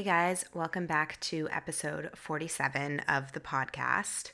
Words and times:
Hey 0.00 0.06
guys, 0.06 0.46
welcome 0.54 0.86
back 0.86 1.20
to 1.20 1.46
episode 1.52 2.08
47 2.14 3.00
of 3.00 3.32
the 3.32 3.38
podcast. 3.38 4.32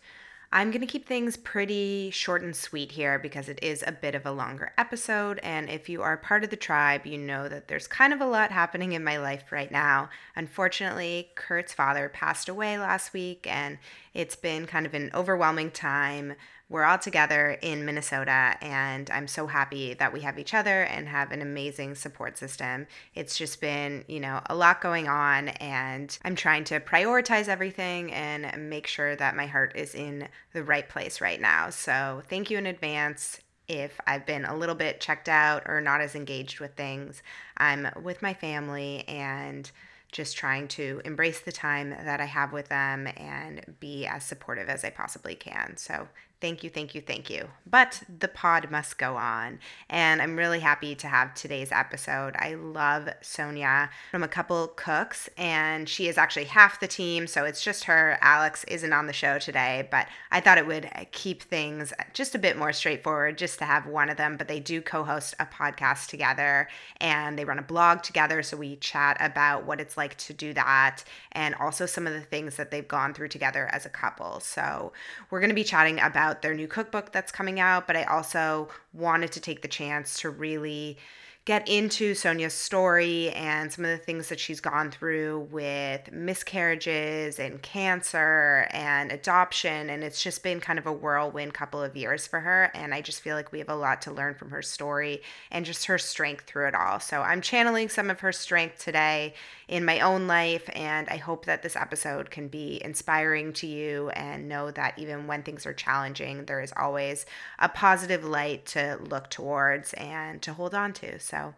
I'm 0.53 0.71
going 0.71 0.81
to 0.81 0.87
keep 0.87 1.09
things 1.09 1.37
pretty 1.37 2.11
short 2.13 2.43
and 2.43 2.55
sweet 2.55 2.93
here 2.93 3.19
because 3.19 3.49
it 3.49 3.59
is 3.61 3.83
a 3.85 3.91
bit 3.91 4.15
of 4.15 4.25
a 4.25 4.31
longer 4.31 4.71
episode. 4.79 5.41
And 5.43 5.69
if 5.69 5.89
you 5.89 6.03
are 6.03 6.17
part 6.19 6.45
of 6.45 6.51
the 6.51 6.57
tribe, 6.57 7.05
you 7.05 7.19
know 7.19 7.49
that 7.49 7.67
there's 7.67 7.89
kind 7.89 8.13
of 8.13 8.21
a 8.21 8.27
lot 8.27 8.53
happening 8.53 8.93
in 8.93 9.03
my 9.03 9.17
life 9.17 9.51
right 9.51 9.73
now. 9.73 10.09
Unfortunately, 10.37 11.31
Kurt's 11.35 11.75
father 11.75 12.09
passed 12.09 12.49
away 12.49 12.79
last 12.79 13.13
week, 13.13 13.45
and 13.51 13.79
it's 14.15 14.37
been 14.37 14.67
kind 14.67 14.87
of 14.87 14.95
an 14.95 15.11
overwhelming 15.15 15.73
time 15.73 16.35
we're 16.69 16.85
all 16.85 16.99
together 16.99 17.57
in 17.63 17.85
Minnesota, 17.85 18.57
and 18.61 19.09
I'm 19.11 19.29
so 19.29 19.47
happy 19.47 19.95
that 19.95 20.13
we 20.13 20.23
have 20.23 20.39
each 20.39 20.53
other 20.53 20.83
and 20.83 21.07
have 21.09 21.31
an 21.31 21.41
amazing 21.41 21.95
support 21.95 22.37
system. 22.37 22.89
It's 23.15 23.39
just 23.39 23.61
been, 23.61 24.05
you 24.09 24.19
know, 24.19 24.41
a 24.47 24.55
lot 24.55 24.81
going 24.81 25.07
on, 25.07 25.49
and 25.49 26.17
I'm 26.25 26.35
trying 26.35 26.65
to 26.65 26.81
prioritize 26.81 27.47
everything 27.47 28.13
and 28.13 28.69
make 28.69 28.89
sure 28.89 29.15
that 29.15 29.37
my 29.37 29.47
heart 29.47 29.73
is 29.77 29.95
in 29.95 30.27
the 30.53 30.65
right 30.65 30.89
place 30.89 31.21
right 31.21 31.41
now. 31.41 31.71
So, 31.71 32.23
thank 32.29 32.51
you 32.51 32.59
in 32.59 32.67
advance 32.67 33.41
if 33.69 34.01
I've 34.07 34.27
been 34.27 34.45
a 34.45 34.57
little 34.57 34.75
bit 34.75 35.01
checked 35.01 35.29
out 35.29 35.63
or 35.67 35.81
not 35.81 36.01
as 36.01 36.17
engaged 36.17 36.59
with 36.59 36.75
things. 36.75 37.23
I'm 37.57 37.89
with 38.03 38.23
my 38.23 38.35
family 38.35 39.05
and 39.09 39.71
just 40.13 40.37
trying 40.37 40.69
to 40.69 41.01
embrace 41.05 41.41
the 41.41 41.53
time 41.53 41.91
that 41.91 42.21
I 42.21 42.25
have 42.25 42.53
with 42.53 42.69
them 42.69 43.09
and 43.17 43.77
be 43.81 44.07
as 44.07 44.25
supportive 44.25 44.69
as 44.69 44.85
I 44.85 44.91
possibly 44.91 45.35
can. 45.35 45.77
So, 45.77 46.09
Thank 46.39 46.63
you, 46.63 46.69
thank 46.69 46.95
you, 46.95 47.01
thank 47.01 47.31
you. 47.31 47.49
But 47.65 48.03
the 48.19 48.29
pod 48.29 48.71
must 48.71 48.99
go 48.99 49.17
on. 49.17 49.59
And 49.89 50.21
I'm 50.21 50.37
really 50.37 50.61
happy 50.61 50.95
to 50.97 51.09
have 51.09 51.33
today's 51.33 51.73
episode. 51.73 52.37
I 52.39 52.55
love 52.55 53.09
Sonja 53.23 53.89
from 54.11 54.23
A 54.23 54.29
Couple 54.29 54.69
Cooks, 54.69 55.31
and 55.39 55.89
she 55.89 56.09
is 56.09 56.19
actually 56.19 56.45
half 56.45 56.79
the 56.79 56.87
team. 56.87 57.27
So 57.27 57.45
it's 57.45 57.65
just 57.65 57.85
her. 57.85 58.19
Alex 58.21 58.65
isn't 58.65 58.93
on 58.93 59.07
the 59.07 59.15
show 59.15 59.39
today, 59.39 59.89
but 59.91 60.09
I 60.31 60.41
thought 60.41 60.59
it 60.59 60.67
would 60.67 60.91
keep 61.11 61.43
things 61.43 61.95
just 62.13 62.35
a 62.35 62.39
bit 62.39 62.59
more 62.59 62.73
straightforward 62.73 63.39
just 63.39 63.59
to 63.61 63.65
have 63.65 63.87
one 63.87 64.11
of 64.11 64.19
them. 64.19 64.37
But 64.37 64.49
they 64.49 64.61
do 64.61 64.83
co 64.83 65.05
host 65.05 65.35
a 65.41 65.47
podcast 65.47 66.09
together 66.09 66.69
and 67.01 67.39
they 67.39 67.47
run 67.47 67.59
a 67.59 67.63
blog 67.63 68.03
together. 68.03 68.43
So 68.43 68.59
we 68.59 68.77
chat 68.77 69.17
about 69.21 69.65
what 69.65 69.81
it's 69.81 69.97
like 69.97 70.19
to 70.19 70.35
do 70.35 70.53
that 70.53 71.03
and 71.33 71.55
also 71.55 71.87
some 71.87 72.07
of 72.07 72.13
the 72.13 72.21
things 72.21 72.57
that 72.57 72.71
they've 72.71 72.87
gone 72.87 73.15
through 73.15 73.29
together 73.29 73.71
as 73.73 73.87
a 73.87 73.91
couple. 73.91 74.41
So 74.41 74.93
we're 75.31 75.41
going 75.41 75.49
to 75.49 75.55
be 75.55 75.65
chatting 75.65 75.99
about 75.99 76.26
about 76.27 76.43
their 76.43 76.55
new 76.55 76.67
cookbook 76.67 77.13
that's 77.13 77.31
coming 77.31 77.61
out, 77.61 77.87
but 77.87 77.97
I 77.97 78.03
also 78.05 78.69
wanted 78.93 79.31
to 79.33 79.41
take 79.41 79.63
the 79.63 79.69
chance 79.69 80.21
to 80.21 80.31
really 80.31 80.99
get 81.47 81.69
into 81.69 82.13
Sonja's 82.13 82.53
story 82.53 83.31
and 83.31 83.73
some 83.73 83.85
of 83.85 83.91
the 83.93 84.05
things 84.05 84.29
that 84.31 84.41
she's 84.41 84.61
gone 84.61 84.91
through 84.91 85.47
with 85.53 86.11
miscarriages 86.11 87.39
and 87.39 87.63
cancer 87.63 88.67
and 88.73 89.13
adoption. 89.13 89.89
And 89.89 90.03
it's 90.03 90.21
just 90.21 90.43
been 90.43 90.59
kind 90.59 90.77
of 90.77 90.87
a 90.87 90.93
whirlwind 90.93 91.55
couple 91.55 91.81
of 91.81 91.97
years 91.97 92.27
for 92.27 92.41
her. 92.41 92.73
And 92.75 92.93
I 92.93 93.01
just 93.01 93.21
feel 93.21 93.37
like 93.37 93.53
we 93.53 93.61
have 93.61 93.69
a 93.69 93.77
lot 93.77 94.03
to 94.03 94.13
learn 94.13 94.35
from 94.35 94.51
her 94.51 94.61
story 94.61 95.23
and 95.53 95.65
just 95.65 95.85
her 95.87 95.99
strength 95.99 96.47
through 96.47 96.67
it 96.67 96.75
all. 96.75 96.99
So 96.99 97.23
I'm 97.23 97.41
channeling 97.41 97.91
some 97.91 98.11
of 98.11 98.19
her 98.21 98.33
strength 98.33 98.83
today 98.83 99.35
in 99.69 99.85
my 99.85 100.01
own 100.01 100.27
life. 100.27 100.69
And 100.75 101.09
I 101.09 101.17
hope 101.17 101.45
that 101.45 101.63
this 101.63 101.77
episode 101.77 102.29
can 102.29 102.49
be 102.49 102.83
inspiring 102.85 103.53
to 103.55 103.69
you 103.69 104.09
and 104.11 104.49
know 104.49 104.73
that 104.73 104.99
even 104.99 105.29
when 105.29 105.45
things 105.45 105.65
are 105.65 105.73
challenging, 105.73 106.47
there 106.47 106.61
is 106.61 106.73
always 106.77 107.25
a 107.61 107.69
positive 107.69 108.25
light 108.25 108.67
to 108.67 108.99
look 109.01 109.31
towards 109.31 109.93
and 109.95 110.43
to 110.43 110.53
hold 110.53 110.75
on 110.75 110.93
to. 110.95 111.21
So 111.21 111.36
so 111.37 111.55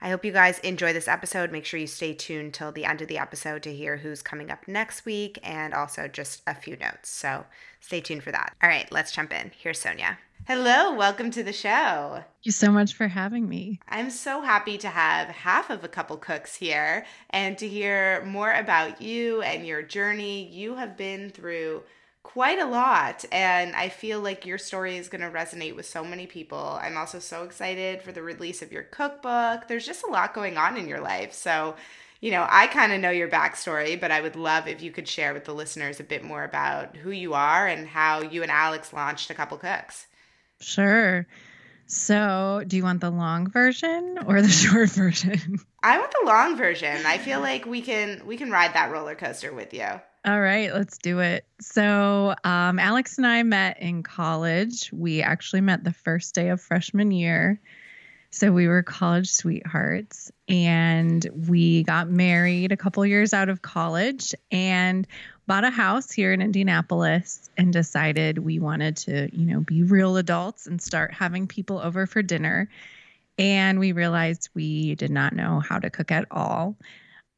I 0.00 0.10
hope 0.10 0.24
you 0.24 0.30
guys 0.30 0.60
enjoy 0.60 0.92
this 0.92 1.08
episode. 1.08 1.50
Make 1.50 1.64
sure 1.64 1.80
you 1.80 1.88
stay 1.88 2.14
tuned 2.14 2.54
till 2.54 2.70
the 2.70 2.84
end 2.84 3.02
of 3.02 3.08
the 3.08 3.18
episode 3.18 3.64
to 3.64 3.74
hear 3.74 3.96
who's 3.96 4.22
coming 4.22 4.48
up 4.50 4.68
next 4.68 5.04
week 5.04 5.40
and 5.42 5.74
also 5.74 6.06
just 6.06 6.42
a 6.46 6.54
few 6.54 6.76
notes. 6.76 7.08
So 7.10 7.44
stay 7.80 8.00
tuned 8.00 8.22
for 8.22 8.30
that. 8.30 8.54
All 8.62 8.68
right, 8.68 8.90
let's 8.92 9.10
jump 9.10 9.32
in. 9.32 9.50
Here's 9.58 9.82
Sonja. 9.82 10.18
Hello, 10.46 10.94
welcome 10.94 11.32
to 11.32 11.42
the 11.42 11.52
show. 11.52 12.12
Thank 12.12 12.44
you 12.44 12.52
so 12.52 12.70
much 12.70 12.94
for 12.94 13.08
having 13.08 13.48
me. 13.48 13.80
I'm 13.88 14.10
so 14.10 14.40
happy 14.40 14.78
to 14.78 14.88
have 14.88 15.28
half 15.28 15.68
of 15.68 15.82
a 15.82 15.88
couple 15.88 16.16
cooks 16.16 16.54
here 16.54 17.04
and 17.30 17.58
to 17.58 17.66
hear 17.66 18.24
more 18.24 18.52
about 18.52 19.02
you 19.02 19.42
and 19.42 19.66
your 19.66 19.82
journey. 19.82 20.46
You 20.46 20.76
have 20.76 20.96
been 20.96 21.30
through 21.30 21.82
quite 22.28 22.58
a 22.58 22.66
lot. 22.66 23.24
And 23.32 23.74
I 23.74 23.88
feel 23.88 24.20
like 24.20 24.44
your 24.44 24.58
story 24.58 24.98
is 24.98 25.08
going 25.08 25.22
to 25.22 25.30
resonate 25.30 25.74
with 25.74 25.86
so 25.86 26.04
many 26.04 26.26
people. 26.26 26.78
I'm 26.80 26.98
also 26.98 27.20
so 27.20 27.42
excited 27.42 28.02
for 28.02 28.12
the 28.12 28.22
release 28.22 28.60
of 28.60 28.70
your 28.70 28.82
cookbook. 28.82 29.66
There's 29.66 29.86
just 29.86 30.04
a 30.04 30.10
lot 30.10 30.34
going 30.34 30.58
on 30.58 30.76
in 30.76 30.88
your 30.88 31.00
life. 31.00 31.32
So, 31.32 31.74
you 32.20 32.30
know, 32.30 32.46
I 32.46 32.66
kind 32.66 32.92
of 32.92 33.00
know 33.00 33.08
your 33.08 33.28
backstory, 33.28 33.98
but 33.98 34.10
I 34.10 34.20
would 34.20 34.36
love 34.36 34.68
if 34.68 34.82
you 34.82 34.90
could 34.90 35.08
share 35.08 35.32
with 35.32 35.46
the 35.46 35.54
listeners 35.54 36.00
a 36.00 36.04
bit 36.04 36.22
more 36.22 36.44
about 36.44 36.96
who 36.96 37.10
you 37.10 37.32
are 37.32 37.66
and 37.66 37.88
how 37.88 38.20
you 38.20 38.42
and 38.42 38.52
Alex 38.52 38.92
launched 38.92 39.30
a 39.30 39.34
couple 39.34 39.56
cooks. 39.56 40.06
Sure. 40.60 41.26
So, 41.86 42.62
do 42.66 42.76
you 42.76 42.82
want 42.82 43.00
the 43.00 43.10
long 43.10 43.48
version 43.50 44.18
or 44.26 44.42
the 44.42 44.48
short 44.50 44.90
version? 44.90 45.60
I 45.82 45.98
want 45.98 46.10
the 46.12 46.26
long 46.26 46.58
version. 46.58 47.06
I 47.06 47.16
feel 47.16 47.40
like 47.40 47.64
we 47.64 47.80
can 47.80 48.26
we 48.26 48.36
can 48.36 48.50
ride 48.50 48.74
that 48.74 48.90
roller 48.90 49.14
coaster 49.14 49.54
with 49.54 49.72
you. 49.72 49.88
All 50.28 50.38
right, 50.38 50.74
let's 50.74 50.98
do 50.98 51.20
it. 51.20 51.46
So, 51.58 52.34
um, 52.44 52.78
Alex 52.78 53.16
and 53.16 53.26
I 53.26 53.42
met 53.44 53.80
in 53.80 54.02
college. 54.02 54.92
We 54.92 55.22
actually 55.22 55.62
met 55.62 55.84
the 55.84 55.92
first 55.94 56.34
day 56.34 56.50
of 56.50 56.60
freshman 56.60 57.12
year. 57.12 57.58
So, 58.30 58.52
we 58.52 58.68
were 58.68 58.82
college 58.82 59.30
sweethearts 59.30 60.30
and 60.46 61.26
we 61.48 61.82
got 61.84 62.10
married 62.10 62.72
a 62.72 62.76
couple 62.76 63.06
years 63.06 63.32
out 63.32 63.48
of 63.48 63.62
college 63.62 64.34
and 64.52 65.06
bought 65.46 65.64
a 65.64 65.70
house 65.70 66.12
here 66.12 66.34
in 66.34 66.42
Indianapolis 66.42 67.48
and 67.56 67.72
decided 67.72 68.36
we 68.36 68.58
wanted 68.58 68.98
to, 68.98 69.34
you 69.34 69.46
know, 69.46 69.60
be 69.60 69.82
real 69.82 70.18
adults 70.18 70.66
and 70.66 70.82
start 70.82 71.14
having 71.14 71.46
people 71.46 71.78
over 71.78 72.04
for 72.04 72.20
dinner. 72.20 72.68
And 73.38 73.78
we 73.78 73.92
realized 73.92 74.50
we 74.52 74.94
did 74.94 75.10
not 75.10 75.32
know 75.32 75.60
how 75.60 75.78
to 75.78 75.88
cook 75.88 76.12
at 76.12 76.26
all. 76.30 76.76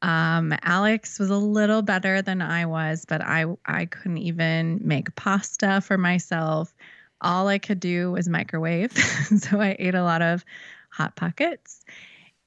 Um, 0.01 0.53
Alex 0.63 1.19
was 1.19 1.29
a 1.29 1.37
little 1.37 1.81
better 1.81 2.21
than 2.21 2.41
I 2.41 2.65
was, 2.65 3.05
but 3.05 3.21
I 3.21 3.45
I 3.65 3.85
couldn't 3.85 4.17
even 4.17 4.79
make 4.83 5.15
pasta 5.15 5.81
for 5.81 5.97
myself. 5.97 6.73
All 7.21 7.47
I 7.47 7.59
could 7.59 7.79
do 7.79 8.11
was 8.11 8.27
microwave, 8.27 8.93
so 9.37 9.61
I 9.61 9.75
ate 9.77 9.95
a 9.95 10.03
lot 10.03 10.21
of 10.21 10.43
hot 10.89 11.15
pockets 11.15 11.81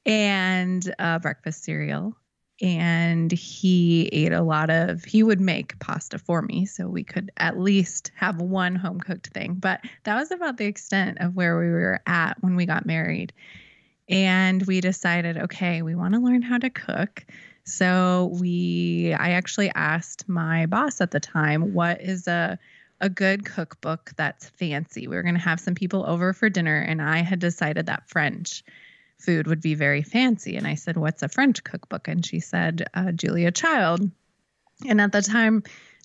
and 0.04 0.94
uh, 0.98 1.18
breakfast 1.20 1.64
cereal. 1.64 2.16
And 2.62 3.32
he 3.32 4.08
ate 4.12 4.32
a 4.32 4.42
lot 4.42 4.70
of. 4.70 5.02
He 5.04 5.22
would 5.22 5.40
make 5.40 5.78
pasta 5.80 6.18
for 6.18 6.40
me, 6.40 6.66
so 6.66 6.88
we 6.88 7.02
could 7.02 7.30
at 7.36 7.58
least 7.58 8.12
have 8.14 8.40
one 8.40 8.76
home 8.76 9.00
cooked 9.00 9.28
thing. 9.28 9.54
But 9.54 9.80
that 10.04 10.14
was 10.14 10.30
about 10.30 10.56
the 10.56 10.66
extent 10.66 11.18
of 11.20 11.34
where 11.34 11.58
we 11.58 11.68
were 11.68 12.00
at 12.06 12.34
when 12.42 12.54
we 12.54 12.64
got 12.64 12.86
married 12.86 13.32
and 14.08 14.62
we 14.66 14.80
decided 14.80 15.38
okay 15.38 15.82
we 15.82 15.94
want 15.94 16.14
to 16.14 16.20
learn 16.20 16.42
how 16.42 16.58
to 16.58 16.70
cook. 16.70 17.24
So 17.64 18.36
we 18.40 19.14
i 19.18 19.30
actually 19.30 19.70
asked 19.70 20.28
my 20.28 20.66
boss 20.66 21.00
at 21.00 21.10
the 21.10 21.20
time 21.20 21.72
what 21.74 22.00
is 22.00 22.28
a 22.28 22.58
a 23.00 23.08
good 23.08 23.44
cookbook 23.44 24.12
that's 24.16 24.48
fancy? 24.50 25.08
We 25.08 25.16
were 25.16 25.22
going 25.22 25.34
to 25.34 25.40
have 25.40 25.60
some 25.60 25.74
people 25.74 26.04
over 26.06 26.32
for 26.32 26.48
dinner 26.48 26.78
and 26.78 27.00
i 27.00 27.18
had 27.18 27.38
decided 27.38 27.86
that 27.86 28.08
french 28.08 28.62
food 29.18 29.46
would 29.46 29.60
be 29.60 29.74
very 29.74 30.02
fancy. 30.02 30.56
And 30.56 30.66
i 30.66 30.74
said 30.74 30.96
what's 30.96 31.22
a 31.22 31.28
french 31.28 31.64
cookbook? 31.64 32.08
And 32.08 32.24
she 32.24 32.40
said 32.40 32.86
uh, 32.94 33.12
julia 33.12 33.50
child. 33.50 34.10
And 34.86 35.00
at 35.00 35.12
the 35.12 35.22
time 35.22 35.62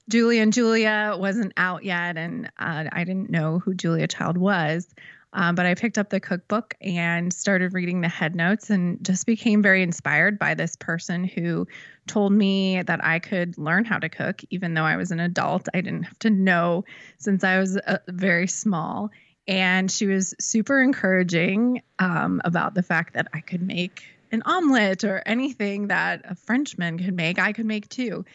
Julie 0.09 0.39
and 0.39 0.51
Julia 0.51 1.15
wasn't 1.19 1.53
out 1.55 1.83
yet 1.83 2.17
and 2.17 2.47
uh, 2.57 2.85
i 2.91 3.03
didn't 3.03 3.29
know 3.29 3.59
who 3.59 3.73
julia 3.73 4.07
child 4.07 4.37
was 4.37 4.87
um, 5.33 5.55
but 5.55 5.65
I 5.65 5.75
picked 5.75 5.97
up 5.97 6.09
the 6.09 6.19
cookbook 6.19 6.75
and 6.81 7.31
started 7.31 7.73
reading 7.73 8.01
the 8.01 8.07
head 8.07 8.35
notes 8.35 8.69
and 8.69 9.03
just 9.05 9.25
became 9.25 9.61
very 9.61 9.83
inspired 9.83 10.39
by 10.39 10.55
this 10.55 10.75
person 10.75 11.23
who 11.23 11.67
told 12.07 12.33
me 12.33 12.81
that 12.81 13.03
I 13.03 13.19
could 13.19 13.57
learn 13.57 13.85
how 13.85 13.99
to 13.99 14.09
cook, 14.09 14.41
even 14.49 14.73
though 14.73 14.83
I 14.83 14.97
was 14.97 15.11
an 15.11 15.19
adult. 15.19 15.67
I 15.73 15.81
didn't 15.81 16.03
have 16.03 16.19
to 16.19 16.31
know 16.31 16.83
since 17.17 17.43
I 17.43 17.59
was 17.59 17.77
uh, 17.77 17.99
very 18.07 18.47
small. 18.47 19.11
And 19.47 19.89
she 19.89 20.05
was 20.05 20.35
super 20.39 20.81
encouraging 20.81 21.81
um, 21.99 22.41
about 22.43 22.73
the 22.73 22.83
fact 22.83 23.13
that 23.13 23.27
I 23.33 23.41
could 23.41 23.61
make 23.61 24.03
an 24.31 24.43
omelet 24.45 25.03
or 25.03 25.23
anything 25.25 25.87
that 25.87 26.21
a 26.23 26.35
Frenchman 26.35 26.99
could 26.99 27.15
make, 27.15 27.39
I 27.39 27.53
could 27.53 27.65
make 27.65 27.89
too. 27.89 28.25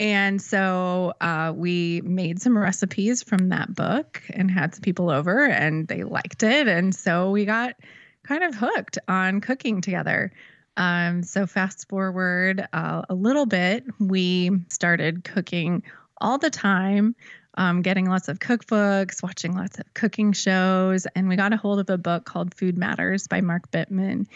And 0.00 0.40
so 0.40 1.12
uh, 1.20 1.52
we 1.54 2.00
made 2.00 2.40
some 2.40 2.56
recipes 2.56 3.22
from 3.22 3.50
that 3.50 3.74
book 3.74 4.22
and 4.32 4.50
had 4.50 4.74
some 4.74 4.80
people 4.80 5.10
over, 5.10 5.44
and 5.44 5.86
they 5.86 6.04
liked 6.04 6.42
it. 6.42 6.66
And 6.68 6.94
so 6.94 7.30
we 7.30 7.44
got 7.44 7.76
kind 8.24 8.42
of 8.42 8.54
hooked 8.54 8.98
on 9.06 9.42
cooking 9.42 9.82
together. 9.82 10.32
Um, 10.78 11.22
so, 11.22 11.46
fast 11.46 11.86
forward 11.90 12.66
uh, 12.72 13.02
a 13.10 13.14
little 13.14 13.44
bit, 13.44 13.84
we 13.98 14.50
started 14.70 15.22
cooking 15.22 15.82
all 16.18 16.38
the 16.38 16.48
time, 16.48 17.14
um, 17.54 17.82
getting 17.82 18.08
lots 18.08 18.28
of 18.28 18.38
cookbooks, 18.38 19.22
watching 19.22 19.54
lots 19.54 19.78
of 19.78 19.92
cooking 19.92 20.32
shows, 20.32 21.06
and 21.14 21.28
we 21.28 21.36
got 21.36 21.52
a 21.52 21.58
hold 21.58 21.80
of 21.80 21.90
a 21.90 21.98
book 21.98 22.24
called 22.24 22.54
Food 22.54 22.78
Matters 22.78 23.26
by 23.28 23.42
Mark 23.42 23.70
Bittman. 23.70 24.26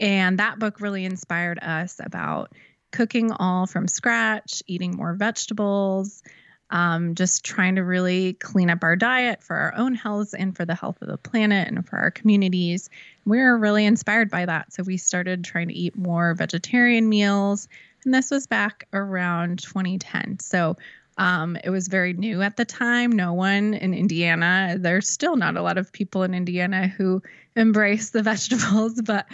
And 0.00 0.38
that 0.38 0.58
book 0.58 0.80
really 0.80 1.04
inspired 1.04 1.58
us 1.58 2.00
about 2.02 2.52
cooking 2.90 3.32
all 3.32 3.66
from 3.66 3.88
scratch, 3.88 4.62
eating 4.66 4.96
more 4.96 5.14
vegetables, 5.14 6.22
um, 6.70 7.14
just 7.14 7.44
trying 7.44 7.76
to 7.76 7.82
really 7.82 8.34
clean 8.34 8.70
up 8.70 8.84
our 8.84 8.96
diet 8.96 9.42
for 9.42 9.56
our 9.56 9.74
own 9.76 9.94
health 9.94 10.34
and 10.38 10.56
for 10.56 10.64
the 10.64 10.74
health 10.74 11.02
of 11.02 11.08
the 11.08 11.18
planet 11.18 11.68
and 11.68 11.86
for 11.86 11.96
our 11.96 12.10
communities. 12.10 12.88
We 13.24 13.38
were 13.38 13.58
really 13.58 13.84
inspired 13.84 14.30
by 14.30 14.46
that. 14.46 14.72
So 14.72 14.84
we 14.84 14.96
started 14.96 15.44
trying 15.44 15.68
to 15.68 15.74
eat 15.74 15.96
more 15.96 16.34
vegetarian 16.34 17.08
meals. 17.08 17.68
And 18.04 18.14
this 18.14 18.30
was 18.30 18.46
back 18.46 18.86
around 18.92 19.60
2010. 19.62 20.38
So 20.38 20.76
um, 21.20 21.58
it 21.62 21.68
was 21.68 21.86
very 21.86 22.14
new 22.14 22.40
at 22.40 22.56
the 22.56 22.64
time. 22.64 23.12
No 23.12 23.34
one 23.34 23.74
in 23.74 23.92
Indiana, 23.92 24.76
there's 24.80 25.06
still 25.06 25.36
not 25.36 25.58
a 25.58 25.62
lot 25.62 25.76
of 25.76 25.92
people 25.92 26.22
in 26.22 26.32
Indiana 26.32 26.88
who 26.88 27.22
embrace 27.54 28.08
the 28.08 28.22
vegetables, 28.32 29.02
but 29.02 29.26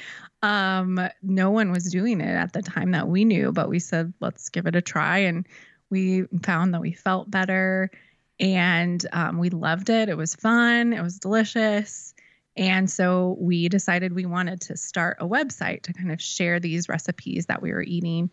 um, 0.42 0.98
no 1.22 1.52
one 1.52 1.70
was 1.70 1.84
doing 1.92 2.20
it 2.20 2.34
at 2.34 2.52
the 2.52 2.60
time 2.60 2.90
that 2.90 3.06
we 3.06 3.24
knew. 3.24 3.52
But 3.52 3.68
we 3.68 3.78
said, 3.78 4.12
let's 4.20 4.48
give 4.48 4.66
it 4.66 4.74
a 4.74 4.82
try. 4.82 5.18
And 5.18 5.46
we 5.88 6.24
found 6.42 6.74
that 6.74 6.80
we 6.80 6.90
felt 6.90 7.30
better 7.30 7.92
and 8.40 9.06
um, 9.12 9.38
we 9.38 9.50
loved 9.50 9.88
it. 9.88 10.08
It 10.08 10.16
was 10.16 10.34
fun, 10.34 10.92
it 10.92 11.02
was 11.02 11.20
delicious. 11.20 12.14
And 12.56 12.90
so 12.90 13.36
we 13.38 13.68
decided 13.68 14.12
we 14.12 14.26
wanted 14.26 14.60
to 14.62 14.76
start 14.76 15.18
a 15.20 15.28
website 15.28 15.82
to 15.82 15.92
kind 15.92 16.10
of 16.10 16.20
share 16.20 16.58
these 16.58 16.88
recipes 16.88 17.46
that 17.46 17.62
we 17.62 17.70
were 17.70 17.82
eating. 17.82 18.32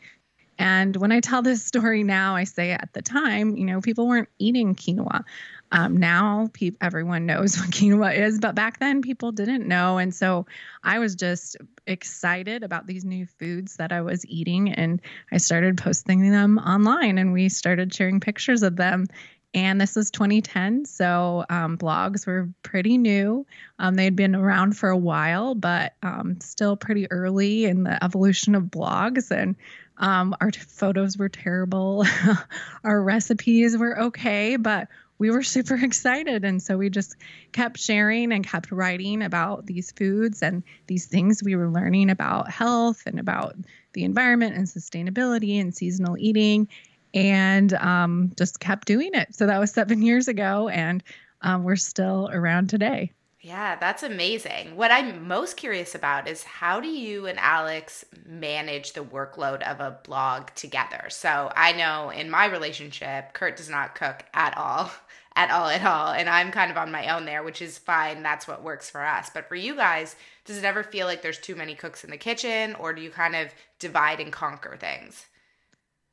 And 0.57 0.95
when 0.97 1.11
I 1.11 1.19
tell 1.19 1.41
this 1.41 1.63
story 1.65 2.03
now, 2.03 2.35
I 2.35 2.43
say 2.43 2.71
at 2.71 2.89
the 2.93 3.01
time, 3.01 3.55
you 3.55 3.65
know, 3.65 3.81
people 3.81 4.07
weren't 4.07 4.29
eating 4.39 4.75
quinoa. 4.75 5.23
Um, 5.71 5.97
now 5.97 6.49
pe- 6.53 6.71
everyone 6.81 7.25
knows 7.25 7.57
what 7.59 7.71
quinoa 7.71 8.15
is, 8.15 8.39
but 8.39 8.55
back 8.55 8.79
then 8.79 9.01
people 9.01 9.31
didn't 9.31 9.67
know. 9.67 9.97
And 9.97 10.13
so 10.13 10.45
I 10.83 10.99
was 10.99 11.15
just 11.15 11.57
excited 11.87 12.63
about 12.63 12.87
these 12.87 13.03
new 13.03 13.25
foods 13.25 13.77
that 13.77 13.91
I 13.91 14.01
was 14.01 14.25
eating. 14.27 14.71
And 14.71 15.01
I 15.31 15.37
started 15.37 15.77
posting 15.77 16.31
them 16.31 16.59
online 16.59 17.17
and 17.17 17.33
we 17.33 17.49
started 17.49 17.93
sharing 17.93 18.19
pictures 18.19 18.63
of 18.63 18.75
them. 18.75 19.07
And 19.55 19.79
this 19.79 19.95
was 19.95 20.09
2010. 20.09 20.85
So 20.85 21.45
um, 21.49 21.77
blogs 21.77 22.25
were 22.25 22.49
pretty 22.63 22.97
new. 22.97 23.45
Um, 23.77 23.93
they 23.95 24.05
had 24.05 24.15
been 24.15 24.35
around 24.35 24.75
for 24.75 24.89
a 24.89 24.97
while, 24.97 25.53
but 25.53 25.93
um, 26.01 26.39
still 26.41 26.75
pretty 26.75 27.11
early 27.11 27.65
in 27.65 27.83
the 27.83 28.03
evolution 28.03 28.55
of 28.55 28.63
blogs. 28.63 29.29
And 29.29 29.55
um, 29.97 30.35
our 30.41 30.51
t- 30.51 30.59
photos 30.59 31.17
were 31.17 31.29
terrible. 31.29 32.05
our 32.83 33.01
recipes 33.01 33.77
were 33.77 34.03
okay, 34.05 34.55
but 34.55 34.87
we 35.17 35.29
were 35.29 35.43
super 35.43 35.75
excited. 35.81 36.43
And 36.43 36.61
so 36.61 36.77
we 36.77 36.89
just 36.89 37.15
kept 37.51 37.79
sharing 37.79 38.31
and 38.31 38.45
kept 38.45 38.71
writing 38.71 39.21
about 39.21 39.65
these 39.65 39.91
foods 39.91 40.41
and 40.41 40.63
these 40.87 41.05
things 41.05 41.43
we 41.43 41.55
were 41.55 41.69
learning 41.69 42.09
about 42.09 42.51
health 42.51 43.03
and 43.05 43.19
about 43.19 43.55
the 43.93 44.03
environment 44.03 44.55
and 44.55 44.67
sustainability 44.67 45.61
and 45.61 45.75
seasonal 45.75 46.17
eating 46.17 46.67
and 47.13 47.71
um, 47.73 48.31
just 48.37 48.59
kept 48.59 48.87
doing 48.87 49.11
it. 49.13 49.35
So 49.35 49.45
that 49.47 49.59
was 49.59 49.71
seven 49.71 50.01
years 50.01 50.27
ago, 50.27 50.67
and 50.67 51.03
um, 51.41 51.63
we're 51.63 51.75
still 51.75 52.29
around 52.31 52.69
today. 52.69 53.11
Yeah, 53.43 53.75
that's 53.75 54.03
amazing. 54.03 54.77
What 54.77 54.89
I'm 54.89 55.27
most 55.27 55.57
curious 55.57 55.95
about 55.95 56.29
is 56.29 56.43
how 56.43 56.79
do 56.79 56.87
you 56.87 57.25
and 57.25 57.37
Alex 57.37 58.05
manage 58.25 58.93
the 58.93 59.03
workload 59.03 59.61
of 59.63 59.81
a 59.81 59.99
blog 60.05 60.51
together? 60.55 61.07
So 61.09 61.51
I 61.53 61.73
know 61.73 62.09
in 62.09 62.29
my 62.29 62.45
relationship, 62.45 63.33
Kurt 63.33 63.57
does 63.57 63.69
not 63.69 63.95
cook 63.95 64.23
at 64.33 64.57
all, 64.57 64.89
at 65.35 65.51
all, 65.51 65.67
at 65.67 65.83
all. 65.83 66.13
And 66.13 66.29
I'm 66.29 66.51
kind 66.51 66.71
of 66.71 66.77
on 66.77 66.89
my 66.89 67.13
own 67.13 67.25
there, 67.25 67.43
which 67.43 67.61
is 67.61 67.77
fine. 67.77 68.23
That's 68.23 68.47
what 68.47 68.63
works 68.63 68.89
for 68.89 69.03
us. 69.03 69.29
But 69.29 69.49
for 69.49 69.55
you 69.55 69.75
guys, 69.75 70.15
does 70.45 70.57
it 70.57 70.63
ever 70.63 70.81
feel 70.81 71.05
like 71.05 71.21
there's 71.21 71.37
too 71.37 71.57
many 71.57 71.75
cooks 71.75 72.05
in 72.05 72.11
the 72.11 72.17
kitchen 72.17 72.75
or 72.75 72.93
do 72.93 73.01
you 73.01 73.09
kind 73.09 73.35
of 73.35 73.53
divide 73.77 74.21
and 74.21 74.31
conquer 74.31 74.77
things? 74.79 75.25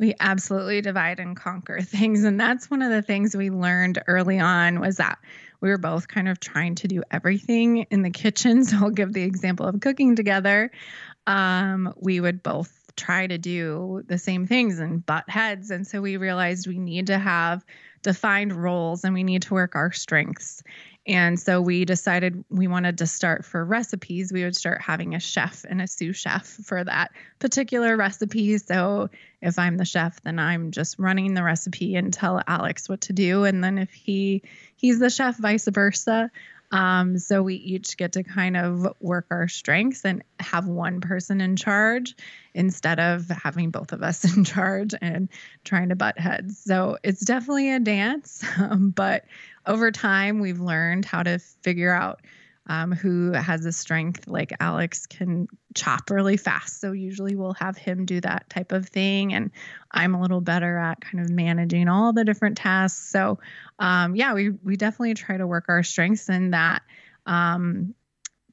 we 0.00 0.14
absolutely 0.18 0.80
divide 0.80 1.20
and 1.20 1.36
conquer 1.36 1.80
things 1.82 2.24
and 2.24 2.40
that's 2.40 2.70
one 2.70 2.80
of 2.80 2.90
the 2.90 3.02
things 3.02 3.36
we 3.36 3.50
learned 3.50 4.02
early 4.06 4.40
on 4.40 4.80
was 4.80 4.96
that 4.96 5.18
we 5.60 5.70
were 5.70 5.78
both 5.78 6.08
kind 6.08 6.28
of 6.28 6.40
trying 6.40 6.74
to 6.76 6.88
do 6.88 7.02
everything 7.10 7.86
in 7.90 8.02
the 8.02 8.10
kitchen. 8.10 8.64
So 8.70 8.76
i'll 8.78 8.90
give 8.90 9.12
the 9.12 9.22
example 9.22 9.66
of 9.66 9.80
cooking 9.80 10.16
together. 10.16 10.70
Um, 11.26 11.94
we 11.96 12.20
would 12.20 12.42
both 12.42 12.72
try 12.96 13.26
to 13.26 13.38
do 13.38 14.02
the 14.06 14.18
same 14.18 14.46
things 14.46 14.78
and 14.78 15.04
butt 15.04 15.28
heads. 15.28 15.70
And 15.70 15.86
so 15.86 16.00
we 16.00 16.16
realized 16.16 16.66
we 16.66 16.78
need 16.78 17.08
to 17.08 17.18
have 17.18 17.64
defined 18.02 18.52
roles 18.52 19.04
and 19.04 19.14
we 19.14 19.24
need 19.24 19.42
to 19.42 19.54
work 19.54 19.74
our 19.74 19.92
strengths 19.92 20.62
and 21.06 21.40
so 21.40 21.62
we 21.62 21.84
decided 21.84 22.44
we 22.50 22.68
wanted 22.68 22.98
to 22.98 23.06
start 23.06 23.44
for 23.44 23.64
recipes. 23.64 24.32
We 24.32 24.44
would 24.44 24.56
start 24.56 24.82
having 24.82 25.14
a 25.14 25.20
chef 25.20 25.64
and 25.68 25.80
a 25.80 25.86
sous 25.86 26.16
chef 26.16 26.46
for 26.46 26.84
that 26.84 27.12
particular 27.38 27.96
recipe. 27.96 28.58
So 28.58 29.08
if 29.40 29.58
I'm 29.58 29.78
the 29.78 29.86
chef, 29.86 30.20
then 30.22 30.38
I'm 30.38 30.70
just 30.70 30.98
running 30.98 31.32
the 31.32 31.42
recipe 31.42 31.96
and 31.96 32.12
tell 32.12 32.42
Alex 32.46 32.88
what 32.88 33.00
to 33.02 33.14
do. 33.14 33.44
And 33.44 33.64
then 33.64 33.78
if 33.78 33.90
he 33.90 34.42
he's 34.76 34.98
the 34.98 35.10
chef, 35.10 35.38
vice 35.38 35.66
versa. 35.68 36.30
Um, 36.72 37.18
so 37.18 37.42
we 37.42 37.56
each 37.56 37.96
get 37.96 38.12
to 38.12 38.22
kind 38.22 38.56
of 38.56 38.86
work 39.00 39.26
our 39.30 39.48
strengths 39.48 40.04
and 40.04 40.22
have 40.38 40.66
one 40.68 41.00
person 41.00 41.40
in 41.40 41.56
charge 41.56 42.14
instead 42.54 43.00
of 43.00 43.28
having 43.28 43.70
both 43.70 43.92
of 43.92 44.02
us 44.02 44.24
in 44.36 44.44
charge 44.44 44.94
and 45.00 45.28
trying 45.64 45.88
to 45.88 45.96
butt 45.96 46.18
heads. 46.18 46.58
So 46.58 46.98
it's 47.02 47.24
definitely 47.24 47.72
a 47.72 47.80
dance, 47.80 48.44
um, 48.58 48.90
but 48.94 49.24
over 49.66 49.90
time 49.90 50.40
we've 50.40 50.60
learned 50.60 51.04
how 51.04 51.22
to 51.22 51.38
figure 51.38 51.92
out 51.92 52.20
um, 52.66 52.92
who 52.92 53.32
has 53.32 53.64
a 53.66 53.72
strength 53.72 54.28
like 54.28 54.52
Alex 54.60 55.06
can 55.06 55.48
chop 55.74 56.08
really 56.08 56.36
fast. 56.36 56.80
So 56.80 56.92
usually 56.92 57.34
we'll 57.34 57.54
have 57.54 57.76
him 57.76 58.04
do 58.04 58.20
that 58.20 58.48
type 58.48 58.70
of 58.70 58.88
thing. 58.88 59.34
And 59.34 59.50
I'm 59.90 60.14
a 60.14 60.20
little 60.20 60.40
better 60.40 60.78
at 60.78 61.00
kind 61.00 61.24
of 61.24 61.30
managing 61.30 61.88
all 61.88 62.12
the 62.12 62.24
different 62.24 62.58
tasks. 62.58 63.10
So 63.10 63.40
um, 63.78 64.14
yeah, 64.14 64.34
we, 64.34 64.50
we 64.50 64.76
definitely 64.76 65.14
try 65.14 65.36
to 65.36 65.46
work 65.48 65.64
our 65.68 65.82
strengths 65.82 66.28
and 66.28 66.54
that 66.54 66.82
um, 67.26 67.94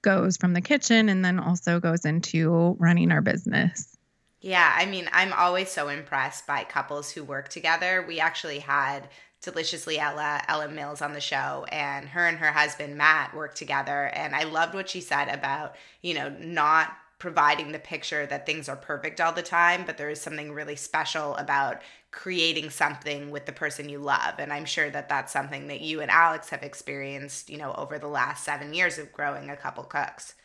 goes 0.02 0.38
from 0.38 0.54
the 0.54 0.62
kitchen 0.62 1.10
and 1.10 1.24
then 1.24 1.40
also 1.40 1.80
goes 1.80 2.06
into 2.06 2.76
running 2.80 3.12
our 3.12 3.22
business. 3.22 3.98
Yeah, 4.40 4.74
I 4.76 4.86
mean, 4.86 5.10
I'm 5.12 5.34
always 5.34 5.70
so 5.70 5.90
impressed 5.90 6.48
by 6.48 6.64
couples 6.64 7.12
who 7.12 7.24
work 7.24 7.50
together. 7.50 8.06
We 8.08 8.20
actually 8.20 8.60
had 8.60 9.10
Deliciously 9.42 10.00
Ella, 10.00 10.42
Ella 10.48 10.68
Mills 10.68 11.02
on 11.02 11.14
the 11.14 11.22
show, 11.22 11.66
and 11.72 12.10
her 12.10 12.26
and 12.28 12.38
her 12.38 12.52
husband 12.52 12.98
Matt 12.98 13.36
work 13.36 13.56
together. 13.56 14.06
And 14.14 14.36
I 14.36 14.44
loved 14.44 14.74
what 14.74 14.90
she 14.90 15.02
said 15.02 15.30
about, 15.30 15.76
you 16.02 16.14
know, 16.14 16.30
not 16.40 16.92
providing 17.20 17.72
the 17.72 17.80
picture 17.80 18.26
that 18.28 18.46
things 18.46 18.70
are 18.70 18.76
perfect 18.76 19.20
all 19.20 19.34
the 19.34 19.42
time, 19.42 19.84
but 19.86 19.98
there 19.98 20.10
is 20.10 20.22
something 20.22 20.52
really 20.52 20.76
special 20.76 21.36
about 21.38 21.82
creating 22.12 22.70
something 22.70 23.32
with 23.32 23.46
the 23.46 23.52
person 23.52 23.90
you 23.90 24.00
love. 24.00 24.36
And 24.38 24.54
I'm 24.54 24.66
sure 24.66 24.90
that 24.90 25.10
that's 25.10 25.34
something 25.34 25.68
that 25.68 25.82
you 25.82 26.02
and 26.02 26.12
Alex 26.12 26.50
have 26.50 26.64
experienced, 26.64 27.50
you 27.50 27.58
know, 27.58 27.74
over 27.74 27.98
the 28.00 28.08
last 28.08 28.44
seven 28.44 28.74
years 28.74 28.98
of 28.98 29.12
growing 29.12 29.50
a 29.50 29.58
couple 29.58 29.84
cooks. 29.84 30.36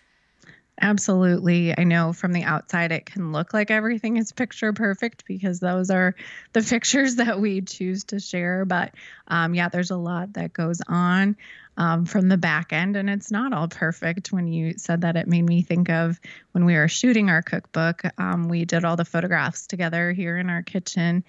Absolutely. 0.80 1.76
I 1.76 1.84
know 1.84 2.12
from 2.12 2.32
the 2.32 2.44
outside 2.44 2.92
it 2.92 3.06
can 3.06 3.30
look 3.30 3.52
like 3.52 3.70
everything 3.70 4.16
is 4.16 4.32
picture 4.32 4.72
perfect 4.72 5.24
because 5.26 5.60
those 5.60 5.90
are 5.90 6.14
the 6.54 6.62
pictures 6.68 7.16
that 7.16 7.40
we 7.40 7.60
choose 7.60 8.04
to 8.04 8.18
share. 8.18 8.64
But 8.64 8.94
um, 9.28 9.54
yeah, 9.54 9.68
there's 9.68 9.90
a 9.90 9.96
lot 9.96 10.32
that 10.32 10.52
goes 10.52 10.80
on 10.88 11.36
um, 11.76 12.06
from 12.06 12.28
the 12.28 12.36
back 12.38 12.72
end, 12.72 12.96
and 12.96 13.08
it's 13.08 13.30
not 13.30 13.52
all 13.52 13.68
perfect. 13.68 14.32
When 14.32 14.46
you 14.46 14.74
said 14.78 15.02
that, 15.02 15.16
it 15.16 15.28
made 15.28 15.42
me 15.42 15.62
think 15.62 15.88
of 15.90 16.18
when 16.52 16.64
we 16.64 16.74
were 16.74 16.88
shooting 16.88 17.28
our 17.28 17.42
cookbook. 17.42 18.02
Um, 18.18 18.48
we 18.48 18.64
did 18.64 18.84
all 18.84 18.96
the 18.96 19.04
photographs 19.04 19.66
together 19.66 20.12
here 20.12 20.36
in 20.38 20.48
our 20.50 20.62
kitchen. 20.62 21.24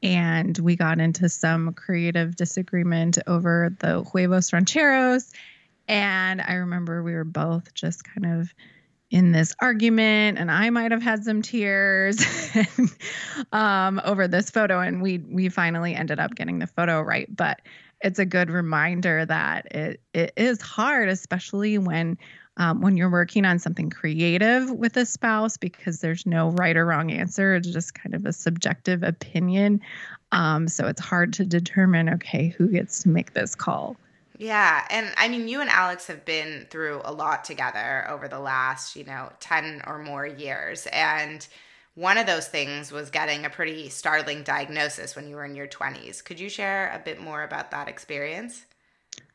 And 0.00 0.56
we 0.58 0.76
got 0.76 1.00
into 1.00 1.28
some 1.28 1.72
creative 1.72 2.36
disagreement 2.36 3.18
over 3.26 3.74
the 3.80 4.04
huevos 4.04 4.52
rancheros. 4.52 5.32
And 5.88 6.40
I 6.40 6.54
remember 6.54 7.02
we 7.02 7.14
were 7.14 7.24
both 7.24 7.74
just 7.74 8.04
kind 8.04 8.40
of 8.40 8.52
in 9.10 9.32
this 9.32 9.54
argument 9.60 10.38
and 10.38 10.50
I 10.50 10.68
might 10.70 10.90
have 10.90 11.02
had 11.02 11.24
some 11.24 11.40
tears 11.40 12.22
um, 13.52 14.00
over 14.04 14.28
this 14.28 14.50
photo 14.50 14.80
and 14.80 15.00
we 15.00 15.18
we 15.18 15.48
finally 15.48 15.94
ended 15.94 16.18
up 16.18 16.34
getting 16.34 16.58
the 16.58 16.66
photo 16.66 17.00
right. 17.00 17.34
But 17.34 17.62
it's 18.00 18.18
a 18.18 18.26
good 18.26 18.50
reminder 18.50 19.24
that 19.24 19.74
it 19.74 20.00
it 20.12 20.32
is 20.36 20.60
hard 20.60 21.08
especially 21.08 21.78
when 21.78 22.18
um, 22.58 22.80
when 22.80 22.96
you're 22.96 23.10
working 23.10 23.44
on 23.44 23.58
something 23.58 23.88
creative 23.88 24.70
with 24.70 24.96
a 24.96 25.06
spouse 25.06 25.56
because 25.56 26.00
there's 26.00 26.26
no 26.26 26.50
right 26.50 26.76
or 26.76 26.84
wrong 26.84 27.12
answer. 27.12 27.54
It's 27.54 27.68
just 27.68 27.94
kind 27.94 28.14
of 28.14 28.26
a 28.26 28.32
subjective 28.32 29.04
opinion. 29.04 29.80
Um, 30.32 30.66
so 30.66 30.88
it's 30.88 31.00
hard 31.00 31.32
to 31.34 31.46
determine 31.46 32.08
okay 32.10 32.48
who 32.48 32.68
gets 32.68 33.04
to 33.04 33.08
make 33.08 33.32
this 33.32 33.54
call 33.54 33.96
yeah, 34.38 34.86
and 34.88 35.12
I 35.16 35.28
mean, 35.28 35.48
you 35.48 35.60
and 35.60 35.68
Alex 35.68 36.06
have 36.06 36.24
been 36.24 36.68
through 36.70 37.02
a 37.04 37.12
lot 37.12 37.44
together 37.44 38.06
over 38.08 38.28
the 38.28 38.38
last, 38.38 38.94
you 38.94 39.02
know, 39.02 39.32
10 39.40 39.82
or 39.84 39.98
more 39.98 40.24
years. 40.24 40.86
And 40.92 41.44
one 41.96 42.18
of 42.18 42.26
those 42.26 42.46
things 42.46 42.92
was 42.92 43.10
getting 43.10 43.44
a 43.44 43.50
pretty 43.50 43.88
startling 43.88 44.44
diagnosis 44.44 45.16
when 45.16 45.28
you 45.28 45.34
were 45.34 45.44
in 45.44 45.56
your 45.56 45.66
20s. 45.66 46.22
Could 46.22 46.38
you 46.38 46.48
share 46.48 46.92
a 46.94 47.00
bit 47.00 47.20
more 47.20 47.42
about 47.42 47.72
that 47.72 47.88
experience? 47.88 48.64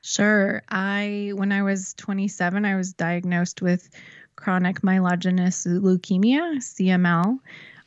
Sure. 0.02 0.64
I, 0.70 1.34
when 1.36 1.52
I 1.52 1.64
was 1.64 1.94
27, 1.96 2.64
I 2.64 2.78
was 2.78 2.94
diagnosed 2.94 3.62
with 3.62 3.90
chronic 4.38 4.82
myelogenous 4.84 5.68
leukemia, 5.68 6.56
CML. 6.60 7.40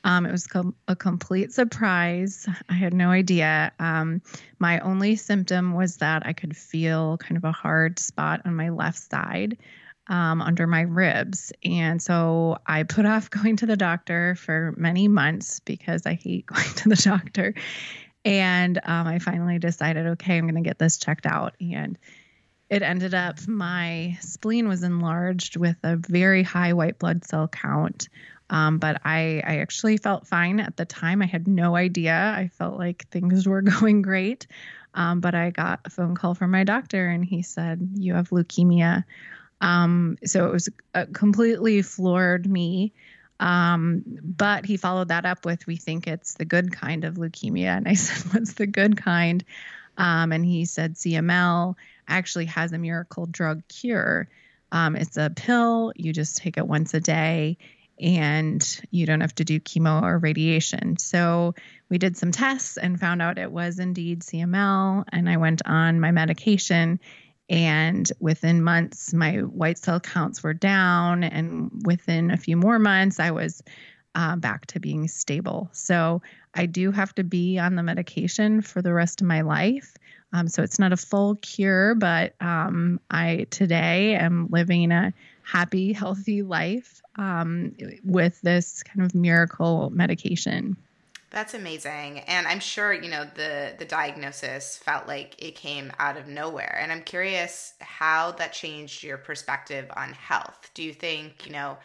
Um, 0.07 0.25
it 0.25 0.31
was 0.31 0.47
com- 0.47 0.77
a 0.87 0.95
complete 0.95 1.53
surprise. 1.53 2.49
I 2.69 2.75
had 2.75 2.95
no 2.95 3.11
idea. 3.11 3.73
Um, 3.81 4.23
my 4.61 4.79
only 4.79 5.17
symptom 5.17 5.75
was 5.75 5.97
that 5.97 6.25
I 6.25 6.33
could 6.33 6.57
feel 6.57 7.19
kind 7.19 7.37
of 7.37 7.43
a 7.43 7.51
hard 7.51 7.99
spot 7.99 8.43
on 8.45 8.55
my 8.55 8.69
left 8.69 9.11
side 9.11 9.59
um, 10.07 10.41
under 10.41 10.69
my 10.69 10.83
ribs. 10.83 11.51
And 11.65 12.01
so 12.01 12.59
I 12.65 12.85
put 12.85 13.05
off 13.05 13.31
going 13.31 13.57
to 13.57 13.67
the 13.67 13.77
doctor 13.77 14.37
for 14.37 14.73
many 14.77 15.09
months 15.09 15.59
because 15.59 16.07
I 16.07 16.15
hate 16.15 16.47
going 16.55 16.73
to 16.77 16.89
the 16.89 16.97
doctor. 16.97 17.55
And 18.25 18.79
um, 18.85 19.09
I 19.09 19.19
finally 19.19 19.59
decided, 19.59 20.07
okay, 20.07 20.39
I'm 20.39 20.45
going 20.45 20.63
to 20.63 20.69
get 20.69 20.79
this 20.79 20.99
checked 20.99 21.27
out. 21.27 21.55
And 21.61 21.99
it 22.71 22.83
ended 22.83 23.15
up 23.15 23.47
my 23.49 24.19
spleen 24.21 24.69
was 24.69 24.85
enlarged 24.85 25.57
with 25.57 25.77
a 25.83 25.97
very 25.97 26.45
high 26.45 26.75
white 26.75 27.01
blood 27.01 27.25
cell 27.25 27.49
count. 27.49 28.09
Um, 28.49 28.79
but 28.79 29.01
I, 29.05 29.43
I 29.45 29.59
actually 29.59 29.97
felt 29.97 30.27
fine 30.27 30.61
at 30.61 30.77
the 30.77 30.85
time. 30.85 31.21
I 31.21 31.27
had 31.27 31.49
no 31.49 31.75
idea. 31.75 32.15
I 32.15 32.49
felt 32.49 32.79
like 32.79 33.09
things 33.09 33.47
were 33.47 33.63
going 33.81 34.03
great. 34.03 34.47
Um, 34.95 35.21
but 35.21 35.35
I 35.35 35.51
got 35.51 35.81
a 35.85 35.91
phone 35.91 36.15
call 36.15 36.35
from 36.35 36.51
my 36.51 36.65
doctor 36.65 37.09
and 37.09 37.25
he 37.25 37.43
said, 37.43 37.91
You 37.95 38.15
have 38.15 38.31
leukemia. 38.31 39.05
Um, 39.61 40.17
so 40.25 40.47
it 40.47 40.53
was 40.53 40.69
uh, 40.95 41.07
completely 41.13 41.83
floored 41.83 42.49
me. 42.49 42.93
Um, 43.39 44.03
but 44.07 44.65
he 44.65 44.79
followed 44.79 45.09
that 45.09 45.27
up 45.27 45.45
with, 45.45 45.67
We 45.67 45.77
think 45.77 46.07
it's 46.07 46.35
the 46.35 46.47
good 46.47 46.73
kind 46.73 47.05
of 47.05 47.15
leukemia. 47.15 47.77
And 47.77 47.89
I 47.89 47.95
said, 47.95 48.33
What's 48.33 48.55
the 48.55 48.67
good 48.67 48.97
kind? 48.97 49.45
Um, 49.99 50.33
and 50.33 50.45
he 50.45 50.65
said, 50.65 50.95
CML 50.95 51.75
actually 52.09 52.47
has 52.47 52.73
a 52.73 52.79
miracle 52.79 53.27
drug 53.27 53.67
cure. 53.69 54.29
Um, 54.73 54.97
it's 54.97 55.17
a 55.17 55.31
pill, 55.35 55.93
you 55.95 56.13
just 56.13 56.39
take 56.39 56.57
it 56.57 56.67
once 56.67 56.93
a 56.95 57.01
day 57.01 57.57
and 57.99 58.81
you 58.91 59.07
don't 59.07 59.21
have 59.21 59.35
to 59.37 59.45
do 59.45 59.61
chemo 59.61 60.03
or 60.03 60.19
radiation. 60.19 60.99
So 60.99 61.55
we 61.89 61.99
did 61.99 62.17
some 62.17 62.31
tests 62.31 62.77
and 62.77 63.01
found 63.01 63.23
out 63.23 63.39
it 63.39 63.51
was 63.51 63.79
indeed 63.79 64.21
CML. 64.21 65.05
And 65.11 65.29
I 65.29 65.37
went 65.37 65.63
on 65.65 66.01
my 66.01 66.11
medication. 66.11 67.01
And 67.49 68.11
within 68.19 68.63
months, 68.63 69.15
my 69.15 69.37
white 69.39 69.79
cell 69.79 70.01
counts 70.01 70.43
were 70.43 70.55
down. 70.55 71.23
And 71.23 71.71
within 71.85 72.31
a 72.31 72.37
few 72.37 72.57
more 72.57 72.79
months, 72.79 73.21
I 73.21 73.31
was 73.31 73.63
uh, 74.15 74.37
back 74.37 74.67
to 74.67 74.81
being 74.81 75.09
stable. 75.09 75.69
So 75.73 76.23
I 76.55 76.67
do 76.67 76.91
have 76.91 77.15
to 77.17 77.25
be 77.25 77.59
on 77.59 77.77
the 77.77 77.83
medication 77.83 78.63
for 78.63 78.83
the 78.83 78.93
rest 78.93 79.21
of 79.21 79.27
my 79.27 79.43
life. 79.43 79.95
Um, 80.33 80.49
so 80.49 80.63
it's 80.63 80.79
not 80.79 80.93
a 80.93 80.97
full 80.97 81.37
cure, 81.37 81.95
but 81.95 82.35
um, 82.41 82.99
I 83.11 83.47
today 83.51 84.17
am 84.17 84.49
living 84.51 84.91
a 84.91 85.13
happy, 85.43 85.93
healthy 85.93 86.43
life 86.43 87.01
um, 87.17 87.75
with 88.05 88.41
this 88.43 88.83
kind 88.83 89.05
of 89.05 89.15
miracle 89.15 89.91
medication. 89.91 90.77
That's 91.31 91.55
amazing. 91.55 92.21
And 92.21 92.47
I'm 92.47 92.61
sure, 92.61 92.93
you 92.93 93.11
know, 93.11 93.25
the 93.35 93.75
the 93.79 93.85
diagnosis 93.85 94.79
felt 94.79 95.07
like 95.07 95.35
it 95.43 95.55
came 95.55 95.93
out 95.99 96.17
of 96.17 96.29
nowhere. 96.29 96.79
And 96.81 96.93
I'm 96.93 97.03
curious 97.03 97.75
how 97.81 98.33
that 98.33 98.53
changed 98.53 99.03
your 99.03 99.19
perspective 99.19 99.91
on 99.97 100.13
health. 100.13 100.71
Do 100.73 100.83
you 100.83 100.95
think, 100.95 101.45
you 101.45 101.53
know, 101.53 101.79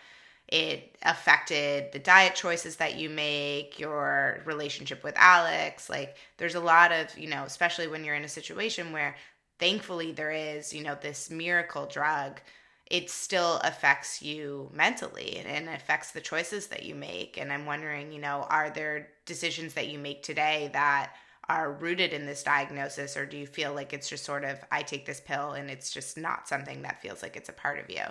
it 0.47 0.95
affected 1.01 1.91
the 1.91 2.00
diet 2.00 2.35
choices 2.35 2.75
that 2.77 2.97
you 2.97 3.09
make, 3.09 3.79
your 3.79 4.41
relationship 4.45 5.03
with 5.03 5.15
Alex? 5.17 5.89
Like 5.89 6.15
there's 6.38 6.55
a 6.55 6.59
lot 6.59 6.91
of, 6.91 7.17
you 7.17 7.27
know, 7.27 7.43
especially 7.43 7.88
when 7.88 8.05
you're 8.05 8.15
in 8.15 8.23
a 8.23 8.29
situation 8.29 8.93
where 8.93 9.15
thankfully 9.59 10.11
there 10.11 10.31
is, 10.31 10.71
you 10.71 10.83
know, 10.83 10.95
this 11.01 11.29
miracle 11.29 11.88
drug 11.88 12.39
it 12.91 13.10
still 13.10 13.55
affects 13.63 14.21
you 14.21 14.69
mentally 14.74 15.38
and 15.38 15.69
affects 15.69 16.12
the 16.12 16.19
choices 16.19 16.67
that 16.67 16.83
you 16.83 16.93
make. 16.93 17.38
And 17.38 17.51
I'm 17.51 17.65
wondering, 17.65 18.12
you 18.12 18.19
know, 18.19 18.45
are 18.50 18.69
there 18.69 19.07
decisions 19.25 19.75
that 19.75 19.88
you 19.88 19.98
make 19.98 20.24
today 20.24 20.69
that 20.74 21.13
are 21.48 21.71
rooted 21.71 22.12
in 22.12 22.25
this 22.25 22.43
diagnosis, 22.43 23.15
or 23.15 23.25
do 23.25 23.38
you 23.38 23.48
feel 23.48 23.74
like 23.74 23.93
it's 23.93 24.10
just 24.10 24.25
sort 24.25 24.43
of, 24.43 24.60
I 24.74 24.81
take 24.81 25.05
this 25.05 25.21
pill 25.21 25.51
and 25.51 25.69
it's 25.69 25.89
just 25.91 26.17
not 26.17 26.50
something 26.50 26.81
that 26.81 27.01
feels 27.01 27.24
like 27.24 27.38
it's 27.38 27.48
a 27.48 27.53
part 27.53 27.79
of 27.79 27.89
you? 27.89 28.03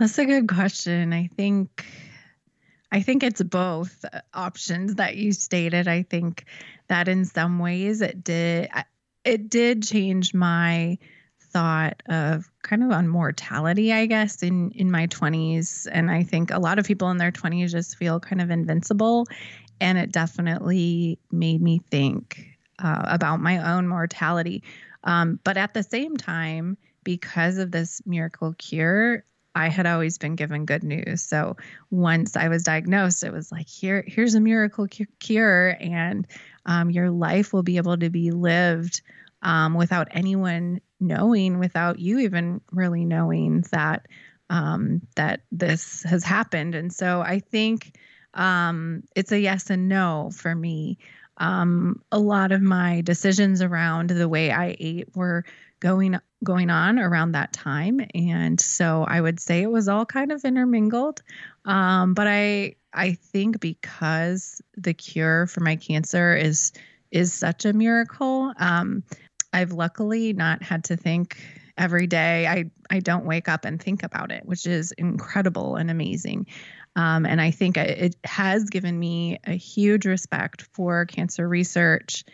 That's 0.00 0.18
a 0.18 0.26
good 0.26 0.48
question. 0.48 1.12
I 1.12 1.28
think. 1.36 1.86
I 2.90 3.02
think 3.02 3.24
it's 3.24 3.42
both 3.42 4.04
uh, 4.04 4.20
options 4.32 4.96
that 4.96 5.16
you 5.16 5.32
stated. 5.32 5.88
I 5.88 6.02
think 6.02 6.44
that 6.88 7.08
in 7.08 7.24
some 7.24 7.58
ways 7.58 8.00
it 8.00 8.22
did 8.22 8.68
it 9.24 9.48
did 9.48 9.82
change 9.82 10.34
my 10.34 10.98
thought 11.54 12.02
of 12.08 12.50
kind 12.62 12.82
of 12.82 12.90
on 12.90 13.08
mortality, 13.08 13.92
I 13.92 14.06
guess, 14.06 14.42
in 14.42 14.72
in 14.72 14.90
my 14.90 15.06
20s, 15.06 15.86
and 15.90 16.10
I 16.10 16.24
think 16.24 16.50
a 16.50 16.58
lot 16.58 16.78
of 16.78 16.84
people 16.84 17.10
in 17.10 17.16
their 17.16 17.30
20s 17.30 17.70
just 17.70 17.96
feel 17.96 18.20
kind 18.20 18.42
of 18.42 18.50
invincible, 18.50 19.26
and 19.80 19.96
it 19.96 20.12
definitely 20.12 21.18
made 21.30 21.62
me 21.62 21.80
think 21.90 22.44
uh, 22.80 23.02
about 23.04 23.40
my 23.40 23.72
own 23.72 23.86
mortality. 23.86 24.64
Um, 25.04 25.38
but 25.44 25.56
at 25.56 25.74
the 25.74 25.84
same 25.84 26.16
time, 26.16 26.76
because 27.04 27.58
of 27.58 27.70
this 27.70 28.02
miracle 28.04 28.54
cure, 28.58 29.24
I 29.54 29.68
had 29.68 29.86
always 29.86 30.18
been 30.18 30.34
given 30.34 30.66
good 30.66 30.82
news. 30.82 31.22
So 31.22 31.56
once 31.90 32.36
I 32.36 32.48
was 32.48 32.64
diagnosed, 32.64 33.22
it 33.22 33.32
was 33.32 33.52
like, 33.52 33.68
here, 33.68 34.04
here's 34.08 34.34
a 34.34 34.40
miracle 34.40 34.88
cure, 35.20 35.76
and 35.78 36.26
um, 36.66 36.90
your 36.90 37.10
life 37.10 37.52
will 37.52 37.62
be 37.62 37.76
able 37.76 37.96
to 37.96 38.10
be 38.10 38.32
lived 38.32 39.02
um, 39.42 39.74
without 39.74 40.08
anyone 40.10 40.80
knowing, 41.06 41.58
without 41.58 41.98
you 41.98 42.20
even 42.20 42.60
really 42.72 43.04
knowing 43.04 43.64
that 43.70 44.06
um, 44.50 45.02
that 45.16 45.40
this 45.50 46.02
has 46.02 46.24
happened. 46.24 46.74
And 46.74 46.92
so 46.92 47.20
I 47.20 47.40
think 47.40 47.96
um, 48.34 49.02
it's 49.14 49.32
a 49.32 49.38
yes 49.38 49.70
and 49.70 49.88
no 49.88 50.30
for 50.34 50.54
me. 50.54 50.98
Um, 51.38 52.02
a 52.12 52.18
lot 52.18 52.52
of 52.52 52.62
my 52.62 53.00
decisions 53.00 53.62
around 53.62 54.10
the 54.10 54.28
way 54.28 54.50
I 54.50 54.76
ate 54.78 55.16
were 55.16 55.44
going 55.80 56.18
going 56.44 56.70
on 56.70 56.98
around 56.98 57.32
that 57.32 57.52
time, 57.52 58.00
and 58.14 58.60
so 58.60 59.04
I 59.06 59.20
would 59.20 59.40
say 59.40 59.62
it 59.62 59.70
was 59.70 59.88
all 59.88 60.06
kind 60.06 60.30
of 60.30 60.44
intermingled. 60.44 61.22
Um, 61.64 62.14
but 62.14 62.28
I 62.28 62.76
I 62.92 63.14
think 63.14 63.60
because 63.60 64.62
the 64.76 64.94
cure 64.94 65.46
for 65.48 65.60
my 65.60 65.74
cancer 65.76 66.36
is 66.36 66.72
is 67.10 67.32
such 67.32 67.64
a 67.64 67.72
miracle. 67.72 68.52
Um, 68.58 69.02
I've 69.54 69.72
luckily 69.72 70.32
not 70.32 70.62
had 70.62 70.84
to 70.84 70.96
think 70.96 71.38
every 71.78 72.06
day. 72.08 72.46
I, 72.46 72.70
I 72.90 72.98
don't 72.98 73.24
wake 73.24 73.48
up 73.48 73.64
and 73.64 73.80
think 73.80 74.02
about 74.02 74.32
it, 74.32 74.44
which 74.44 74.66
is 74.66 74.92
incredible 74.92 75.76
and 75.76 75.90
amazing. 75.90 76.46
Um, 76.96 77.24
and 77.24 77.40
I 77.40 77.52
think 77.52 77.76
it 77.76 78.16
has 78.24 78.64
given 78.68 78.98
me 78.98 79.38
a 79.44 79.52
huge 79.52 80.06
respect 80.06 80.62
for 80.72 81.06
cancer 81.06 81.48
research 81.48 82.24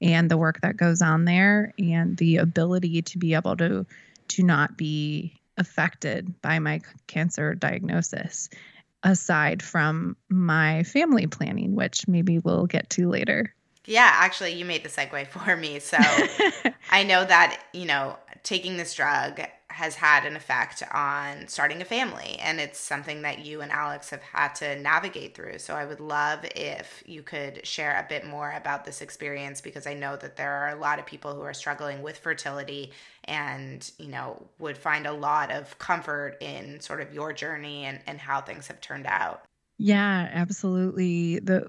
and 0.00 0.30
the 0.30 0.36
work 0.36 0.60
that 0.60 0.76
goes 0.76 1.02
on 1.02 1.24
there 1.24 1.72
and 1.78 2.16
the 2.16 2.36
ability 2.38 3.02
to 3.02 3.18
be 3.18 3.34
able 3.34 3.56
to 3.56 3.86
to 4.28 4.42
not 4.42 4.76
be 4.76 5.40
affected 5.56 6.40
by 6.42 6.58
my 6.58 6.80
cancer 7.06 7.54
diagnosis 7.54 8.48
aside 9.02 9.62
from 9.62 10.16
my 10.28 10.82
family 10.84 11.26
planning 11.26 11.74
which 11.74 12.06
maybe 12.06 12.38
we'll 12.38 12.66
get 12.66 12.90
to 12.90 13.08
later 13.08 13.54
yeah, 13.88 14.10
actually, 14.14 14.52
you 14.52 14.64
made 14.64 14.84
the 14.84 14.88
segue 14.88 15.26
for 15.28 15.56
me. 15.56 15.78
So 15.78 15.96
I 16.90 17.02
know 17.04 17.24
that, 17.24 17.60
you 17.72 17.86
know, 17.86 18.16
taking 18.42 18.76
this 18.76 18.94
drug 18.94 19.40
has 19.70 19.94
had 19.94 20.24
an 20.26 20.34
effect 20.34 20.82
on 20.92 21.46
starting 21.46 21.80
a 21.80 21.84
family. 21.84 22.36
And 22.40 22.60
it's 22.60 22.80
something 22.80 23.22
that 23.22 23.44
you 23.44 23.60
and 23.60 23.70
Alex 23.70 24.10
have 24.10 24.22
had 24.22 24.54
to 24.56 24.78
navigate 24.80 25.34
through. 25.34 25.58
So 25.58 25.74
I 25.74 25.86
would 25.86 26.00
love 26.00 26.44
if 26.56 27.02
you 27.06 27.22
could 27.22 27.64
share 27.66 27.92
a 27.92 28.06
bit 28.08 28.26
more 28.26 28.52
about 28.52 28.84
this 28.84 29.00
experience 29.00 29.60
because 29.60 29.86
I 29.86 29.94
know 29.94 30.16
that 30.16 30.36
there 30.36 30.52
are 30.52 30.70
a 30.70 30.80
lot 30.80 30.98
of 30.98 31.06
people 31.06 31.32
who 31.34 31.42
are 31.42 31.54
struggling 31.54 32.02
with 32.02 32.18
fertility 32.18 32.90
and, 33.24 33.88
you 33.98 34.08
know, 34.08 34.48
would 34.58 34.76
find 34.76 35.06
a 35.06 35.12
lot 35.12 35.52
of 35.52 35.78
comfort 35.78 36.36
in 36.40 36.80
sort 36.80 37.00
of 37.00 37.14
your 37.14 37.32
journey 37.32 37.84
and, 37.84 38.00
and 38.06 38.18
how 38.18 38.40
things 38.40 38.66
have 38.66 38.80
turned 38.80 39.06
out. 39.06 39.44
Yeah, 39.78 40.28
absolutely. 40.32 41.38
The 41.38 41.68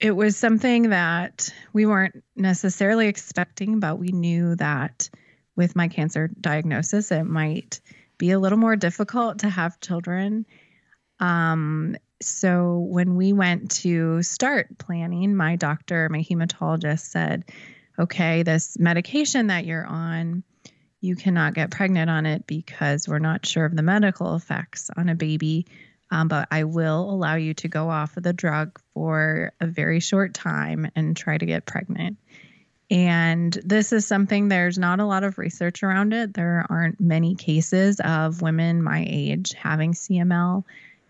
it 0.00 0.12
was 0.12 0.36
something 0.36 0.90
that 0.90 1.52
we 1.72 1.86
weren't 1.86 2.22
necessarily 2.36 3.08
expecting, 3.08 3.80
but 3.80 3.98
we 3.98 4.08
knew 4.08 4.56
that 4.56 5.08
with 5.56 5.76
my 5.76 5.88
cancer 5.88 6.28
diagnosis, 6.40 7.12
it 7.12 7.24
might 7.24 7.80
be 8.18 8.32
a 8.32 8.38
little 8.38 8.58
more 8.58 8.76
difficult 8.76 9.40
to 9.40 9.48
have 9.48 9.80
children. 9.80 10.46
Um, 11.20 11.96
so 12.20 12.78
when 12.78 13.16
we 13.16 13.32
went 13.32 13.70
to 13.82 14.22
start 14.22 14.78
planning, 14.78 15.36
my 15.36 15.56
doctor, 15.56 16.08
my 16.08 16.20
hematologist 16.20 17.00
said, 17.00 17.44
okay, 17.98 18.42
this 18.42 18.78
medication 18.78 19.48
that 19.48 19.64
you're 19.64 19.86
on, 19.86 20.42
you 21.00 21.16
cannot 21.16 21.54
get 21.54 21.70
pregnant 21.70 22.10
on 22.10 22.26
it 22.26 22.46
because 22.46 23.06
we're 23.06 23.18
not 23.18 23.46
sure 23.46 23.64
of 23.64 23.76
the 23.76 23.82
medical 23.82 24.34
effects 24.34 24.90
on 24.96 25.08
a 25.08 25.14
baby 25.14 25.66
um, 26.14 26.28
but 26.28 26.46
I 26.52 26.62
will 26.62 27.10
allow 27.10 27.34
you 27.34 27.54
to 27.54 27.68
go 27.68 27.90
off 27.90 28.16
of 28.16 28.22
the 28.22 28.32
drug 28.32 28.80
for 28.92 29.52
a 29.60 29.66
very 29.66 29.98
short 29.98 30.32
time 30.32 30.88
and 30.94 31.16
try 31.16 31.36
to 31.36 31.44
get 31.44 31.66
pregnant. 31.66 32.18
And 32.88 33.52
this 33.64 33.92
is 33.92 34.06
something 34.06 34.46
there's 34.46 34.78
not 34.78 35.00
a 35.00 35.06
lot 35.06 35.24
of 35.24 35.38
research 35.38 35.82
around 35.82 36.12
it. 36.12 36.32
There 36.32 36.64
aren't 36.70 37.00
many 37.00 37.34
cases 37.34 37.98
of 37.98 38.42
women 38.42 38.80
my 38.80 39.04
age 39.08 39.54
having 39.54 39.92
CML. 39.92 40.62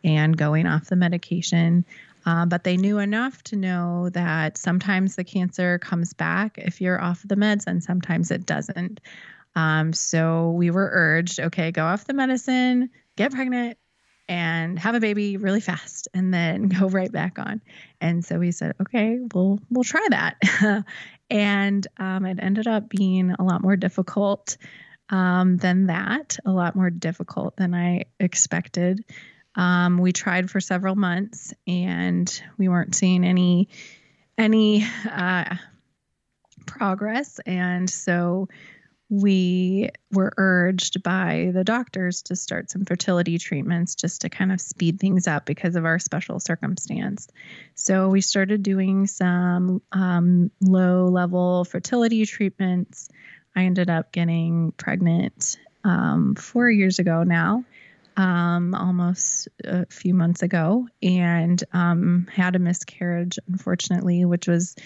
and 0.03 0.37
going 0.37 0.67
off 0.67 0.89
the 0.89 0.97
medication. 0.97 1.85
Uh, 2.27 2.47
but 2.47 2.65
they 2.65 2.79
knew 2.79 2.99
enough 2.99 3.43
to 3.43 3.57
know 3.57 4.09
that 4.11 4.57
sometimes 4.57 5.17
the 5.17 5.25
cancer 5.25 5.79
comes 5.79 6.15
back 6.15 6.57
if 6.57 6.81
you're 6.81 7.01
off 7.01 7.23
the 7.25 7.37
meds 7.37 7.67
and 7.67 7.85
sometimes 7.85 8.31
it 8.31 8.47
doesn't. 8.47 9.01
Um, 9.55 9.93
so 9.93 10.51
we 10.53 10.71
were 10.71 10.89
urged 10.93 11.41
okay, 11.41 11.73
go 11.73 11.85
off 11.85 12.07
the 12.07 12.15
medicine, 12.15 12.91
get 13.17 13.33
pregnant, 13.33 13.79
and 14.29 14.79
have 14.79 14.95
a 14.95 15.01
baby 15.01 15.37
really 15.37 15.61
fast 15.61 16.09
and 16.15 16.33
then 16.33 16.69
go 16.81 16.89
right 16.89 17.11
back 17.11 17.39
on. 17.39 17.61
And 18.01 18.25
so 18.25 18.39
we 18.39 18.53
said, 18.53 18.75
okay, 18.81 19.19
we'll 19.35 19.61
we'll 19.71 19.85
try 19.85 20.07
that. 20.11 20.85
and 21.31 21.87
um, 21.99 22.27
it 22.27 22.39
ended 22.41 22.67
up 22.67 22.89
being 22.89 23.33
a 23.33 23.43
lot 23.43 23.63
more 23.63 23.77
difficult 23.77 24.57
um, 25.11 25.57
than 25.57 25.87
that, 25.87 26.39
a 26.45 26.51
lot 26.51 26.77
more 26.77 26.91
difficult 26.91 27.57
than 27.57 27.75
I 27.75 28.05
expected. 28.19 29.05
Um, 29.55 29.99
we 29.99 30.13
tried 30.13 30.51
for 30.51 30.61
several 30.61 30.97
months 30.97 31.55
and 31.67 32.43
we 32.59 32.69
weren't 32.69 32.95
seeing 32.95 33.25
any 33.25 33.69
any 34.37 34.85
uh, 35.09 35.55
progress, 36.67 37.39
and 37.47 37.89
so 37.89 38.49
we 39.11 39.91
were 40.11 40.33
urged 40.37 41.03
by 41.03 41.51
the 41.53 41.65
doctors 41.65 42.23
to 42.23 42.37
start 42.37 42.71
some 42.71 42.85
fertility 42.85 43.39
treatments 43.39 43.95
just 43.95 44.23
to 44.23 44.31
kind 44.31 44.51
of 44.51 44.61
speed 44.61 44.99
things 44.99 45.27
up 45.27 45.45
because 45.45 45.77
of 45.77 45.85
our 45.85 45.99
special 45.99 46.41
circumstance. 46.41 47.29
So 47.75 48.09
we 48.09 48.21
started 48.23 48.63
doing 48.63 49.07
some 49.07 49.83
um, 49.93 50.51
low 50.61 51.09
level 51.09 51.65
fertility 51.65 52.25
treatments. 52.25 53.09
I 53.55 53.65
ended 53.65 53.91
up 53.91 54.11
getting 54.11 54.73
pregnant 54.73 55.59
um, 55.85 56.35
four 56.35 56.71
years 56.71 56.99
ago 56.99 57.23
now. 57.23 57.65
Um, 58.17 58.77
almost 58.77 59.49
a 59.65 59.87
few 59.87 60.15
months 60.15 60.43
ago, 60.43 60.87
and 61.03 61.61
um, 61.73 62.29
had 62.33 62.55
a 62.55 62.61
miscarriage, 62.61 63.41
unfortunately, 63.49 64.25
which 64.25 64.47
was 64.47 64.77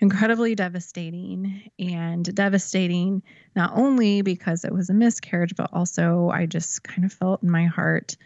incredibly 0.00 0.54
devastating 0.54 1.70
and 1.78 2.34
devastating 2.34 3.22
not 3.56 3.72
only 3.74 4.22
because 4.22 4.64
it 4.64 4.72
was 4.72 4.90
a 4.90 4.94
miscarriage, 4.94 5.54
but 5.56 5.70
also 5.72 6.30
I 6.32 6.46
just 6.46 6.84
kind 6.84 7.04
of 7.04 7.12
felt 7.12 7.42
in 7.42 7.50
my 7.50 7.64
heart, 7.66 8.16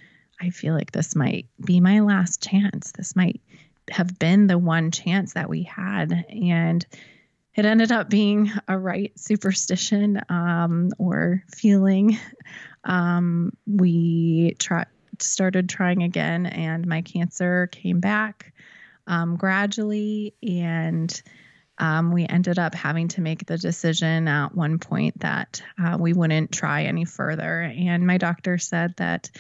I 0.41 0.51
feel 0.51 0.75
like 0.75 0.93
this 0.93 1.17
might 1.17 1.47
be 1.65 1.81
my 1.81 2.01
last 2.01 2.43
chance. 2.43 2.93
This 2.93 3.17
might 3.17 3.41
have 3.91 4.19
been 4.19 4.47
the 4.47 4.59
one 4.59 4.91
chance 4.91 5.35
that 5.35 5.49
we 5.49 5.63
had. 5.63 6.25
And 6.29 6.85
it 7.55 7.65
ended 7.65 7.93
up 7.93 8.09
being 8.09 8.51
a 8.69 8.79
right 8.79 9.13
superstition 9.19 10.21
um, 10.29 10.91
or 10.99 11.43
feeling. 11.55 12.19
Um, 12.85 13.53
we 13.67 14.57
try, 14.59 14.87
started 15.19 15.69
trying 15.69 16.03
again, 16.03 16.47
and 16.47 16.87
my 16.87 17.03
cancer 17.03 17.69
came 17.69 18.01
back 18.01 18.53
um, 19.07 19.37
gradually. 19.37 20.35
And 20.43 21.23
um, 21.83 22.13
we 22.13 22.27
ended 22.29 22.61
up 22.61 22.77
having 22.77 23.09
to 23.09 23.21
make 23.21 23.45
the 23.45 23.59
decision 23.59 24.29
at 24.29 24.55
one 24.55 24.79
point 24.79 25.19
that 25.19 25.61
uh, 25.83 25.97
we 25.99 26.13
wouldn't 26.13 26.53
try 26.53 26.85
any 26.85 27.05
further. 27.05 27.63
And 27.63 28.07
my 28.07 28.19
doctor 28.19 28.57
said 28.57 28.95
that 28.99 29.33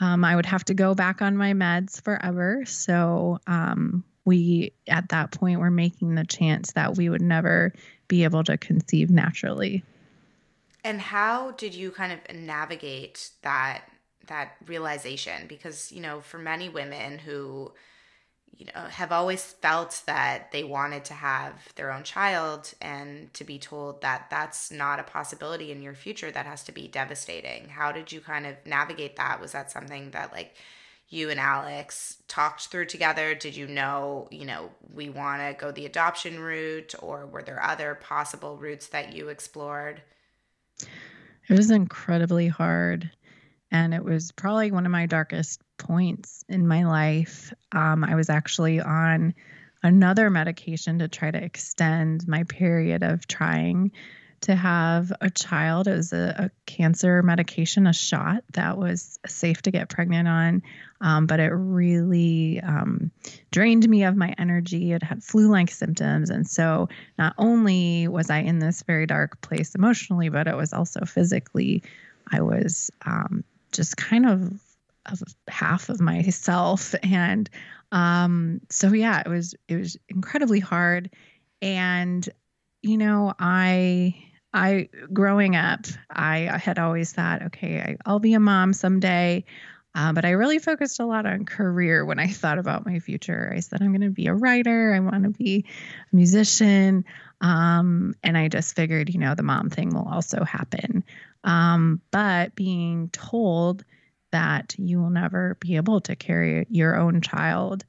um, 0.00 0.24
I 0.24 0.34
would 0.34 0.44
have 0.46 0.64
to 0.64 0.74
go 0.74 0.96
back 0.96 1.22
on 1.22 1.36
my 1.36 1.52
meds 1.52 2.02
forever. 2.02 2.64
So 2.66 3.38
um, 3.46 4.02
we, 4.24 4.72
at 4.88 5.10
that 5.10 5.30
point, 5.30 5.60
were 5.60 5.70
making 5.70 6.16
the 6.16 6.24
chance 6.24 6.72
that 6.72 6.96
we 6.96 7.08
would 7.08 7.22
never 7.22 7.72
be 8.08 8.24
able 8.24 8.42
to 8.42 8.58
conceive 8.58 9.08
naturally. 9.08 9.84
And 10.82 11.00
how 11.00 11.52
did 11.52 11.76
you 11.76 11.92
kind 11.92 12.12
of 12.12 12.36
navigate 12.36 13.30
that 13.42 13.82
that 14.26 14.56
realization? 14.66 15.46
Because 15.46 15.92
you 15.92 16.00
know, 16.00 16.22
for 16.22 16.38
many 16.38 16.68
women 16.68 17.20
who 17.20 17.72
you 18.58 18.66
know 18.66 18.82
have 18.82 19.12
always 19.12 19.42
felt 19.42 20.02
that 20.06 20.52
they 20.52 20.64
wanted 20.64 21.04
to 21.06 21.14
have 21.14 21.52
their 21.76 21.92
own 21.92 22.02
child 22.02 22.72
and 22.80 23.32
to 23.34 23.44
be 23.44 23.58
told 23.58 24.00
that 24.02 24.26
that's 24.30 24.70
not 24.70 25.00
a 25.00 25.04
possibility 25.04 25.72
in 25.72 25.82
your 25.82 25.94
future 25.94 26.30
that 26.30 26.46
has 26.46 26.62
to 26.64 26.72
be 26.72 26.88
devastating. 26.88 27.68
How 27.68 27.92
did 27.92 28.12
you 28.12 28.20
kind 28.20 28.46
of 28.46 28.56
navigate 28.64 29.16
that? 29.16 29.40
Was 29.40 29.52
that 29.52 29.70
something 29.70 30.10
that 30.10 30.32
like 30.32 30.54
you 31.10 31.30
and 31.30 31.38
alex 31.38 32.16
talked 32.28 32.68
through 32.68 32.86
together? 32.86 33.34
Did 33.34 33.56
you 33.56 33.66
know 33.66 34.28
you 34.30 34.44
know 34.44 34.70
we 34.92 35.08
want 35.10 35.42
to 35.42 35.56
go 35.58 35.72
the 35.72 35.86
adoption 35.86 36.38
route 36.40 36.94
or 37.00 37.26
were 37.26 37.42
there 37.42 37.62
other 37.62 37.94
possible 37.96 38.56
routes 38.56 38.88
that 38.88 39.14
you 39.14 39.28
explored? 39.28 40.02
It 41.48 41.56
was 41.56 41.70
incredibly 41.70 42.48
hard 42.48 43.10
and 43.70 43.92
it 43.92 44.04
was 44.04 44.32
probably 44.32 44.70
one 44.70 44.86
of 44.86 44.92
my 44.92 45.06
darkest 45.06 45.60
points 45.78 46.44
in 46.48 46.66
my 46.66 46.84
life. 46.84 47.52
Um, 47.72 48.04
I 48.04 48.14
was 48.14 48.30
actually 48.30 48.80
on 48.80 49.34
another 49.82 50.30
medication 50.30 50.98
to 51.00 51.08
try 51.08 51.30
to 51.30 51.42
extend 51.42 52.26
my 52.26 52.44
period 52.44 53.02
of 53.02 53.26
trying 53.26 53.92
to 54.44 54.54
have 54.54 55.12
a 55.20 55.30
child. 55.30 55.88
It 55.88 55.96
was 55.96 56.12
a, 56.12 56.34
a 56.38 56.50
cancer 56.66 57.22
medication, 57.22 57.86
a 57.86 57.92
shot 57.92 58.44
that 58.52 58.76
was 58.76 59.18
safe 59.26 59.62
to 59.62 59.70
get 59.70 59.88
pregnant 59.88 60.28
on, 60.28 60.62
um, 61.00 61.26
but 61.26 61.40
it 61.40 61.48
really 61.48 62.60
um, 62.60 63.10
drained 63.50 63.88
me 63.88 64.04
of 64.04 64.16
my 64.16 64.34
energy. 64.38 64.92
It 64.92 65.02
had 65.02 65.22
flu 65.22 65.50
like 65.50 65.70
symptoms. 65.70 66.28
And 66.28 66.46
so 66.46 66.88
not 67.18 67.34
only 67.38 68.06
was 68.06 68.28
I 68.28 68.40
in 68.40 68.58
this 68.58 68.82
very 68.82 69.06
dark 69.06 69.40
place 69.40 69.74
emotionally, 69.74 70.28
but 70.28 70.46
it 70.46 70.56
was 70.56 70.72
also 70.72 71.04
physically. 71.06 71.82
I 72.30 72.42
was 72.42 72.90
um, 73.06 73.44
just 73.72 73.96
kind 73.96 74.26
of 74.26 74.34
of 74.42 74.60
half 75.48 75.88
of 75.88 76.00
myself. 76.00 76.94
And 77.02 77.48
um 77.92 78.60
so 78.70 78.92
yeah 78.92 79.22
it 79.24 79.28
was 79.28 79.54
it 79.68 79.76
was 79.76 79.96
incredibly 80.08 80.60
hard. 80.60 81.10
And 81.62 82.28
you 82.84 82.98
know 82.98 83.32
i 83.38 84.14
i 84.52 84.88
growing 85.12 85.56
up 85.56 85.86
i, 86.10 86.48
I 86.48 86.58
had 86.58 86.78
always 86.78 87.12
thought 87.12 87.42
okay 87.44 87.96
I, 88.04 88.10
will 88.10 88.20
be 88.20 88.34
a 88.34 88.40
mom 88.40 88.72
someday. 88.72 89.44
Uh, 89.96 90.12
but 90.12 90.24
i 90.24 90.30
really 90.30 90.58
focused 90.58 90.98
a 91.00 91.06
lot 91.06 91.24
on 91.24 91.46
career 91.46 92.04
when 92.04 92.18
i 92.18 92.26
thought 92.26 92.58
about 92.58 92.84
my 92.84 92.98
future. 92.98 93.52
I 93.54 93.60
said 93.60 93.80
i'm 93.80 93.92
going 93.92 94.00
to 94.02 94.10
be 94.10 94.26
a 94.26 94.34
writer. 94.34 94.92
I 94.94 95.00
want 95.00 95.24
to 95.24 95.30
be 95.30 95.64
a 96.12 96.16
musician. 96.16 97.04
Um, 97.40 98.14
and 98.22 98.36
i 98.36 98.48
just 98.48 98.76
figured 98.76 99.08
you 99.08 99.20
know 99.20 99.34
the 99.34 99.42
mom 99.42 99.70
thing 99.70 99.90
will 99.90 100.08
also 100.08 100.44
happen. 100.44 101.04
Um, 101.42 102.00
but 102.10 102.54
being 102.54 103.08
told 103.10 103.84
that 104.34 104.74
you 104.78 105.00
will 105.00 105.10
never 105.10 105.56
be 105.60 105.76
able 105.76 106.00
to 106.00 106.16
carry 106.16 106.66
your 106.68 106.96
own 106.96 107.20
child, 107.20 107.84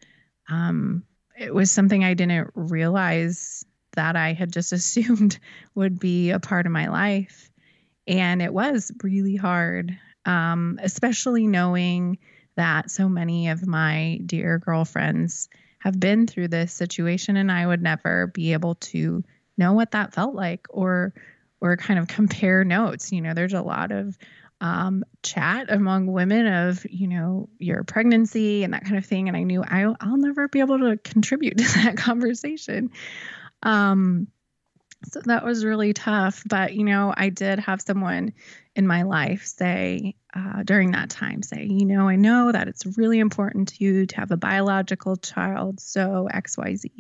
um, 0.48 1.04
it 1.36 1.52
was 1.52 1.72
something 1.72 2.04
I 2.04 2.14
didn't 2.14 2.52
realize 2.54 3.66
that 3.96 4.16
I 4.16 4.34
had 4.34 4.54
just 4.54 4.72
assumed 4.80 5.40
would 5.74 6.00
be 6.00 6.30
a 6.30 6.40
part 6.40 6.68
of 6.68 6.72
my 6.72 6.88
life. 6.88 7.50
And 8.06 8.44
it 8.44 8.54
was 8.54 8.92
really 9.02 9.36
hard, 9.36 9.98
um, 10.26 10.80
especially 10.84 11.48
knowing 11.48 12.20
that 12.56 12.92
so 12.92 13.10
many 13.10 13.50
of 13.50 13.66
my 13.66 14.20
dear 14.24 14.60
girlfriends 14.60 15.50
have 15.80 16.00
been 16.00 16.28
through 16.28 16.50
this 16.50 16.72
situation 16.72 17.38
and 17.38 17.52
I 17.52 17.66
would 17.66 17.82
never 17.82 18.28
be 18.28 18.54
able 18.54 18.76
to 18.76 19.24
know 19.58 19.74
what 19.74 19.92
that 19.92 20.14
felt 20.14 20.36
like 20.36 20.68
or 20.70 21.12
or 21.60 21.76
kind 21.76 21.98
of 21.98 22.08
compare 22.08 22.64
notes. 22.64 23.12
You 23.12 23.22
know, 23.22 23.34
there's 23.34 23.54
a 23.54 23.64
lot 23.64 23.92
of 23.92 24.16
um, 24.62 25.04
chat 25.22 25.70
among 25.70 26.08
women 26.08 26.48
of, 26.48 26.86
you 26.90 27.08
know, 27.08 27.50
your 27.60 27.84
pregnancy 27.84 28.64
and 28.64 28.74
that 28.74 28.86
kind 28.86 28.98
of 28.98 29.06
thing. 29.06 29.28
And 29.28 29.36
I 29.36 29.44
knew 29.44 29.64
I, 29.64 29.94
I'll 30.00 30.18
never 30.18 30.48
be 30.48 30.60
able 30.60 30.80
to 30.80 30.98
contribute 30.98 31.58
to 31.60 31.64
that 31.84 31.98
conversation. 31.98 32.92
Um, 33.64 34.28
so 35.12 35.22
that 35.26 35.46
was 35.46 35.66
really 35.66 35.94
tough. 35.94 36.44
But, 36.48 36.74
you 36.74 36.84
know, 36.84 37.14
I 37.16 37.30
did 37.30 37.60
have 37.60 37.82
someone 37.82 38.34
in 38.76 38.88
my 38.88 39.04
life 39.04 39.46
say 39.46 40.16
uh, 40.34 40.64
during 40.64 40.92
that 40.92 41.10
time, 41.10 41.44
say, 41.44 41.66
you 41.66 41.86
know, 41.86 42.08
I 42.08 42.16
know 42.16 42.52
that 42.52 42.68
it's 42.68 42.98
really 42.98 43.20
important 43.20 43.70
to 43.70 43.84
you 43.84 44.06
to 44.08 44.16
have 44.18 44.32
a 44.32 44.38
biological 44.38 45.16
child. 45.16 45.80
So 45.80 46.28
XYZ. 46.34 46.92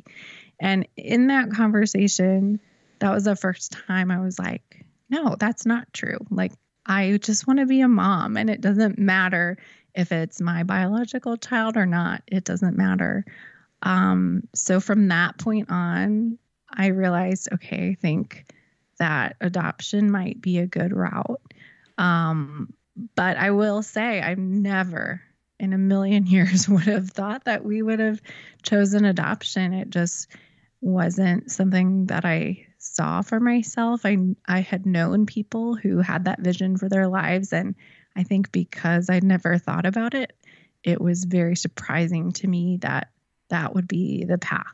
And 0.60 0.88
in 0.96 1.28
that 1.28 1.52
conversation, 1.52 2.60
that 3.00 3.12
was 3.12 3.26
the 3.26 3.36
first 3.36 3.72
time 3.88 4.12
I 4.12 4.22
was 4.22 4.40
like, 4.40 4.86
no, 5.10 5.36
that's 5.38 5.66
not 5.66 5.92
true. 5.94 6.20
Like, 6.30 6.54
I 6.86 7.18
just 7.18 7.48
want 7.48 7.60
to 7.60 7.66
be 7.66 7.82
a 7.82 7.88
mom, 7.88 8.38
and 8.38 8.50
it 8.50 8.62
doesn't 8.62 9.00
matter 9.00 9.58
if 9.94 10.12
it's 10.12 10.42
my 10.42 10.64
biological 10.64 11.38
child 11.38 11.78
or 11.78 11.86
not. 11.86 12.22
It 12.28 12.44
doesn't 12.44 12.78
matter. 12.78 13.26
Um, 13.82 14.48
so 14.54 14.80
from 14.80 15.08
that 15.08 15.38
point 15.38 15.72
on, 15.72 16.38
I 16.72 16.88
realized, 16.88 17.50
okay, 17.54 17.90
I 17.90 17.94
think 17.96 18.46
that 18.98 19.36
adoption 19.42 20.12
might 20.12 20.42
be 20.42 20.60
a 20.60 20.68
good 20.68 20.94
route. 20.94 21.42
Um, 21.98 22.74
but 23.16 23.38
I 23.38 23.52
will 23.52 23.82
say, 23.82 24.22
I've 24.22 24.38
never 24.38 25.22
in 25.60 25.74
a 25.74 25.78
million 25.78 26.26
years 26.28 26.68
would 26.68 26.84
have 26.84 27.10
thought 27.10 27.46
that 27.46 27.64
we 27.64 27.82
would 27.82 28.00
have 28.00 28.22
chosen 28.64 29.06
adoption. 29.06 29.74
It 29.74 29.90
just 29.90 30.28
wasn't 30.82 31.52
something 31.52 32.08
that 32.08 32.26
I 32.26 32.68
saw 32.96 33.22
for 33.22 33.40
myself. 33.40 34.06
I 34.06 34.18
I 34.48 34.62
had 34.62 34.86
known 34.86 35.26
people 35.26 35.76
who 35.76 36.00
had 36.00 36.26
that 36.26 36.40
vision 36.40 36.78
for 36.78 36.90
their 36.90 37.08
lives 37.08 37.54
and 37.54 37.76
I 38.16 38.24
think 38.24 38.52
because 38.52 39.10
I'd 39.10 39.24
never 39.24 39.58
thought 39.58 39.86
about 39.86 40.14
it, 40.14 40.34
it 40.84 41.02
was 41.02 41.26
very 41.26 41.56
surprising 41.56 42.32
to 42.34 42.48
me 42.48 42.78
that 42.78 43.10
that 43.50 43.76
would 43.76 43.88
be 43.88 44.24
the 44.24 44.38
path. 44.38 44.66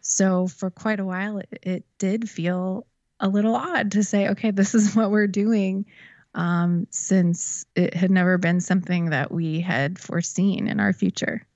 So 0.00 0.46
for 0.46 0.70
quite 0.70 1.00
a 1.00 1.04
while, 1.04 1.38
it, 1.38 1.58
it 1.62 1.84
did 1.98 2.30
feel 2.30 2.86
a 3.18 3.28
little 3.28 3.56
odd 3.56 3.92
to 3.92 4.04
say, 4.04 4.28
okay, 4.28 4.52
this 4.52 4.74
is 4.74 4.94
what 4.96 5.10
we're 5.10 5.26
doing, 5.26 5.86
um, 6.34 6.86
since 6.90 7.64
it 7.74 7.94
had 7.94 8.10
never 8.10 8.38
been 8.38 8.60
something 8.60 9.06
that 9.10 9.32
we 9.32 9.60
had 9.60 9.98
foreseen 9.98 10.68
in 10.68 10.78
our 10.78 10.92
future. 10.92 11.46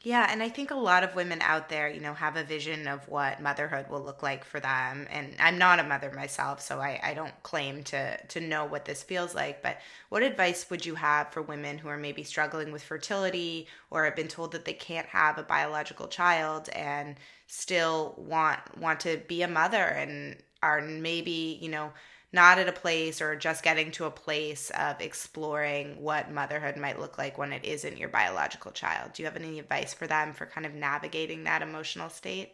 Yeah, 0.00 0.28
and 0.30 0.42
I 0.44 0.48
think 0.48 0.70
a 0.70 0.76
lot 0.76 1.02
of 1.02 1.16
women 1.16 1.40
out 1.42 1.68
there, 1.68 1.88
you 1.88 2.00
know, 2.00 2.14
have 2.14 2.36
a 2.36 2.44
vision 2.44 2.86
of 2.86 3.08
what 3.08 3.42
motherhood 3.42 3.88
will 3.88 4.00
look 4.00 4.22
like 4.22 4.44
for 4.44 4.60
them. 4.60 5.08
And 5.10 5.34
I'm 5.40 5.58
not 5.58 5.80
a 5.80 5.82
mother 5.82 6.12
myself, 6.12 6.60
so 6.60 6.78
I, 6.80 7.00
I 7.02 7.14
don't 7.14 7.42
claim 7.42 7.82
to 7.84 8.16
to 8.28 8.40
know 8.40 8.64
what 8.64 8.84
this 8.84 9.02
feels 9.02 9.34
like. 9.34 9.60
But 9.60 9.78
what 10.08 10.22
advice 10.22 10.70
would 10.70 10.86
you 10.86 10.94
have 10.94 11.32
for 11.32 11.42
women 11.42 11.78
who 11.78 11.88
are 11.88 11.96
maybe 11.96 12.22
struggling 12.22 12.70
with 12.70 12.82
fertility 12.84 13.66
or 13.90 14.04
have 14.04 14.14
been 14.14 14.28
told 14.28 14.52
that 14.52 14.64
they 14.64 14.72
can't 14.72 15.06
have 15.08 15.36
a 15.36 15.42
biological 15.42 16.06
child 16.06 16.68
and 16.70 17.16
still 17.48 18.14
want 18.18 18.60
want 18.78 19.00
to 19.00 19.16
be 19.26 19.42
a 19.42 19.48
mother 19.48 19.82
and 19.84 20.36
are 20.62 20.80
maybe, 20.80 21.58
you 21.60 21.68
know, 21.68 21.92
not 22.32 22.58
at 22.58 22.68
a 22.68 22.72
place 22.72 23.22
or 23.22 23.36
just 23.36 23.62
getting 23.62 23.90
to 23.92 24.04
a 24.04 24.10
place 24.10 24.70
of 24.70 25.00
exploring 25.00 26.02
what 26.02 26.30
motherhood 26.30 26.76
might 26.76 27.00
look 27.00 27.16
like 27.16 27.38
when 27.38 27.52
it 27.52 27.64
isn't 27.64 27.96
your 27.96 28.10
biological 28.10 28.70
child. 28.70 29.12
Do 29.14 29.22
you 29.22 29.26
have 29.26 29.36
any 29.36 29.58
advice 29.58 29.94
for 29.94 30.06
them 30.06 30.34
for 30.34 30.44
kind 30.44 30.66
of 30.66 30.74
navigating 30.74 31.44
that 31.44 31.62
emotional 31.62 32.10
state? 32.10 32.52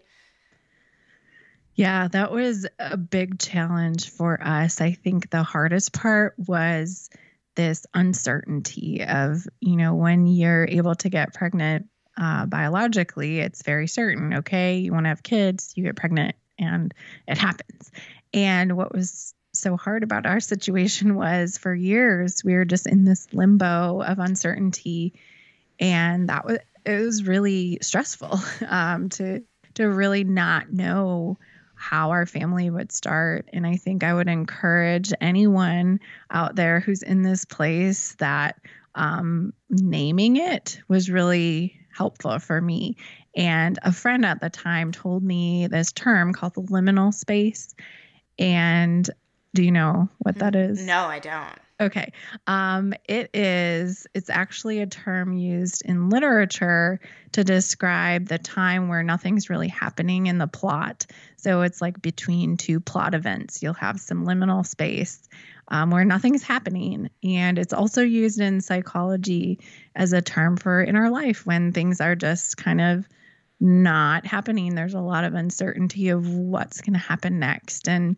Yeah, 1.74 2.06
that 2.08 2.30
was 2.30 2.66
a 2.78 2.96
big 2.96 3.40
challenge 3.40 4.10
for 4.10 4.40
us. 4.40 4.80
I 4.80 4.92
think 4.92 5.30
the 5.30 5.42
hardest 5.42 5.92
part 5.92 6.34
was 6.38 7.10
this 7.56 7.84
uncertainty 7.94 9.04
of, 9.04 9.44
you 9.60 9.76
know, 9.76 9.94
when 9.94 10.28
you're 10.28 10.66
able 10.66 10.94
to 10.96 11.08
get 11.08 11.34
pregnant 11.34 11.88
uh, 12.16 12.46
biologically, 12.46 13.40
it's 13.40 13.62
very 13.64 13.88
certain. 13.88 14.34
Okay, 14.34 14.78
you 14.78 14.92
want 14.92 15.06
to 15.06 15.08
have 15.08 15.24
kids, 15.24 15.72
you 15.74 15.82
get 15.82 15.96
pregnant, 15.96 16.36
and 16.60 16.94
it 17.26 17.38
happens. 17.38 17.90
And 18.32 18.76
what 18.76 18.94
was 18.94 19.34
so 19.54 19.76
hard 19.76 20.02
about 20.02 20.26
our 20.26 20.40
situation 20.40 21.14
was 21.16 21.58
for 21.58 21.74
years 21.74 22.42
we 22.44 22.54
were 22.54 22.64
just 22.64 22.86
in 22.86 23.04
this 23.04 23.26
limbo 23.32 24.02
of 24.02 24.18
uncertainty. 24.18 25.14
And 25.80 26.28
that 26.28 26.44
was 26.44 26.58
it 26.84 27.00
was 27.00 27.26
really 27.26 27.78
stressful 27.80 28.38
um, 28.68 29.08
to 29.10 29.42
to 29.74 29.84
really 29.84 30.24
not 30.24 30.72
know 30.72 31.38
how 31.74 32.10
our 32.10 32.26
family 32.26 32.70
would 32.70 32.92
start. 32.92 33.48
And 33.52 33.66
i 33.66 33.76
think 33.76 34.04
i 34.04 34.14
would 34.14 34.28
encourage 34.28 35.12
anyone 35.20 36.00
out 36.30 36.54
there 36.56 36.80
who's 36.80 37.02
in 37.02 37.22
this 37.22 37.44
place 37.44 38.14
that 38.18 38.60
um, 38.94 39.52
naming 39.70 40.36
it 40.36 40.80
was 40.86 41.10
really 41.10 41.80
helpful 41.92 42.38
for 42.38 42.60
me. 42.60 42.96
And 43.36 43.78
a 43.82 43.92
friend 43.92 44.24
at 44.24 44.40
the 44.40 44.50
time 44.50 44.92
told 44.92 45.22
me 45.22 45.66
this 45.66 45.92
term 45.92 46.32
called 46.32 46.54
the 46.54 46.62
liminal 46.62 47.12
space. 47.12 47.74
And 48.38 49.08
do 49.54 49.62
you 49.62 49.70
know 49.70 50.08
what 50.18 50.38
that 50.40 50.54
is? 50.54 50.84
No, 50.84 51.04
I 51.04 51.20
don't. 51.20 51.58
Okay. 51.80 52.12
Um, 52.46 52.94
it 53.08 53.30
is, 53.34 54.06
it's 54.14 54.30
actually 54.30 54.80
a 54.80 54.86
term 54.86 55.32
used 55.32 55.82
in 55.84 56.08
literature 56.08 57.00
to 57.32 57.42
describe 57.42 58.26
the 58.28 58.38
time 58.38 58.88
where 58.88 59.02
nothing's 59.02 59.50
really 59.50 59.68
happening 59.68 60.26
in 60.26 60.38
the 60.38 60.46
plot. 60.46 61.06
So 61.36 61.62
it's 61.62 61.80
like 61.80 62.00
between 62.00 62.56
two 62.56 62.78
plot 62.78 63.14
events, 63.14 63.62
you'll 63.62 63.74
have 63.74 64.00
some 64.00 64.24
liminal 64.24 64.64
space 64.64 65.28
um, 65.68 65.90
where 65.90 66.04
nothing's 66.04 66.44
happening. 66.44 67.10
And 67.24 67.58
it's 67.58 67.72
also 67.72 68.02
used 68.02 68.40
in 68.40 68.60
psychology 68.60 69.58
as 69.96 70.12
a 70.12 70.22
term 70.22 70.56
for 70.56 70.80
in 70.80 70.94
our 70.94 71.10
life 71.10 71.44
when 71.44 71.72
things 71.72 72.00
are 72.00 72.14
just 72.14 72.56
kind 72.56 72.80
of 72.80 73.08
not 73.58 74.26
happening. 74.26 74.74
There's 74.74 74.94
a 74.94 75.00
lot 75.00 75.24
of 75.24 75.34
uncertainty 75.34 76.10
of 76.10 76.28
what's 76.28 76.80
going 76.82 76.92
to 76.92 76.98
happen 77.00 77.40
next. 77.40 77.88
And 77.88 78.16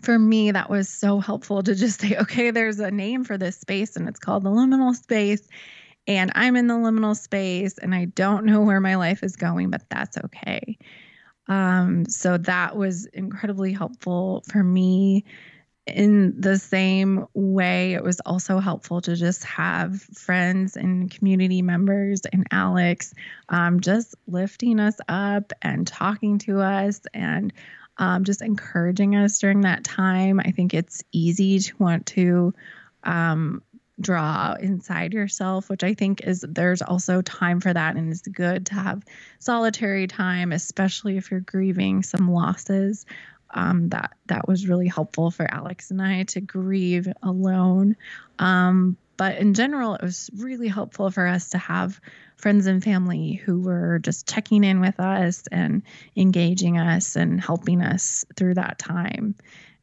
for 0.00 0.18
me, 0.18 0.50
that 0.50 0.70
was 0.70 0.88
so 0.88 1.20
helpful 1.20 1.62
to 1.62 1.74
just 1.74 2.00
say, 2.00 2.16
okay, 2.16 2.50
there's 2.50 2.80
a 2.80 2.90
name 2.90 3.24
for 3.24 3.38
this 3.38 3.58
space 3.58 3.96
and 3.96 4.08
it's 4.08 4.18
called 4.18 4.44
the 4.44 4.50
liminal 4.50 4.94
space. 4.94 5.46
And 6.06 6.32
I'm 6.34 6.56
in 6.56 6.66
the 6.66 6.74
liminal 6.74 7.16
space 7.16 7.78
and 7.78 7.94
I 7.94 8.06
don't 8.06 8.44
know 8.44 8.60
where 8.60 8.80
my 8.80 8.96
life 8.96 9.22
is 9.22 9.36
going, 9.36 9.70
but 9.70 9.82
that's 9.88 10.18
okay. 10.18 10.78
Um, 11.48 12.06
so 12.06 12.38
that 12.38 12.76
was 12.76 13.06
incredibly 13.06 13.72
helpful 13.72 14.42
for 14.48 14.62
me. 14.62 15.24
In 15.86 16.40
the 16.40 16.58
same 16.58 17.26
way, 17.34 17.94
it 17.94 18.04
was 18.04 18.20
also 18.20 18.60
helpful 18.60 19.00
to 19.00 19.16
just 19.16 19.42
have 19.44 20.00
friends 20.00 20.76
and 20.76 21.10
community 21.10 21.60
members 21.60 22.20
and 22.32 22.46
Alex 22.52 23.12
um, 23.48 23.80
just 23.80 24.14
lifting 24.28 24.78
us 24.78 24.98
up 25.08 25.52
and 25.60 25.84
talking 25.84 26.38
to 26.38 26.60
us 26.60 27.00
and 27.12 27.52
um, 28.02 28.24
just 28.24 28.42
encouraging 28.42 29.14
us 29.14 29.38
during 29.38 29.60
that 29.60 29.84
time. 29.84 30.40
I 30.40 30.50
think 30.50 30.74
it's 30.74 31.04
easy 31.12 31.60
to 31.60 31.76
want 31.78 32.06
to 32.06 32.52
um, 33.04 33.62
draw 34.00 34.54
inside 34.54 35.14
yourself, 35.14 35.70
which 35.70 35.84
I 35.84 35.94
think 35.94 36.20
is 36.24 36.44
there's 36.46 36.82
also 36.82 37.22
time 37.22 37.60
for 37.60 37.72
that, 37.72 37.94
and 37.94 38.10
it's 38.10 38.22
good 38.22 38.66
to 38.66 38.74
have 38.74 39.04
solitary 39.38 40.08
time, 40.08 40.50
especially 40.50 41.16
if 41.16 41.30
you're 41.30 41.40
grieving 41.40 42.02
some 42.02 42.28
losses. 42.28 43.06
Um, 43.54 43.90
that 43.90 44.14
that 44.26 44.48
was 44.48 44.66
really 44.66 44.88
helpful 44.88 45.30
for 45.30 45.48
Alex 45.48 45.92
and 45.92 46.02
I 46.02 46.24
to 46.24 46.40
grieve 46.40 47.06
alone. 47.22 47.96
Um, 48.40 48.96
but 49.16 49.38
in 49.38 49.54
general, 49.54 49.94
it 49.94 50.02
was 50.02 50.30
really 50.36 50.68
helpful 50.68 51.10
for 51.10 51.26
us 51.26 51.50
to 51.50 51.58
have 51.58 52.00
friends 52.36 52.66
and 52.66 52.82
family 52.82 53.34
who 53.34 53.60
were 53.60 53.98
just 54.00 54.28
checking 54.28 54.64
in 54.64 54.80
with 54.80 54.98
us 54.98 55.44
and 55.52 55.82
engaging 56.16 56.78
us 56.78 57.16
and 57.16 57.40
helping 57.40 57.82
us 57.82 58.24
through 58.36 58.54
that 58.54 58.78
time. 58.78 59.34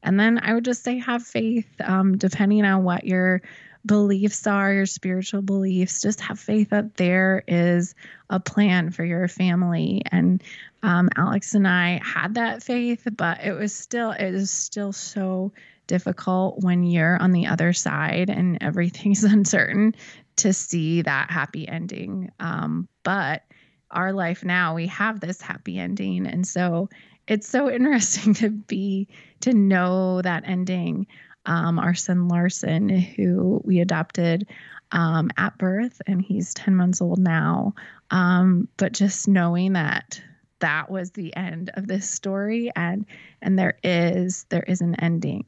And 0.04 0.20
then 0.20 0.40
I 0.42 0.54
would 0.54 0.66
just 0.66 0.84
say, 0.84 0.98
have 1.00 1.24
faith, 1.24 1.68
um, 1.82 2.18
depending 2.18 2.66
on 2.66 2.84
what 2.84 3.06
your 3.06 3.42
beliefs 3.86 4.46
are, 4.48 4.74
your 4.74 4.86
spiritual 4.86 5.42
beliefs, 5.42 6.02
just 6.02 6.22
have 6.22 6.40
faith 6.40 6.70
that 6.72 6.96
there 6.96 7.44
is 7.48 7.96
a 8.30 8.40
plan 8.40 8.92
for 8.92 9.04
your 9.04 9.28
family. 9.28 10.02
And 10.12 10.44
um, 10.84 11.10
Alex 11.16 11.56
and 11.56 11.68
I 11.68 12.02
had 12.04 12.36
that 12.36 12.64
faith, 12.64 13.08
but 13.16 13.44
it 13.44 13.54
was 13.54 13.74
still, 13.74 14.12
it 14.12 14.34
is 14.34 14.52
still 14.52 14.92
so 14.92 15.54
difficult 15.90 16.60
when 16.64 16.84
you're 16.84 17.18
on 17.22 17.34
the 17.34 17.48
other 17.48 17.74
side 17.74 18.30
and 18.30 18.60
everything's 18.62 19.24
uncertain 19.26 19.96
to 20.38 20.54
see 20.54 21.02
that 21.02 21.30
happy 21.30 21.68
ending. 21.68 22.32
Um, 22.40 22.88
but 23.04 23.44
our 23.92 24.14
life 24.14 24.46
now, 24.46 24.76
we 24.76 24.88
have 24.88 25.20
this 25.20 25.42
happy 25.42 25.80
ending. 25.80 26.28
And 26.28 26.48
so 26.48 26.90
it's 27.28 27.50
so 27.50 27.70
interesting 27.72 28.34
to 28.36 28.50
be, 28.50 29.10
to 29.42 29.54
know 29.54 30.22
that 30.22 30.44
ending. 30.46 31.08
Um, 31.46 31.80
our 31.80 31.96
son 31.96 32.28
Larson, 32.28 32.90
who 32.90 33.62
we 33.66 33.80
adopted 33.80 34.48
um, 34.92 35.32
at 35.38 35.58
birth, 35.58 36.02
and 36.06 36.22
he's 36.22 36.54
10 36.54 36.76
months 36.76 37.02
old 37.02 37.18
now. 37.18 37.74
Um, 38.12 38.68
but 38.78 38.94
just 38.94 39.28
knowing 39.28 39.74
that 39.74 40.22
that 40.60 40.92
was 40.92 41.12
the 41.12 41.36
end 41.36 41.72
of 41.76 41.88
this 41.88 42.10
story 42.10 42.70
and 42.76 43.06
and 43.42 43.58
there 43.58 43.78
is 43.82 44.46
there 44.50 44.64
is 44.64 44.82
an 44.82 44.96
ending 44.96 45.46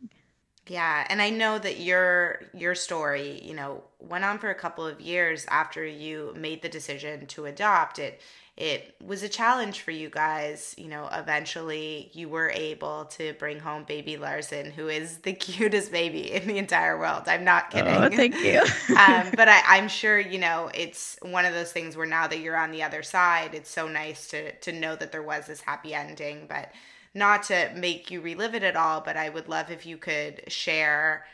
yeah, 0.68 1.06
and 1.10 1.22
I 1.22 1.32
know 1.32 1.58
that 1.58 1.80
your 1.80 2.42
your 2.54 2.76
story, 2.76 3.42
you 3.44 3.56
know, 3.56 3.84
went 4.00 4.24
on 4.24 4.38
for 4.38 4.50
a 4.52 4.56
couple 4.56 4.86
of 4.86 5.02
years 5.02 5.46
after 5.50 5.86
you 5.86 6.34
made 6.38 6.62
the 6.62 6.70
decision 6.70 7.26
to 7.28 7.46
adopt 7.46 7.98
it. 7.98 8.22
It 8.58 8.96
was 9.04 9.24
a 9.24 9.30
challenge 9.30 9.82
for 9.82 9.90
you 9.90 10.10
guys. 10.10 10.76
You 10.78 10.88
know, 10.88 11.10
eventually 11.12 12.12
you 12.14 12.30
were 12.30 12.52
able 12.52 13.06
to 13.06 13.34
bring 13.34 13.60
home 13.60 13.86
baby 13.86 14.18
Larson, 14.18 14.70
who 14.70 14.88
is 14.88 15.18
the 15.20 15.34
cutest 15.48 15.92
baby 15.92 16.32
in 16.32 16.48
the 16.48 16.60
entire 16.60 16.98
world. 16.98 17.24
I'm 17.26 17.44
not 17.44 17.66
oh, 17.74 17.78
kidding. 17.78 17.94
Oh, 17.96 18.10
thank 18.10 18.36
you. 18.36 18.60
um, 18.96 19.32
but 19.36 19.50
I, 19.50 19.62
I'm 19.66 19.88
sure 19.88 20.20
you 20.20 20.38
know 20.38 20.70
it's 20.76 21.18
one 21.24 21.46
of 21.46 21.54
those 21.54 21.72
things 21.72 21.98
where 21.98 22.06
now 22.06 22.28
that 22.28 22.40
you're 22.40 22.58
on 22.58 22.70
the 22.70 22.84
other 22.84 23.02
side, 23.02 23.56
it's 23.56 23.72
so 23.72 23.88
nice 23.88 24.28
to 24.28 24.52
to 24.52 24.72
know 24.72 24.96
that 24.96 25.12
there 25.12 25.24
was 25.24 25.48
this 25.48 25.62
happy 25.62 25.96
ending. 25.96 26.46
But 26.48 26.72
not 27.14 27.44
to 27.44 27.72
make 27.76 28.10
you 28.10 28.22
relive 28.22 28.56
it 28.56 28.64
at 28.64 28.76
all, 28.76 29.02
but 29.02 29.18
I 29.18 29.30
would 29.30 29.50
love 29.50 29.70
if 29.70 29.86
you 29.86 29.98
could 29.98 30.44
share 30.48 31.26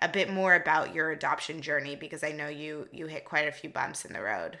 a 0.00 0.08
bit 0.08 0.30
more 0.30 0.54
about 0.54 0.94
your 0.94 1.10
adoption 1.10 1.62
journey 1.62 1.96
because 1.96 2.22
I 2.22 2.32
know 2.32 2.48
you 2.48 2.88
you 2.92 3.06
hit 3.06 3.24
quite 3.24 3.48
a 3.48 3.52
few 3.52 3.70
bumps 3.70 4.04
in 4.04 4.12
the 4.12 4.22
road. 4.22 4.58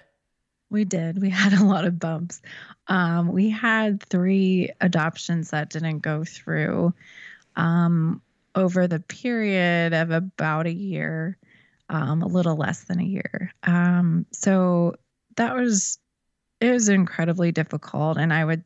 We 0.70 0.84
did. 0.84 1.20
We 1.20 1.30
had 1.30 1.52
a 1.52 1.64
lot 1.64 1.84
of 1.84 1.98
bumps. 1.98 2.42
Um, 2.88 3.28
we 3.28 3.50
had 3.50 4.02
three 4.02 4.70
adoptions 4.80 5.50
that 5.50 5.70
didn't 5.70 6.00
go 6.00 6.24
through 6.24 6.92
um, 7.54 8.20
over 8.54 8.88
the 8.88 9.00
period 9.00 9.92
of 9.92 10.10
about 10.10 10.66
a 10.66 10.72
year, 10.72 11.36
um, 11.88 12.22
a 12.22 12.26
little 12.26 12.56
less 12.56 12.84
than 12.84 13.00
a 13.00 13.04
year. 13.04 13.52
Um, 13.62 14.26
so 14.32 14.94
that 15.36 15.54
was 15.54 15.98
it 16.60 16.70
was 16.70 16.88
incredibly 16.88 17.52
difficult, 17.52 18.16
and 18.16 18.32
I 18.32 18.44
would 18.44 18.64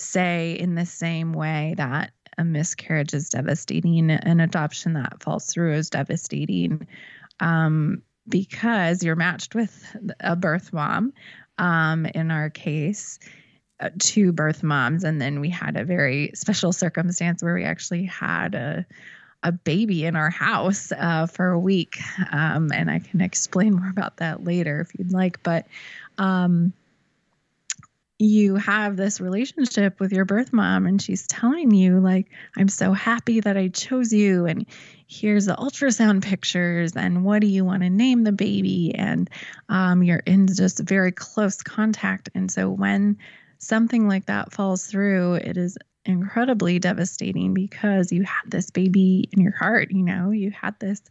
say 0.00 0.52
in 0.52 0.74
the 0.74 0.86
same 0.86 1.32
way 1.32 1.74
that 1.76 2.12
a 2.36 2.44
miscarriage 2.44 3.14
is 3.14 3.30
devastating, 3.30 4.10
an 4.10 4.40
adoption 4.40 4.92
that 4.94 5.22
falls 5.22 5.46
through 5.46 5.74
is 5.74 5.90
devastating. 5.90 6.86
Um, 7.40 8.02
because 8.28 9.02
you're 9.02 9.16
matched 9.16 9.54
with 9.54 9.96
a 10.20 10.36
birth 10.36 10.72
mom. 10.72 11.12
Um, 11.56 12.06
in 12.06 12.30
our 12.30 12.50
case, 12.50 13.18
uh, 13.80 13.90
two 13.98 14.32
birth 14.32 14.62
moms, 14.62 15.04
and 15.04 15.20
then 15.20 15.40
we 15.40 15.50
had 15.50 15.76
a 15.76 15.84
very 15.84 16.32
special 16.34 16.72
circumstance 16.72 17.42
where 17.42 17.54
we 17.54 17.64
actually 17.64 18.04
had 18.04 18.54
a 18.54 18.86
a 19.44 19.52
baby 19.52 20.04
in 20.04 20.16
our 20.16 20.30
house 20.30 20.90
uh, 20.90 21.26
for 21.26 21.50
a 21.50 21.58
week, 21.58 21.98
um, 22.32 22.72
and 22.72 22.90
I 22.90 22.98
can 22.98 23.20
explain 23.20 23.76
more 23.76 23.88
about 23.88 24.16
that 24.16 24.42
later 24.42 24.80
if 24.80 24.98
you'd 24.98 25.12
like. 25.12 25.44
But 25.44 25.66
um, 26.18 26.72
you 28.18 28.56
have 28.56 28.96
this 28.96 29.20
relationship 29.20 30.00
with 30.00 30.12
your 30.12 30.24
birth 30.24 30.52
mom 30.52 30.86
and 30.86 31.00
she's 31.00 31.26
telling 31.28 31.70
you 31.72 32.00
like 32.00 32.26
i'm 32.56 32.68
so 32.68 32.92
happy 32.92 33.40
that 33.40 33.56
i 33.56 33.68
chose 33.68 34.12
you 34.12 34.46
and 34.46 34.66
here's 35.08 35.46
the 35.46 35.54
ultrasound 35.54 36.22
pictures 36.22 36.94
and 36.94 37.24
what 37.24 37.40
do 37.40 37.46
you 37.46 37.64
want 37.64 37.82
to 37.82 37.88
name 37.90 38.24
the 38.24 38.32
baby? 38.32 38.94
And 38.94 39.28
um, 39.68 40.02
you're 40.02 40.18
in 40.18 40.46
just 40.46 40.78
very 40.80 41.12
close 41.12 41.62
contact. 41.62 42.28
And 42.34 42.50
so 42.50 42.68
when 42.68 43.16
something 43.56 44.06
like 44.06 44.26
that 44.26 44.52
falls 44.52 44.86
through 44.86 45.34
it 45.34 45.56
is 45.56 45.78
incredibly 46.04 46.78
devastating 46.78 47.54
because 47.54 48.12
you 48.12 48.22
had 48.22 48.50
this 48.50 48.70
baby 48.70 49.28
in 49.32 49.40
your 49.42 49.56
heart 49.56 49.90
you 49.90 50.02
know? 50.02 50.30
You 50.30 50.50
had 50.50 50.78
this 50.78 51.02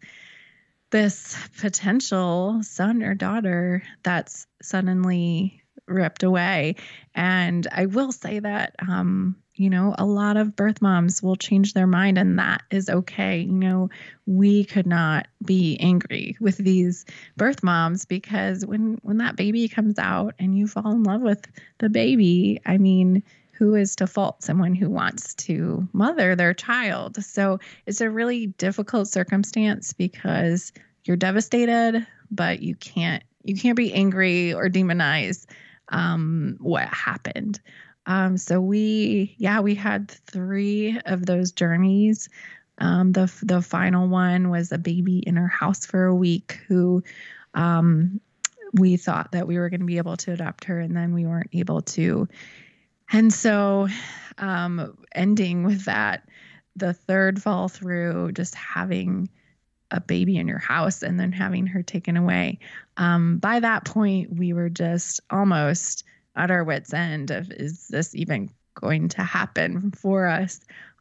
this 0.89 1.35
potential 1.59 2.61
son 2.63 3.03
or 3.03 3.13
daughter 3.13 3.83
that's 4.03 4.47
suddenly 4.61 5.63
ripped 5.87 6.23
away. 6.23 6.75
And 7.15 7.67
I 7.71 7.85
will 7.87 8.11
say 8.11 8.39
that, 8.39 8.75
um, 8.87 9.35
you 9.55 9.69
know, 9.71 9.95
a 9.97 10.05
lot 10.05 10.37
of 10.37 10.55
birth 10.55 10.81
moms 10.81 11.23
will 11.23 11.35
change 11.35 11.73
their 11.73 11.87
mind, 11.87 12.19
and 12.19 12.37
that 12.37 12.61
is 12.69 12.89
okay. 12.89 13.39
You 13.39 13.53
know, 13.53 13.89
we 14.27 14.65
could 14.65 14.85
not 14.85 15.27
be 15.43 15.77
angry 15.79 16.37
with 16.39 16.57
these 16.57 17.05
birth 17.37 17.63
moms 17.63 18.05
because 18.05 18.65
when 18.65 18.99
when 19.01 19.17
that 19.17 19.35
baby 19.35 19.67
comes 19.67 19.97
out 19.97 20.35
and 20.37 20.55
you 20.55 20.67
fall 20.67 20.91
in 20.91 21.03
love 21.03 21.21
with 21.21 21.43
the 21.79 21.89
baby, 21.89 22.61
I 22.65 22.77
mean, 22.77 23.23
who 23.53 23.73
is 23.73 23.95
to 23.95 24.05
fault 24.05 24.43
someone 24.43 24.75
who 24.75 24.89
wants 24.89 25.33
to 25.33 25.87
mother 25.91 26.35
their 26.35 26.53
child? 26.53 27.23
So 27.23 27.59
it's 27.87 28.01
a 28.01 28.11
really 28.11 28.47
difficult 28.47 29.07
circumstance 29.07 29.93
because 29.93 30.71
you're 31.03 31.17
devastated, 31.17 32.05
but 32.29 32.61
you 32.61 32.75
can't 32.75 33.23
you 33.43 33.55
can't 33.55 33.77
be 33.77 33.93
angry 33.93 34.53
or 34.53 34.69
demonize 34.69 35.47
um, 35.89 36.57
what 36.59 36.87
happened. 36.87 37.59
Um, 38.05 38.37
so 38.37 38.61
we, 38.61 39.35
yeah, 39.37 39.59
we 39.59 39.75
had 39.75 40.09
three 40.09 40.99
of 41.05 41.25
those 41.25 41.51
journeys. 41.51 42.29
Um, 42.79 43.11
the 43.11 43.31
the 43.43 43.61
final 43.61 44.07
one 44.07 44.49
was 44.49 44.71
a 44.71 44.77
baby 44.77 45.19
in 45.19 45.37
our 45.37 45.47
house 45.47 45.85
for 45.85 46.05
a 46.05 46.15
week 46.15 46.59
who 46.67 47.03
um, 47.53 48.21
we 48.73 48.97
thought 48.97 49.31
that 49.31 49.47
we 49.47 49.57
were 49.57 49.69
going 49.69 49.79
to 49.79 49.85
be 49.85 49.97
able 49.97 50.17
to 50.17 50.31
adopt 50.31 50.65
her, 50.65 50.79
and 50.79 50.95
then 50.95 51.13
we 51.13 51.25
weren't 51.25 51.49
able 51.53 51.81
to. 51.81 52.27
And 53.11 53.33
so, 53.33 53.87
um, 54.37 54.97
ending 55.13 55.63
with 55.63 55.85
that, 55.85 56.27
the 56.75 56.93
third 56.93 57.41
fall 57.41 57.67
through, 57.67 58.33
just 58.33 58.53
having 58.55 59.29
a 59.91 60.01
baby 60.01 60.37
in 60.37 60.47
your 60.47 60.59
house 60.59 61.01
and 61.01 61.19
then 61.19 61.31
having 61.31 61.67
her 61.67 61.81
taken 61.81 62.17
away. 62.17 62.59
Um, 62.97 63.37
by 63.37 63.59
that 63.59 63.85
point, 63.85 64.35
we 64.35 64.53
were 64.53 64.69
just 64.69 65.21
almost 65.29 66.03
at 66.35 66.51
our 66.51 66.63
wits' 66.63 66.93
end 66.93 67.31
of 67.31 67.51
is 67.51 67.87
this 67.87 68.15
even 68.15 68.49
going 68.75 69.09
to 69.09 69.23
happen 69.23 69.91
for 69.91 70.27
us? 70.27 70.59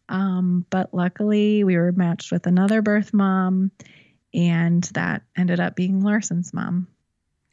Um, 0.09 0.65
but 0.71 0.95
luckily, 0.95 1.65
we 1.65 1.77
were 1.77 1.93
matched 1.93 2.31
with 2.31 2.47
another 2.47 2.81
birth 2.81 3.13
mom, 3.13 3.71
and 4.33 4.85
that 4.95 5.23
ended 5.37 5.61
up 5.61 5.75
being 5.75 6.01
Larson's 6.01 6.55
mom. 6.55 6.87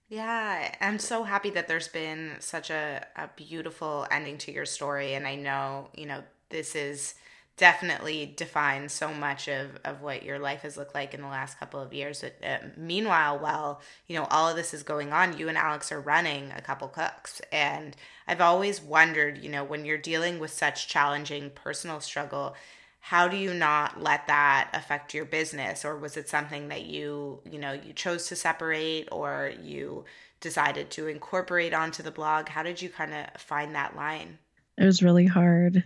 Yeah, 0.10 0.76
I'm 0.80 1.00
so 1.00 1.24
happy 1.24 1.50
that 1.52 1.68
there's 1.68 1.88
been 1.88 2.36
such 2.40 2.70
a, 2.70 3.04
a 3.16 3.30
beautiful 3.36 4.06
ending 4.12 4.38
to 4.40 4.52
your 4.52 4.66
story. 4.66 5.16
And 5.16 5.26
I 5.26 5.34
know, 5.34 5.90
you 5.96 6.06
know, 6.06 6.22
this 6.50 6.76
is 6.76 7.16
definitely 7.58 8.34
defines 8.36 8.92
so 8.92 9.14
much 9.14 9.48
of, 9.48 9.78
of 9.86 10.02
what 10.02 10.24
your 10.24 10.40
life 10.40 10.62
has 10.62 10.76
looked 10.76 10.96
like 10.96 11.14
in 11.14 11.22
the 11.22 11.28
last 11.28 11.60
couple 11.60 11.80
of 11.80 11.94
years. 11.94 12.22
But, 12.24 12.48
uh, 12.48 12.68
meanwhile, 12.76 13.38
while 13.38 13.82
you 14.08 14.18
know 14.18 14.28
all 14.32 14.50
of 14.50 14.56
this 14.56 14.74
is 14.74 14.84
going 14.84 15.14
on, 15.14 15.38
you 15.38 15.50
and 15.50 15.58
Alex 15.58 15.92
are 15.92 16.02
running 16.02 16.52
a 16.56 16.62
couple 16.62 16.88
cooks, 16.88 17.42
and 17.52 17.96
I've 18.28 18.42
always 18.42 18.82
wondered, 18.82 19.38
you 19.38 19.50
know, 19.50 19.64
when 19.64 19.86
you're 19.86 19.98
dealing 19.98 20.40
with 20.40 20.52
such 20.52 20.88
challenging 20.88 21.52
personal 21.52 22.00
struggle, 22.00 22.56
how 23.00 23.28
do 23.28 23.38
you 23.38 23.54
not 23.54 24.02
let 24.02 24.28
that 24.28 24.70
affect 24.74 25.14
your 25.14 25.26
business, 25.26 25.86
or 25.86 25.96
was 25.96 26.18
it 26.18 26.30
something 26.30 26.70
that 26.70 26.86
you 26.86 27.40
you 27.50 27.60
know 27.60 27.74
you 27.74 27.94
chose 27.94 28.28
to 28.28 28.36
separate, 28.36 29.10
or 29.12 29.52
you 29.62 30.06
decided 30.42 30.90
to 30.90 31.08
incorporate 31.08 31.74
onto 31.74 32.02
the 32.02 32.12
blog? 32.12 32.50
How 32.50 32.64
did 32.64 32.82
you 32.82 32.90
kind 32.90 33.14
of 33.14 33.40
find 33.40 33.76
that 33.76 33.96
line? 33.96 34.40
It 34.76 34.86
was 34.86 35.04
really 35.04 35.28
hard 35.28 35.84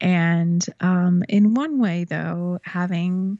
and 0.00 0.64
um, 0.80 1.24
in 1.28 1.54
one 1.54 1.78
way, 1.78 2.04
though, 2.04 2.60
having 2.62 3.38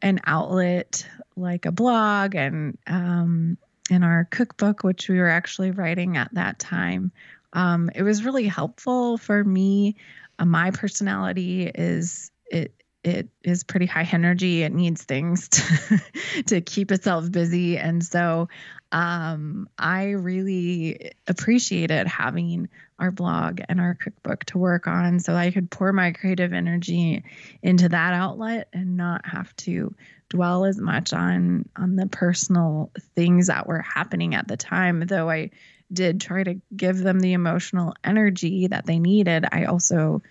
an 0.00 0.20
outlet 0.24 1.06
like 1.36 1.66
a 1.66 1.72
blog 1.72 2.34
and 2.34 2.78
um, 2.86 3.56
in 3.90 4.02
our 4.02 4.26
cookbook, 4.30 4.82
which 4.82 5.08
we 5.08 5.18
were 5.18 5.28
actually 5.28 5.70
writing 5.70 6.16
at 6.16 6.32
that 6.34 6.58
time, 6.58 7.12
um, 7.52 7.90
it 7.94 8.02
was 8.02 8.24
really 8.24 8.46
helpful 8.46 9.18
for 9.18 9.42
me. 9.44 9.96
Uh, 10.38 10.46
my 10.46 10.70
personality 10.70 11.70
is 11.72 12.30
it 12.50 12.72
it 13.04 13.28
is 13.42 13.64
pretty 13.64 13.86
high 13.86 14.08
energy. 14.12 14.62
It 14.62 14.72
needs 14.72 15.02
things 15.02 15.48
to, 15.48 16.02
to 16.46 16.60
keep 16.60 16.92
itself 16.92 17.30
busy. 17.30 17.76
And 17.76 18.04
so 18.04 18.48
um, 18.92 19.70
I 19.78 20.10
really 20.10 21.12
appreciated 21.26 22.06
having 22.06 22.68
our 22.98 23.10
blog 23.10 23.60
and 23.68 23.80
our 23.80 23.94
cookbook 23.94 24.44
to 24.44 24.58
work 24.58 24.86
on 24.86 25.18
so 25.18 25.34
I 25.34 25.50
could 25.50 25.70
pour 25.70 25.92
my 25.92 26.12
creative 26.12 26.52
energy 26.52 27.24
into 27.62 27.88
that 27.88 28.12
outlet 28.12 28.68
and 28.72 28.98
not 28.98 29.26
have 29.26 29.56
to 29.56 29.94
dwell 30.28 30.64
as 30.66 30.78
much 30.78 31.12
on 31.12 31.68
on 31.76 31.96
the 31.96 32.06
personal 32.06 32.90
things 33.16 33.48
that 33.48 33.66
were 33.66 33.80
happening 33.80 34.34
at 34.34 34.46
the 34.46 34.56
time. 34.56 35.00
Though 35.00 35.28
I 35.30 35.50
did 35.92 36.20
try 36.20 36.44
to 36.44 36.60
give 36.74 36.98
them 36.98 37.20
the 37.20 37.32
emotional 37.32 37.94
energy 38.04 38.66
that 38.68 38.86
they 38.86 38.98
needed 38.98 39.46
I 39.50 39.64
also 39.64 40.22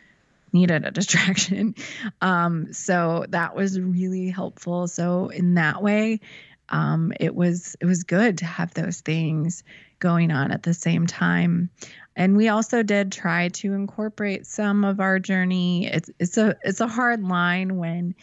needed 0.54 0.86
a 0.86 0.92
distraction. 0.92 1.76
Um, 2.22 2.72
so 2.72 3.26
that 3.30 3.56
was 3.56 3.80
really 3.80 4.30
helpful. 4.30 4.88
So 4.88 5.30
in 5.30 5.56
that 5.56 5.82
way 5.82 6.20
um, 6.72 7.12
it 7.20 7.36
was 7.36 7.76
it 7.80 7.86
was 7.86 8.04
good 8.04 8.38
to 8.40 8.46
have 8.46 8.74
those 8.74 9.02
things 9.02 9.64
going 10.00 10.32
on 10.32 10.52
at 10.52 10.64
the 10.64 10.74
same 10.74 11.06
time. 11.06 11.70
And 12.16 12.36
we 12.36 12.50
also 12.50 12.82
did 12.82 13.12
try 13.12 13.50
to 13.50 13.74
incorporate 13.74 14.46
some 14.48 14.84
of 14.84 15.00
our 15.00 15.20
journey. 15.20 15.88
It's 15.88 16.10
it's 16.18 16.38
a 16.38 16.58
it's 16.64 16.82
a 16.82 16.88
hard 16.88 17.24
line 17.24 17.78
when 17.78 18.16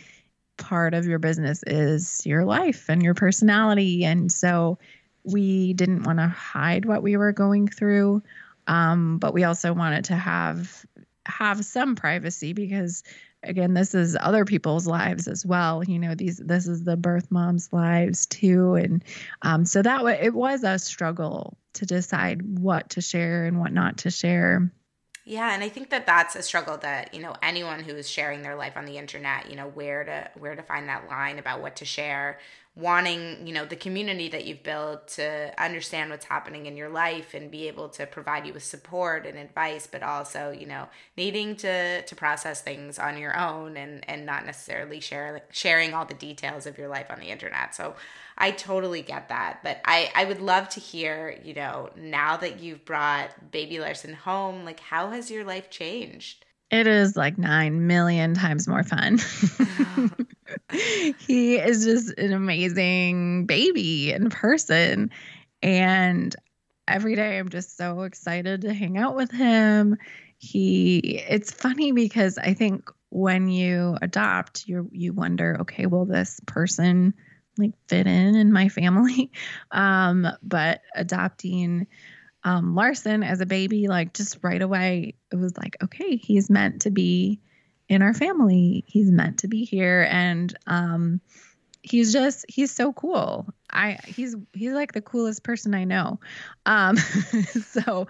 part 0.57 0.95
of 0.95 1.07
your 1.07 1.19
business 1.19 1.63
is 1.67 2.27
your 2.27 2.45
life 2.45 2.87
and 2.89 3.03
your 3.03 3.15
personality, 3.15 4.05
and 4.05 4.33
so 4.33 4.79
we 5.25 5.75
didn't 5.75 6.05
want 6.05 6.19
to 6.19 6.27
hide 6.27 6.87
what 6.87 7.03
we 7.03 7.17
were 7.17 7.33
going 7.33 7.69
through, 7.69 8.23
um, 8.67 9.19
but 9.19 9.35
we 9.35 9.45
also 9.45 9.73
wanted 9.75 10.07
to 10.07 10.17
have 10.17 10.87
have 11.27 11.65
some 11.65 11.95
privacy 11.95 12.55
because 12.55 13.03
again 13.43 13.75
this 13.75 13.95
is 13.95 14.17
other 14.21 14.45
people's 14.45 14.87
lives 14.87 15.29
as 15.29 15.47
well 15.47 15.85
you 15.85 15.99
know 15.99 16.15
these 16.15 16.39
this 16.39 16.67
is 16.67 16.85
the 16.85 16.97
birth 16.97 17.31
mom's 17.31 17.73
lives 17.73 18.27
too 18.27 18.75
and 18.75 19.05
um, 19.43 19.65
so 19.65 19.83
that 19.83 20.05
way 20.05 20.19
it 20.21 20.35
was 20.35 20.65
a 20.65 20.79
struggle 20.79 21.57
to 21.75 21.87
decide 21.87 22.43
what 22.59 22.91
to 22.91 23.01
share 23.01 23.45
and 23.45 23.61
what 23.61 23.73
not 23.73 23.99
to 23.99 24.11
share. 24.11 24.73
Yeah 25.25 25.55
and 25.55 25.63
i 25.63 25.69
think 25.69 25.91
that 25.91 26.07
that's 26.07 26.35
a 26.37 26.43
struggle 26.43 26.79
that 26.79 27.15
you 27.15 27.21
know 27.21 27.35
anyone 27.43 27.81
who 27.81 27.95
is 27.95 28.09
sharing 28.09 28.43
their 28.43 28.57
life 28.57 28.77
on 28.77 28.87
the 28.87 28.97
internet 28.97 29.51
you 29.51 29.57
know 29.57 29.69
where 29.69 30.03
to 30.05 30.31
where 30.41 30.57
to 30.57 30.63
find 30.63 30.89
that 30.89 31.09
line 31.09 31.39
about 31.39 31.61
what 31.61 31.77
to 31.77 31.85
share 31.85 32.39
wanting 32.79 33.45
you 33.45 33.53
know 33.53 33.65
the 33.65 33.75
community 33.75 34.29
that 34.29 34.47
you've 34.47 34.63
built 34.63 35.09
to 35.09 35.53
understand 35.59 36.11
what's 36.11 36.27
happening 36.27 36.67
in 36.67 36.77
your 36.77 36.89
life 36.89 37.35
and 37.35 37.51
be 37.51 37.67
able 37.67 37.89
to 37.89 38.07
provide 38.07 38.47
you 38.47 38.53
with 38.53 38.63
support 38.63 39.27
and 39.27 39.37
advice 39.37 39.89
but 39.89 40.01
also 40.01 40.53
you 40.53 40.65
know 40.65 40.87
needing 41.17 41.57
to 41.57 42.01
to 42.03 42.15
process 42.15 42.63
things 42.63 42.97
on 42.97 43.19
your 43.19 43.37
own 43.37 43.77
and 43.77 44.09
and 44.09 44.25
not 44.25 44.47
necessarily 44.47 45.01
share 45.01 45.43
sharing 45.51 45.93
all 45.93 46.05
the 46.05 46.15
details 46.15 46.67
of 46.67 46.79
your 46.79 46.87
life 46.87 47.07
on 47.11 47.19
the 47.19 47.27
internet 47.27 47.75
so 47.75 47.97
i 48.37 48.53
totally 48.53 49.03
get 49.03 49.29
that 49.29 49.59
but 49.65 49.81
i 49.85 50.09
i 50.15 50.25
would 50.25 50.41
love 50.41 50.69
to 50.69 50.79
hear 50.79 51.37
you 51.43 51.55
know 51.55 51.91
now 51.97 52.37
that 52.37 52.61
you've 52.61 52.85
brought 52.85 53.51
baby 53.51 53.81
larson 53.81 54.15
home 54.15 54.65
like 54.65 54.79
how 54.79 55.11
has 55.11 55.33
your 55.33 55.45
life 55.45 55.69
changed 55.69 56.45
it 56.71 56.87
is 56.87 57.17
like 57.17 57.39
9 57.39 57.87
million 57.87 58.35
times 58.35 58.69
more 58.69 58.83
fun. 58.83 59.19
he 61.19 61.57
is 61.57 61.85
just 61.85 62.19
an 62.19 62.33
amazing 62.33 63.47
baby 63.47 64.13
in 64.13 64.31
person. 64.31 65.11
And 65.63 66.35
every 66.87 67.15
day 67.15 67.39
I'm 67.39 67.49
just 67.49 67.77
so 67.77 68.03
excited 68.03 68.63
to 68.63 68.75
hang 68.75 68.99
out 68.99 69.17
with 69.17 69.31
him. 69.31 69.97
He 70.39 71.23
it's 71.29 71.51
funny 71.51 71.93
because 71.93 72.39
I 72.39 72.55
think 72.55 72.91
when 73.11 73.49
you 73.49 73.97
adopt, 74.03 74.69
you 74.69 74.89
you 74.93 75.13
wonder, 75.13 75.59
okay, 75.63 75.87
will 75.87 76.05
this 76.05 76.41
person 76.47 77.15
like 77.57 77.73
fit 77.89 78.07
in 78.07 78.37
in 78.37 78.53
my 78.53 78.69
family. 78.69 79.31
Um, 79.71 80.27
but 80.43 80.81
adopting 80.95 81.87
um, 82.45 82.75
Larson 82.75 83.23
as 83.23 83.41
a 83.41 83.47
baby, 83.47 83.89
like 83.89 84.15
just 84.15 84.39
right 84.43 84.63
away, 84.63 85.15
it 85.31 85.37
was 85.37 85.57
like, 85.59 85.77
okay, 85.83 86.17
he's 86.17 86.49
meant 86.49 86.83
to 86.83 86.91
be 86.91 87.41
in 87.89 88.03
our 88.03 88.15
family. 88.15 88.85
He's 88.87 89.11
meant 89.11 89.39
to 89.41 89.49
be 89.49 89.65
here. 89.65 90.07
And 90.11 90.57
um, 90.67 91.21
he's 91.83 92.13
just 92.13 92.45
he's 92.49 92.71
so 92.71 92.93
cool. 92.93 93.47
I 93.71 93.99
he's 94.07 94.37
he's 94.53 94.73
like 94.73 94.93
the 94.93 95.01
coolest 95.01 95.43
person 95.43 95.75
I 95.75 95.85
know. 95.85 96.21
Um, 96.67 96.97
so 97.73 98.07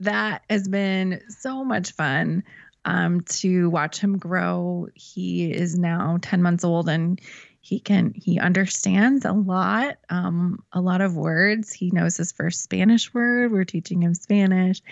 that 0.00 0.42
has 0.50 0.68
been 0.68 1.22
so 1.28 1.64
much 1.64 1.92
fun 1.92 2.44
um, 2.84 3.20
to 3.22 3.70
watch 3.70 3.98
him 3.98 4.18
grow. 4.18 4.88
He 4.94 5.52
is 5.52 5.78
now 5.78 6.18
10 6.20 6.42
months 6.42 6.64
old 6.64 6.88
and 6.88 7.20
he 7.62 7.78
can 7.78 8.12
he 8.14 8.40
understands 8.40 9.24
a 9.24 9.32
lot 9.32 9.98
um, 10.10 10.62
a 10.72 10.80
lot 10.80 11.00
of 11.00 11.16
words 11.16 11.72
he 11.72 11.90
knows 11.92 12.16
his 12.16 12.32
first 12.32 12.60
spanish 12.60 13.14
word 13.14 13.52
we're 13.52 13.64
teaching 13.64 14.02
him 14.02 14.14
spanish 14.14 14.82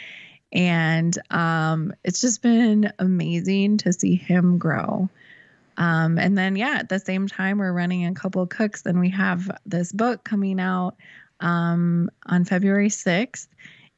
and 0.53 1.17
um, 1.31 1.93
it's 2.05 2.21
just 2.21 2.43
been 2.43 2.93
amazing 2.99 3.79
to 3.79 3.93
see 3.93 4.15
him 4.15 4.59
grow 4.59 5.09
um, 5.81 6.19
and 6.19 6.37
then, 6.37 6.57
yeah, 6.57 6.77
at 6.79 6.91
the 6.91 6.99
same 6.99 7.27
time, 7.27 7.57
we're 7.57 7.73
running 7.73 8.05
a 8.05 8.13
couple 8.13 8.47
cooks, 8.47 8.85
and 8.85 9.01
we 9.01 9.09
have 9.09 9.51
this 9.65 9.93
book 9.93 10.23
coming 10.25 10.61
out 10.61 10.97
um, 11.41 12.11
on 12.27 12.45
February 12.45 12.91
6th. 12.91 13.49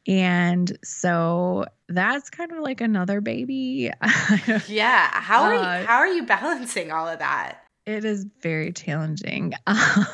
And 0.06 0.78
so 0.84 1.66
that's 1.88 2.30
kind 2.30 2.52
of 2.52 2.58
like 2.58 2.80
another 2.80 3.20
baby. 3.20 3.90
yeah. 4.68 5.10
How 5.12 5.42
are 5.42 5.54
uh, 5.54 5.80
you, 5.80 5.86
how 5.86 5.96
are 5.98 6.06
you 6.06 6.24
balancing 6.24 6.92
all 6.92 7.08
of 7.08 7.18
that? 7.18 7.64
It 7.84 8.04
is 8.04 8.26
very 8.40 8.72
challenging. 8.72 9.54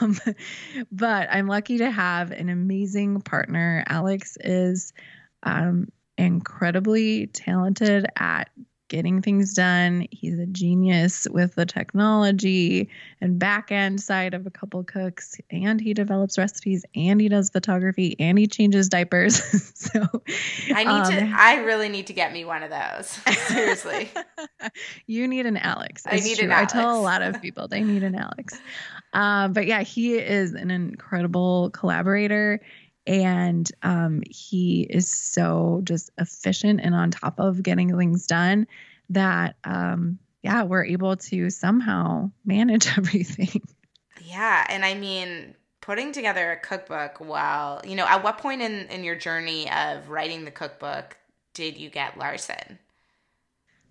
Um, 0.00 0.16
but 0.92 1.28
I'm 1.30 1.48
lucky 1.48 1.78
to 1.78 1.90
have 1.90 2.30
an 2.30 2.48
amazing 2.48 3.20
partner. 3.20 3.84
Alex 3.86 4.38
is 4.40 4.92
um, 5.42 5.88
incredibly 6.18 7.28
talented 7.28 8.06
at 8.16 8.50
getting 8.88 9.20
things 9.20 9.54
done. 9.54 10.06
He's 10.10 10.38
a 10.38 10.46
genius 10.46 11.26
with 11.30 11.54
the 11.54 11.66
technology 11.66 12.88
and 13.20 13.38
back 13.38 13.70
end 13.70 14.00
side 14.00 14.34
of 14.34 14.46
a 14.46 14.50
couple 14.50 14.82
cooks, 14.84 15.38
and 15.50 15.80
he 15.80 15.94
develops 15.94 16.38
recipes, 16.38 16.84
and 16.94 17.20
he 17.20 17.28
does 17.28 17.50
photography, 17.50 18.16
and 18.18 18.38
he 18.38 18.46
changes 18.46 18.88
diapers. 18.88 19.42
so 19.74 20.00
I 20.74 20.84
need 20.84 20.88
um, 20.88 21.12
to. 21.12 21.32
I 21.36 21.56
really 21.58 21.88
need 21.88 22.06
to 22.08 22.12
get 22.12 22.32
me 22.32 22.44
one 22.44 22.62
of 22.62 22.70
those. 22.70 23.06
Seriously, 23.48 24.10
you 25.06 25.28
need 25.28 25.46
an 25.46 25.56
Alex. 25.56 26.04
It's 26.10 26.22
I 26.22 26.26
need 26.26 26.38
true. 26.38 26.46
an 26.46 26.52
Alex. 26.52 26.74
I 26.74 26.80
tell 26.80 26.98
a 26.98 27.02
lot 27.02 27.22
of 27.22 27.40
people 27.40 27.68
they 27.68 27.82
need 27.82 28.02
an 28.02 28.14
Alex. 28.14 28.58
Um, 29.12 29.52
but 29.52 29.66
yeah, 29.66 29.82
he 29.82 30.18
is 30.18 30.54
an 30.54 30.70
incredible 30.70 31.70
collaborator 31.70 32.60
and 33.08 33.72
um, 33.82 34.22
he 34.28 34.82
is 34.82 35.10
so 35.10 35.80
just 35.82 36.10
efficient 36.18 36.80
and 36.82 36.94
on 36.94 37.10
top 37.10 37.40
of 37.40 37.62
getting 37.62 37.96
things 37.96 38.26
done 38.26 38.66
that 39.08 39.56
um, 39.64 40.18
yeah 40.42 40.62
we're 40.62 40.84
able 40.84 41.16
to 41.16 41.48
somehow 41.50 42.30
manage 42.44 42.86
everything. 42.98 43.62
Yeah 44.22 44.64
and 44.68 44.84
i 44.84 44.94
mean 44.94 45.54
putting 45.80 46.12
together 46.12 46.52
a 46.52 46.56
cookbook 46.58 47.18
while 47.18 47.80
you 47.84 47.96
know 47.96 48.06
at 48.06 48.22
what 48.22 48.36
point 48.38 48.60
in 48.60 48.86
in 48.88 49.02
your 49.02 49.16
journey 49.16 49.70
of 49.70 50.10
writing 50.10 50.44
the 50.44 50.50
cookbook 50.50 51.16
did 51.54 51.78
you 51.78 51.88
get 51.88 52.18
larson? 52.18 52.78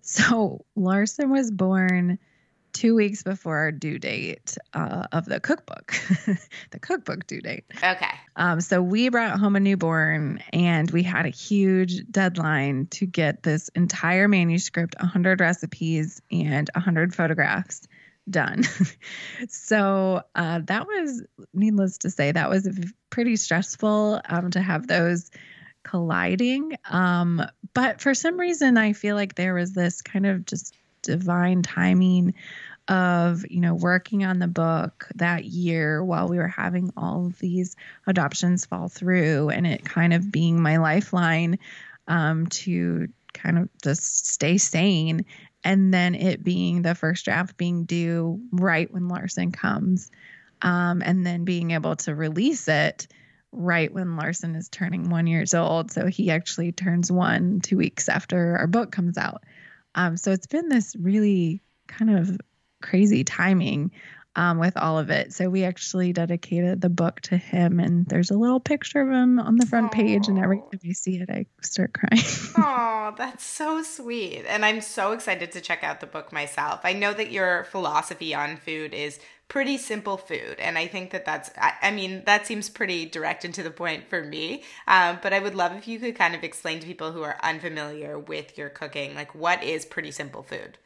So 0.00 0.64
larson 0.76 1.30
was 1.30 1.50
born 1.50 2.20
two 2.78 2.94
weeks 2.94 3.24
before 3.24 3.56
our 3.56 3.72
due 3.72 3.98
date 3.98 4.56
uh, 4.72 5.04
of 5.10 5.24
the 5.24 5.40
cookbook, 5.40 5.94
the 6.70 6.78
cookbook 6.78 7.26
due 7.26 7.40
date. 7.40 7.64
Okay. 7.82 8.06
Um, 8.36 8.60
so 8.60 8.80
we 8.80 9.08
brought 9.08 9.36
home 9.40 9.56
a 9.56 9.60
newborn 9.60 10.40
and 10.52 10.88
we 10.92 11.02
had 11.02 11.26
a 11.26 11.30
huge 11.30 12.08
deadline 12.08 12.86
to 12.92 13.04
get 13.04 13.42
this 13.42 13.68
entire 13.74 14.28
manuscript, 14.28 14.94
100 15.00 15.40
recipes, 15.40 16.22
and 16.30 16.70
100 16.72 17.16
photographs 17.16 17.88
done. 18.30 18.62
so 19.48 20.22
uh, 20.36 20.60
that 20.66 20.86
was, 20.86 21.24
needless 21.52 21.98
to 21.98 22.10
say, 22.10 22.30
that 22.30 22.48
was 22.48 22.68
pretty 23.10 23.34
stressful 23.34 24.20
um, 24.28 24.52
to 24.52 24.60
have 24.60 24.86
those 24.86 25.32
colliding. 25.82 26.76
Um, 26.88 27.44
but 27.74 28.00
for 28.00 28.14
some 28.14 28.38
reason, 28.38 28.78
I 28.78 28.92
feel 28.92 29.16
like 29.16 29.34
there 29.34 29.54
was 29.54 29.72
this 29.72 30.00
kind 30.00 30.26
of 30.26 30.46
just 30.46 30.76
divine 31.02 31.62
timing 31.62 32.34
of 32.88 33.44
you 33.50 33.60
know 33.60 33.74
working 33.74 34.24
on 34.24 34.38
the 34.38 34.48
book 34.48 35.06
that 35.16 35.44
year 35.44 36.02
while 36.02 36.26
we 36.26 36.38
were 36.38 36.48
having 36.48 36.90
all 36.96 37.26
of 37.26 37.38
these 37.38 37.76
adoptions 38.06 38.64
fall 38.64 38.88
through 38.88 39.50
and 39.50 39.66
it 39.66 39.84
kind 39.84 40.14
of 40.14 40.32
being 40.32 40.60
my 40.60 40.78
lifeline 40.78 41.58
um, 42.08 42.46
to 42.46 43.08
kind 43.34 43.58
of 43.58 43.68
just 43.82 44.26
stay 44.26 44.58
sane. 44.58 45.24
And 45.64 45.92
then 45.92 46.14
it 46.14 46.42
being 46.42 46.82
the 46.82 46.94
first 46.94 47.24
draft 47.24 47.56
being 47.56 47.84
due 47.84 48.40
right 48.52 48.92
when 48.92 49.08
larson 49.08 49.52
comes 49.52 50.10
um, 50.62 51.02
and 51.04 51.26
then 51.26 51.44
being 51.44 51.72
able 51.72 51.96
to 51.96 52.14
release 52.14 52.68
it 52.68 53.06
right 53.52 53.92
when 53.92 54.16
larson 54.16 54.54
is 54.54 54.68
turning 54.68 55.10
one 55.10 55.26
years 55.26 55.52
old. 55.52 55.90
So 55.90 56.06
he 56.06 56.30
actually 56.30 56.72
turns 56.72 57.12
one 57.12 57.60
two 57.60 57.76
weeks 57.76 58.08
after 58.08 58.56
our 58.56 58.66
book 58.66 58.92
comes 58.92 59.18
out. 59.18 59.42
Um, 59.94 60.16
so 60.16 60.32
it's 60.32 60.46
been 60.46 60.68
this 60.68 60.94
really 60.96 61.60
kind 61.86 62.16
of 62.16 62.38
crazy 62.80 63.24
timing 63.24 63.90
um, 64.38 64.58
with 64.58 64.76
all 64.76 64.98
of 64.98 65.10
it. 65.10 65.32
So 65.32 65.50
we 65.50 65.64
actually 65.64 66.12
dedicated 66.12 66.80
the 66.80 66.88
book 66.88 67.20
to 67.22 67.36
him, 67.36 67.80
and 67.80 68.06
there's 68.06 68.30
a 68.30 68.38
little 68.38 68.60
picture 68.60 69.00
of 69.00 69.08
him 69.08 69.40
on 69.40 69.56
the 69.56 69.66
front 69.66 69.90
Aww. 69.90 69.94
page. 69.94 70.28
And 70.28 70.38
every 70.38 70.58
time 70.58 70.80
I 70.88 70.92
see 70.92 71.16
it, 71.16 71.28
I 71.28 71.46
start 71.62 71.92
crying. 71.92 72.22
oh, 72.56 73.14
that's 73.18 73.44
so 73.44 73.82
sweet. 73.82 74.44
And 74.46 74.64
I'm 74.64 74.80
so 74.80 75.10
excited 75.10 75.50
to 75.52 75.60
check 75.60 75.82
out 75.82 76.00
the 76.00 76.06
book 76.06 76.32
myself. 76.32 76.80
I 76.84 76.92
know 76.92 77.12
that 77.12 77.32
your 77.32 77.64
philosophy 77.64 78.32
on 78.32 78.58
food 78.58 78.94
is 78.94 79.18
pretty 79.48 79.78
simple 79.78 80.18
food 80.18 80.56
and 80.58 80.76
i 80.76 80.86
think 80.86 81.10
that 81.10 81.24
that's 81.24 81.50
i, 81.56 81.72
I 81.80 81.90
mean 81.90 82.22
that 82.26 82.46
seems 82.46 82.68
pretty 82.68 83.06
direct 83.06 83.46
and 83.46 83.54
to 83.54 83.62
the 83.62 83.70
point 83.70 84.06
for 84.06 84.22
me 84.22 84.62
um, 84.86 85.20
but 85.22 85.32
i 85.32 85.38
would 85.38 85.54
love 85.54 85.72
if 85.72 85.88
you 85.88 85.98
could 85.98 86.16
kind 86.16 86.34
of 86.34 86.44
explain 86.44 86.80
to 86.80 86.86
people 86.86 87.12
who 87.12 87.22
are 87.22 87.38
unfamiliar 87.42 88.18
with 88.18 88.58
your 88.58 88.68
cooking 88.68 89.14
like 89.14 89.34
what 89.34 89.62
is 89.62 89.86
pretty 89.86 90.10
simple 90.10 90.42
food 90.42 90.76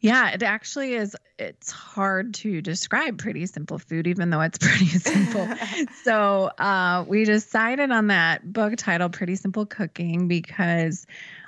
yeah, 0.00 0.30
it 0.30 0.42
actually 0.42 0.94
is. 0.94 1.16
It's 1.38 1.70
hard 1.70 2.34
to 2.34 2.60
describe 2.62 3.18
pretty 3.18 3.46
simple 3.46 3.78
food, 3.78 4.06
even 4.06 4.30
though 4.30 4.40
it's 4.40 4.58
pretty 4.60 4.86
simple. 4.86 5.48
so 6.04 6.44
uh, 6.58 7.04
we 7.06 7.24
decided 7.24 7.90
on 7.90 8.08
that 8.08 8.50
book 8.52 8.76
title, 8.76 9.08
Pretty 9.08 9.34
Simple 9.36 9.66
Cooking, 9.66 10.28
because 10.28 11.06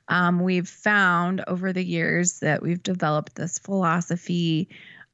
um, 0.08 0.40
we've 0.40 0.68
found 0.68 1.44
over 1.46 1.72
the 1.72 1.84
years 1.84 2.40
that 2.40 2.62
we've 2.62 2.82
developed 2.82 3.36
this 3.36 3.58
philosophy 3.60 4.68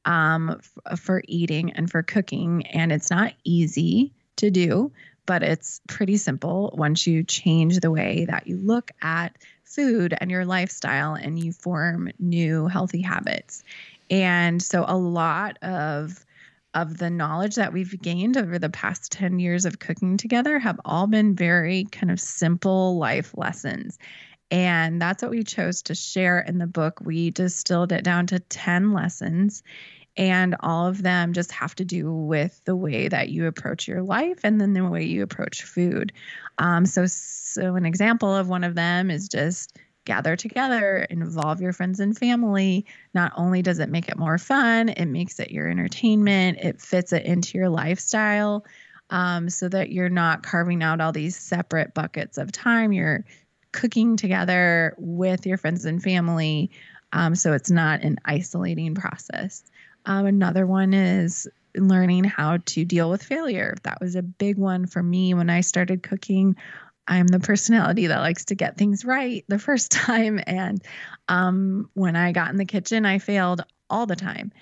um, 0.07 0.59
f- 0.87 0.99
for 1.01 1.23
eating 1.29 1.73
and 1.73 1.91
for 1.91 2.03
cooking, 2.03 2.67
and 2.67 2.91
it's 2.91 3.11
not 3.11 3.35
easy 3.45 4.15
to 4.37 4.51
do, 4.51 4.93
but 5.27 5.43
it's 5.43 5.81
pretty 5.89 6.17
simple 6.17 6.73
once 6.77 7.07
you 7.07 7.25
change 7.25 7.81
the 7.81 7.91
way 7.91 8.27
that 8.29 8.47
you 8.47 8.57
look 8.57 8.91
at 9.03 9.37
food 9.67 10.15
and 10.21 10.31
your 10.31 10.45
lifestyle 10.45 11.15
and 11.15 11.39
you 11.39 11.53
form 11.53 12.11
new 12.19 12.67
healthy 12.67 13.03
habits. 13.03 13.63
And 14.11 14.63
so 14.63 14.85
a 14.87 14.97
lot 14.97 15.59
of 15.63 16.25
of 16.75 16.99
the 16.99 17.09
knowledge 17.09 17.55
that 17.55 17.73
we've 17.73 18.01
gained 18.03 18.37
over 18.37 18.59
the 18.59 18.69
past 18.69 19.11
10 19.11 19.39
years 19.39 19.65
of 19.65 19.79
cooking 19.79 20.19
together 20.19 20.59
have 20.59 20.79
all 20.85 21.07
been 21.07 21.35
very 21.35 21.87
kind 21.91 22.11
of 22.11 22.21
simple 22.21 22.99
life 22.99 23.33
lessons. 23.35 23.99
And 24.51 25.01
that's 25.01 25.23
what 25.23 25.31
we 25.31 25.43
chose 25.43 25.81
to 25.83 25.95
share 25.95 26.39
in 26.39 26.59
the 26.59 26.67
book. 26.67 27.01
We 27.03 27.31
distilled 27.31 27.93
it 27.93 28.05
down 28.05 28.27
to 28.27 28.41
10 28.41 28.93
lessons 28.93 29.63
and 30.17 30.57
all 30.61 30.87
of 30.87 31.03
them 31.03 31.33
just 31.33 31.53
have 31.53 31.75
to 31.75 31.85
do 31.85 32.11
with 32.11 32.61
the 32.65 32.77
way 32.77 33.09
that 33.09 33.29
you 33.29 33.47
approach 33.47 33.87
your 33.87 34.03
life 34.03 34.41
and 34.45 34.61
then 34.61 34.73
the 34.73 34.85
way 34.85 35.05
you 35.05 35.23
approach 35.23 35.63
food. 35.63 36.13
Um, 36.59 36.87
so 36.87 37.05
so 37.07 37.75
an 37.75 37.85
example 37.85 38.35
of 38.35 38.49
one 38.49 38.65
of 38.65 38.75
them 38.75 39.11
is 39.11 39.29
just 39.29 39.77
gather 40.05 40.37
together 40.37 40.99
involve 41.11 41.61
your 41.61 41.73
friends 41.73 42.01
and 42.01 42.17
family. 42.17 42.87
Not 43.13 43.33
only 43.37 43.61
does 43.61 43.79
it 43.79 43.91
make 43.91 44.09
it 44.09 44.17
more 44.17 44.39
fun 44.39 44.89
it 44.89 45.07
makes 45.07 45.39
it 45.41 45.51
your 45.51 45.69
entertainment 45.69 46.59
it 46.63 46.81
fits 46.81 47.13
it 47.13 47.25
into 47.25 47.59
your 47.59 47.69
lifestyle 47.69 48.65
um, 49.11 49.51
so 49.51 49.69
that 49.69 49.91
you're 49.91 50.09
not 50.09 50.43
carving 50.43 50.83
out 50.83 51.01
all 51.01 51.13
these 51.13 51.37
separate 51.37 51.95
buckets 51.95 52.39
of 52.39 52.51
time. 52.53 52.93
You're 52.93 53.25
cooking 53.73 54.17
together 54.17 54.95
with 54.99 55.45
your 55.45 55.59
friends 55.59 55.85
and 55.85 56.03
family 56.03 56.71
um, 57.13 57.35
so 57.35 57.53
it's 57.53 57.71
not 57.71 58.03
an 58.03 58.19
isolating 58.25 58.95
process 58.95 59.63
um, 60.07 60.27
another 60.27 60.67
one 60.67 60.95
is 60.95 61.49
learning 61.75 62.25
how 62.25 62.59
to 62.59 62.85
deal 62.85 63.11
with 63.11 63.23
failure. 63.23 63.75
That 63.83 64.01
was 64.01 64.17
a 64.17 64.23
big 64.23 64.57
one 64.57 64.87
for 64.87 65.03
me 65.03 65.35
when 65.35 65.51
I 65.51 65.61
started 65.61 66.03
cooking. 66.03 66.57
I'm 67.07 67.27
the 67.27 67.41
personality 67.41 68.07
that 68.07 68.21
likes 68.21 68.47
to 68.47 68.55
get 68.55 68.79
things 68.79 69.05
right 69.05 69.45
the 69.49 69.59
first 69.69 69.91
time. 69.91 70.41
And 70.47 70.83
um, 71.29 71.91
when 71.95 72.17
I 72.17 72.33
got 72.33 72.51
in 72.51 72.57
the 72.57 72.65
kitchen, 72.65 73.05
I 73.05 73.19
failed 73.19 73.63
all 73.91 74.07
the 74.07 74.17
time. 74.17 74.53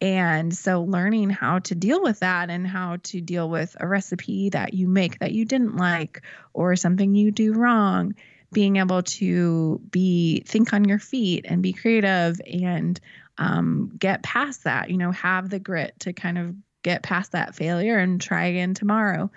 And 0.00 0.54
so, 0.54 0.82
learning 0.82 1.30
how 1.30 1.58
to 1.60 1.74
deal 1.74 2.00
with 2.00 2.20
that 2.20 2.50
and 2.50 2.64
how 2.64 2.98
to 3.04 3.20
deal 3.20 3.50
with 3.50 3.76
a 3.80 3.88
recipe 3.88 4.50
that 4.50 4.72
you 4.72 4.86
make 4.86 5.18
that 5.18 5.32
you 5.32 5.44
didn't 5.44 5.76
like 5.76 6.22
or 6.52 6.76
something 6.76 7.16
you 7.16 7.32
do 7.32 7.52
wrong, 7.52 8.14
being 8.52 8.76
able 8.76 9.02
to 9.02 9.80
be 9.90 10.44
think 10.46 10.72
on 10.72 10.84
your 10.84 11.00
feet 11.00 11.46
and 11.48 11.64
be 11.64 11.72
creative 11.72 12.40
and 12.46 13.00
um, 13.38 13.92
get 13.98 14.22
past 14.22 14.64
that, 14.64 14.90
you 14.90 14.98
know, 14.98 15.12
have 15.12 15.48
the 15.48 15.58
grit 15.58 15.94
to 16.00 16.12
kind 16.12 16.38
of 16.38 16.54
get 16.82 17.02
past 17.02 17.32
that 17.32 17.54
failure 17.54 17.98
and 17.98 18.20
try 18.20 18.46
again 18.46 18.74
tomorrow. 18.74 19.30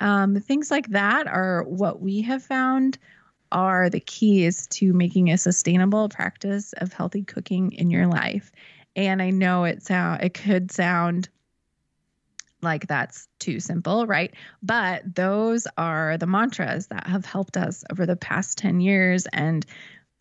Um, 0.00 0.40
things 0.40 0.70
like 0.70 0.88
that 0.88 1.26
are 1.26 1.64
what 1.64 2.00
we 2.00 2.22
have 2.22 2.42
found 2.42 2.98
are 3.52 3.88
the 3.88 4.00
keys 4.00 4.66
to 4.66 4.92
making 4.92 5.30
a 5.30 5.38
sustainable 5.38 6.08
practice 6.08 6.72
of 6.74 6.92
healthy 6.92 7.22
cooking 7.22 7.72
in 7.72 7.90
your 7.90 8.06
life. 8.06 8.50
And 8.94 9.22
I 9.22 9.30
know 9.30 9.64
it 9.64 9.82
sound 9.82 10.22
it 10.22 10.34
could 10.34 10.70
sound 10.70 11.28
like 12.62 12.86
that's 12.86 13.28
too 13.38 13.60
simple, 13.60 14.06
right? 14.06 14.34
But 14.62 15.14
those 15.14 15.66
are 15.76 16.18
the 16.18 16.26
mantras 16.26 16.88
that 16.88 17.06
have 17.06 17.24
helped 17.24 17.56
us 17.56 17.84
over 17.90 18.06
the 18.06 18.16
past 18.16 18.58
10 18.58 18.80
years 18.80 19.26
and 19.32 19.64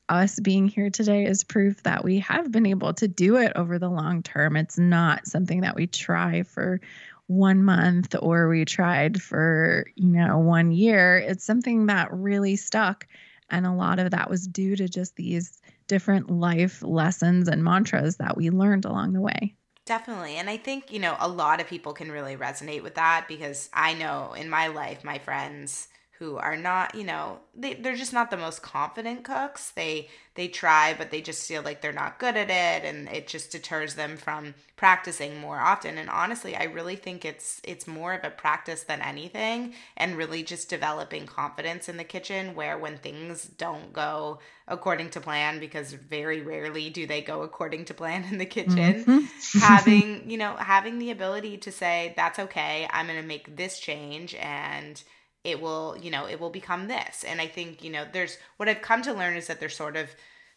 us 0.10 0.40
being 0.40 0.68
here 0.68 0.90
today 0.90 1.26
is 1.26 1.44
proof 1.44 1.84
that 1.84 2.04
we 2.04 2.20
have 2.20 2.52
been 2.52 2.66
able 2.66 2.94
to 2.94 3.08
do 3.08 3.38
it 3.38 3.52
over 3.56 3.80
the 3.80 3.90
long 3.90 4.24
term. 4.24 4.56
It's 4.56 4.78
not 4.78 5.28
something 5.28 5.62
that 5.62 5.76
we 5.76 5.88
try 5.88 6.44
for 6.44 6.80
one 7.28 7.64
month 7.64 8.16
or 8.22 8.48
we 8.48 8.66
tried 8.66 9.22
for, 9.22 9.88
you 9.96 10.08
know, 10.08 10.38
one 10.38 10.72
year. 10.72 11.18
It's 11.18 11.44
something 11.44 11.88
that 11.88 12.14
really 12.14 12.56
stuck. 12.56 13.08
And 13.50 13.66
a 13.66 13.74
lot 13.74 14.00
of 14.00 14.12
that 14.12 14.30
was 14.30 14.48
due 14.48 14.76
to 14.76 14.88
just 14.88 15.16
these 15.16 15.62
different 15.88 16.30
life 16.30 16.82
lessons 16.82 17.48
and 17.48 17.64
mantras 17.64 18.18
that 18.18 18.38
we 18.38 18.50
learned 18.50 18.86
along 18.86 19.14
the 19.14 19.22
way. 19.22 19.56
Definitely. 19.86 20.38
And 20.38 20.50
I 20.50 20.58
think, 20.58 20.92
you 20.92 21.00
know, 21.00 21.16
a 21.20 21.28
lot 21.28 21.62
of 21.62 21.68
people 21.68 21.94
can 21.94 22.12
really 22.12 22.36
resonate 22.36 22.82
with 22.82 22.96
that 22.96 23.26
because 23.28 23.70
I 23.72 23.94
know 23.94 24.34
in 24.34 24.50
my 24.50 24.68
life, 24.68 25.04
my 25.04 25.20
friends, 25.20 25.88
who 26.20 26.38
are 26.38 26.56
not, 26.56 26.96
you 26.96 27.04
know, 27.04 27.40
they, 27.54 27.74
they're 27.74 27.96
just 27.96 28.14
not 28.14 28.32
the 28.32 28.38
most 28.38 28.62
confident 28.62 29.24
cooks. 29.24 29.72
They 29.72 30.08
they 30.36 30.48
try, 30.50 30.94
but 30.98 31.12
they 31.12 31.22
just 31.22 31.48
feel 31.48 31.62
like 31.62 31.82
they're 31.82 31.94
not 31.94 32.20
good 32.20 32.36
at 32.36 32.50
it, 32.50 32.86
and 32.86 33.08
it 33.10 33.28
just 33.28 33.52
deters 33.52 33.96
them 33.96 34.18
from 34.18 34.54
practicing 34.76 35.40
more 35.40 35.58
often. 35.58 35.98
And 35.98 36.10
honestly, 36.10 36.56
I 36.56 36.66
really 36.66 36.96
think 36.96 37.26
it's 37.26 37.62
it's 37.64 37.88
more 37.88 38.14
of 38.14 38.24
a 38.24 38.30
practice 38.30 38.84
than 38.84 39.02
anything, 39.02 39.74
and 39.98 40.18
really 40.18 40.44
just 40.44 40.70
developing 40.70 41.26
confidence 41.26 41.90
in 41.90 41.98
the 41.98 42.04
kitchen. 42.06 42.56
Where 42.56 42.78
when 42.78 42.98
things 42.98 43.44
don't 43.44 43.92
go 43.92 44.40
according 44.68 45.10
to 45.12 45.22
plan, 45.22 45.60
because 45.60 45.92
very 45.94 46.42
rarely 46.42 46.90
do 46.90 47.06
they 47.06 47.22
go 47.22 47.42
according 47.42 47.86
to 47.86 47.94
plan 47.94 48.26
in 48.32 48.38
the 48.38 48.46
kitchen, 48.46 49.04
mm-hmm. 49.06 49.60
having 49.60 50.30
you 50.30 50.38
know 50.38 50.56
having 50.56 51.00
the 51.00 51.12
ability 51.12 51.58
to 51.58 51.74
say 51.74 52.14
that's 52.16 52.40
okay, 52.40 52.88
I'm 52.92 53.08
going 53.08 53.22
to 53.22 53.28
make 53.28 53.58
this 53.58 53.80
change 53.80 54.34
and 54.36 55.02
it 55.46 55.62
will 55.62 55.98
you 56.02 56.12
know 56.12 56.28
it 56.28 56.40
will 56.40 56.50
become 56.50 56.88
this. 56.88 57.24
And 57.24 57.40
i 57.40 57.48
think 57.48 57.84
you 57.84 57.92
know 57.92 58.06
there's 58.12 58.38
what 58.58 58.68
i've 58.70 58.82
come 58.82 59.02
to 59.04 59.14
learn 59.14 59.38
is 59.38 59.48
that 59.48 59.60
there's 59.60 59.76
sort 59.76 59.96
of 59.96 60.10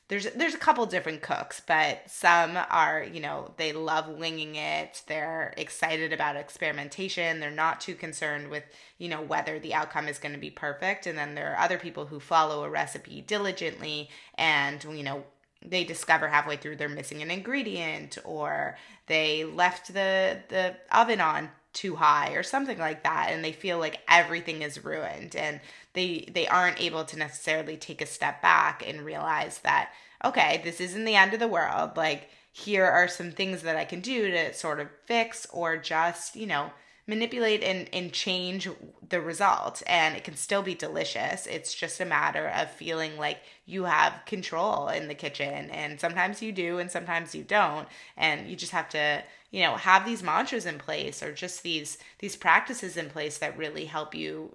there's 0.08 0.24
there's 0.32 0.54
a 0.54 0.58
couple 0.58 0.84
different 0.86 1.20
cooks 1.20 1.60
but 1.66 2.00
some 2.06 2.58
are 2.70 3.04
you 3.04 3.20
know 3.20 3.52
they 3.58 3.72
love 3.72 4.08
winging 4.08 4.56
it. 4.56 5.02
They're 5.06 5.52
excited 5.56 6.12
about 6.12 6.36
experimentation. 6.36 7.40
They're 7.40 7.50
not 7.50 7.80
too 7.80 7.94
concerned 7.94 8.48
with 8.48 8.64
you 8.96 9.08
know 9.08 9.20
whether 9.20 9.58
the 9.58 9.74
outcome 9.74 10.08
is 10.08 10.18
going 10.18 10.34
to 10.34 10.40
be 10.40 10.50
perfect. 10.50 11.06
And 11.06 11.16
then 11.16 11.34
there 11.34 11.52
are 11.52 11.62
other 11.62 11.78
people 11.78 12.06
who 12.06 12.20
follow 12.20 12.64
a 12.64 12.70
recipe 12.70 13.20
diligently 13.20 14.08
and 14.36 14.82
you 14.84 15.02
know 15.02 15.24
they 15.64 15.84
discover 15.84 16.28
halfway 16.28 16.56
through 16.56 16.76
they're 16.76 16.88
missing 16.88 17.20
an 17.20 17.30
ingredient 17.30 18.16
or 18.24 18.76
they 19.08 19.44
left 19.44 19.88
the 19.88 20.38
the 20.48 20.76
oven 20.90 21.20
on 21.20 21.50
too 21.72 21.96
high 21.96 22.30
or 22.30 22.42
something 22.42 22.78
like 22.78 23.02
that 23.04 23.28
and 23.30 23.44
they 23.44 23.52
feel 23.52 23.78
like 23.78 24.00
everything 24.08 24.62
is 24.62 24.84
ruined 24.84 25.36
and 25.36 25.60
they 25.92 26.28
they 26.32 26.46
aren't 26.48 26.80
able 26.80 27.04
to 27.04 27.18
necessarily 27.18 27.76
take 27.76 28.00
a 28.00 28.06
step 28.06 28.40
back 28.40 28.82
and 28.86 29.04
realize 29.04 29.58
that 29.58 29.90
okay 30.24 30.60
this 30.64 30.80
isn't 30.80 31.04
the 31.04 31.14
end 31.14 31.34
of 31.34 31.40
the 31.40 31.48
world. 31.48 31.96
Like 31.96 32.30
here 32.52 32.86
are 32.86 33.08
some 33.08 33.30
things 33.30 33.62
that 33.62 33.76
I 33.76 33.84
can 33.84 34.00
do 34.00 34.30
to 34.30 34.52
sort 34.54 34.80
of 34.80 34.88
fix 35.06 35.46
or 35.52 35.76
just 35.76 36.36
you 36.36 36.46
know 36.46 36.70
manipulate 37.08 37.64
and, 37.64 37.88
and 37.92 38.12
change 38.12 38.68
the 39.08 39.20
result 39.20 39.82
and 39.86 40.14
it 40.14 40.22
can 40.22 40.36
still 40.36 40.62
be 40.62 40.74
delicious. 40.74 41.46
It's 41.46 41.74
just 41.74 42.00
a 42.00 42.04
matter 42.04 42.48
of 42.48 42.70
feeling 42.70 43.16
like 43.16 43.38
you 43.64 43.84
have 43.84 44.20
control 44.26 44.88
in 44.88 45.08
the 45.08 45.14
kitchen 45.14 45.70
and 45.70 45.98
sometimes 45.98 46.42
you 46.42 46.52
do 46.52 46.78
and 46.78 46.90
sometimes 46.90 47.34
you 47.34 47.42
don't 47.42 47.88
and 48.16 48.48
you 48.48 48.54
just 48.54 48.72
have 48.72 48.90
to 48.90 49.24
you 49.50 49.62
know 49.62 49.76
have 49.76 50.04
these 50.04 50.22
mantras 50.22 50.66
in 50.66 50.78
place 50.78 51.22
or 51.22 51.32
just 51.32 51.62
these 51.62 51.96
these 52.18 52.36
practices 52.36 52.98
in 52.98 53.08
place 53.08 53.38
that 53.38 53.56
really 53.56 53.86
help 53.86 54.14
you 54.14 54.54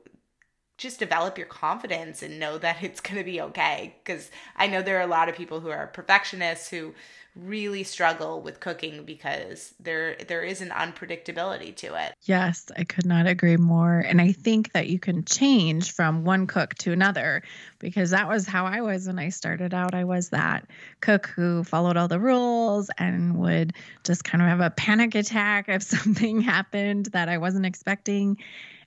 just 0.78 1.00
develop 1.00 1.38
your 1.38 1.48
confidence 1.48 2.22
and 2.22 2.40
know 2.40 2.58
that 2.60 2.84
it's 2.84 3.00
going 3.00 3.18
to 3.18 3.24
be 3.24 3.42
okay. 3.42 3.96
Because 4.04 4.30
i 4.56 4.68
know 4.68 4.84
there 4.84 5.00
are 5.00 5.02
a 5.02 5.08
lot 5.08 5.28
of 5.28 5.36
people 5.36 5.60
who 5.60 5.70
are 5.72 5.88
perfectionists 5.88 6.70
who 6.70 6.94
really 7.36 7.84
struggle 7.84 8.42
with 8.42 8.60
cooking 8.60 9.06
because 9.06 9.74
there 9.80 10.16
there 10.28 10.44
is 10.44 10.62
an 10.62 10.70
unpredictability 10.70 11.76
to 11.76 11.96
it. 11.96 12.14
Yes, 12.24 12.72
I 12.78 12.84
could 12.84 13.06
not 13.06 13.26
agree 13.26 13.58
more. 13.58 14.00
And 14.00 14.22
I 14.22 14.34
think 14.34 14.72
that 14.74 14.88
you 14.88 15.00
can 15.00 15.26
change 15.26 15.94
from 15.94 16.24
one 16.26 16.46
cook 16.46 16.76
to 16.76 16.92
another 16.92 17.42
because 17.80 18.12
that 18.12 18.28
was 18.28 18.46
how 18.46 18.66
I 18.66 18.82
was 18.82 19.08
when 19.08 19.18
I 19.18 19.30
started 19.30 19.74
out. 19.74 19.96
I 19.96 20.04
was 20.04 20.30
that 20.30 20.68
cook 21.02 21.28
who 21.28 21.64
followed 21.64 21.98
all 21.98 22.08
the 22.08 22.20
rules 22.20 22.90
and 22.98 23.38
would 23.40 23.74
just 24.04 24.24
kind 24.24 24.42
of 24.42 24.48
have 24.48 24.62
a 24.62 24.70
panic 24.70 25.16
attack 25.16 25.70
if 25.70 25.82
something 25.84 26.42
happened 26.42 27.08
that 27.08 27.30
I 27.30 27.40
wasn't 27.40 27.66
expecting. 27.66 28.38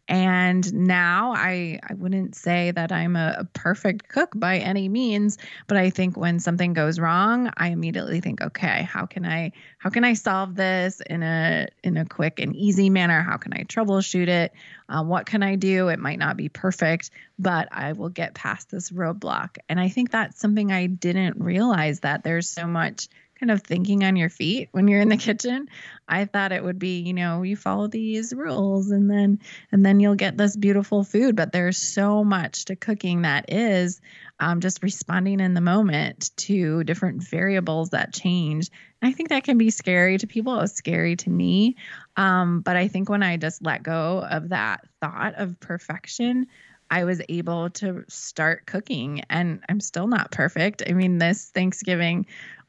And 0.08 0.72
now 0.72 1.32
I, 1.34 1.80
I 1.82 1.94
wouldn't 1.94 2.36
say 2.36 2.70
that 2.70 2.92
I'm 2.92 3.16
a, 3.16 3.36
a, 3.38 3.44
perfect 3.44 4.08
cook 4.08 4.30
by 4.36 4.58
any 4.58 4.88
means, 4.88 5.36
but 5.66 5.76
I 5.76 5.90
think 5.90 6.16
when 6.16 6.38
something 6.38 6.74
goes 6.74 7.00
wrong, 7.00 7.50
I 7.56 7.68
immediately 7.70 8.20
think, 8.20 8.40
okay, 8.40 8.82
how 8.82 9.06
can 9.06 9.26
I 9.26 9.50
how 9.78 9.90
can 9.90 10.04
I 10.04 10.14
solve 10.14 10.54
this 10.54 11.00
in 11.00 11.24
a 11.24 11.66
in 11.82 11.96
a 11.96 12.04
quick 12.04 12.38
and 12.38 12.54
easy 12.54 12.88
manner? 12.88 13.20
How 13.22 13.36
can 13.36 13.52
I 13.52 13.64
troubleshoot 13.64 14.28
it? 14.28 14.52
Uh, 14.88 15.02
what 15.02 15.26
can 15.26 15.42
I 15.42 15.56
do? 15.56 15.88
It 15.88 15.98
might 15.98 16.20
not 16.20 16.36
be 16.36 16.48
perfect, 16.48 17.10
but 17.36 17.68
I 17.72 17.92
will 17.92 18.08
get 18.08 18.34
past 18.34 18.70
this 18.70 18.90
roadblock. 18.90 19.58
And 19.68 19.80
I 19.80 19.88
think 19.88 20.12
that's 20.12 20.38
something 20.38 20.70
I 20.70 20.86
didn't 20.86 21.40
realize 21.40 22.00
that 22.00 22.22
there's 22.22 22.48
so 22.48 22.68
much 22.68 23.08
kind 23.38 23.50
of 23.50 23.62
thinking 23.62 24.02
on 24.04 24.16
your 24.16 24.28
feet 24.28 24.68
when 24.72 24.88
you're 24.88 25.00
in 25.00 25.08
the 25.08 25.16
kitchen. 25.16 25.68
I 26.08 26.24
thought 26.24 26.52
it 26.52 26.64
would 26.64 26.78
be, 26.78 27.00
you 27.00 27.12
know, 27.12 27.42
you 27.42 27.56
follow 27.56 27.86
these 27.86 28.32
rules 28.32 28.90
and 28.90 29.10
then 29.10 29.40
and 29.70 29.84
then 29.84 30.00
you'll 30.00 30.14
get 30.14 30.36
this 30.36 30.56
beautiful 30.56 31.04
food, 31.04 31.36
but 31.36 31.52
there's 31.52 31.76
so 31.76 32.24
much 32.24 32.66
to 32.66 32.76
cooking 32.76 33.22
that 33.22 33.52
is 33.52 34.00
um, 34.38 34.60
just 34.60 34.82
responding 34.82 35.40
in 35.40 35.54
the 35.54 35.60
moment 35.60 36.30
to 36.36 36.84
different 36.84 37.22
variables 37.22 37.90
that 37.90 38.12
change. 38.12 38.70
I 39.02 39.12
think 39.12 39.28
that 39.28 39.44
can 39.44 39.58
be 39.58 39.70
scary 39.70 40.18
to 40.18 40.26
people. 40.26 40.54
It 40.54 40.62
was 40.62 40.72
scary 40.72 41.16
to 41.16 41.30
me. 41.30 41.76
Um, 42.16 42.60
but 42.60 42.76
I 42.76 42.88
think 42.88 43.08
when 43.08 43.22
I 43.22 43.36
just 43.36 43.62
let 43.62 43.82
go 43.82 44.24
of 44.28 44.50
that 44.50 44.86
thought 45.00 45.34
of 45.36 45.60
perfection, 45.60 46.46
I 46.90 47.04
was 47.04 47.20
able 47.28 47.70
to 47.70 48.04
start 48.08 48.66
cooking 48.66 49.22
and 49.28 49.60
I'm 49.68 49.80
still 49.80 50.06
not 50.06 50.30
perfect. 50.30 50.82
I 50.88 50.92
mean, 50.92 51.18
this 51.18 51.50
Thanksgiving 51.50 52.26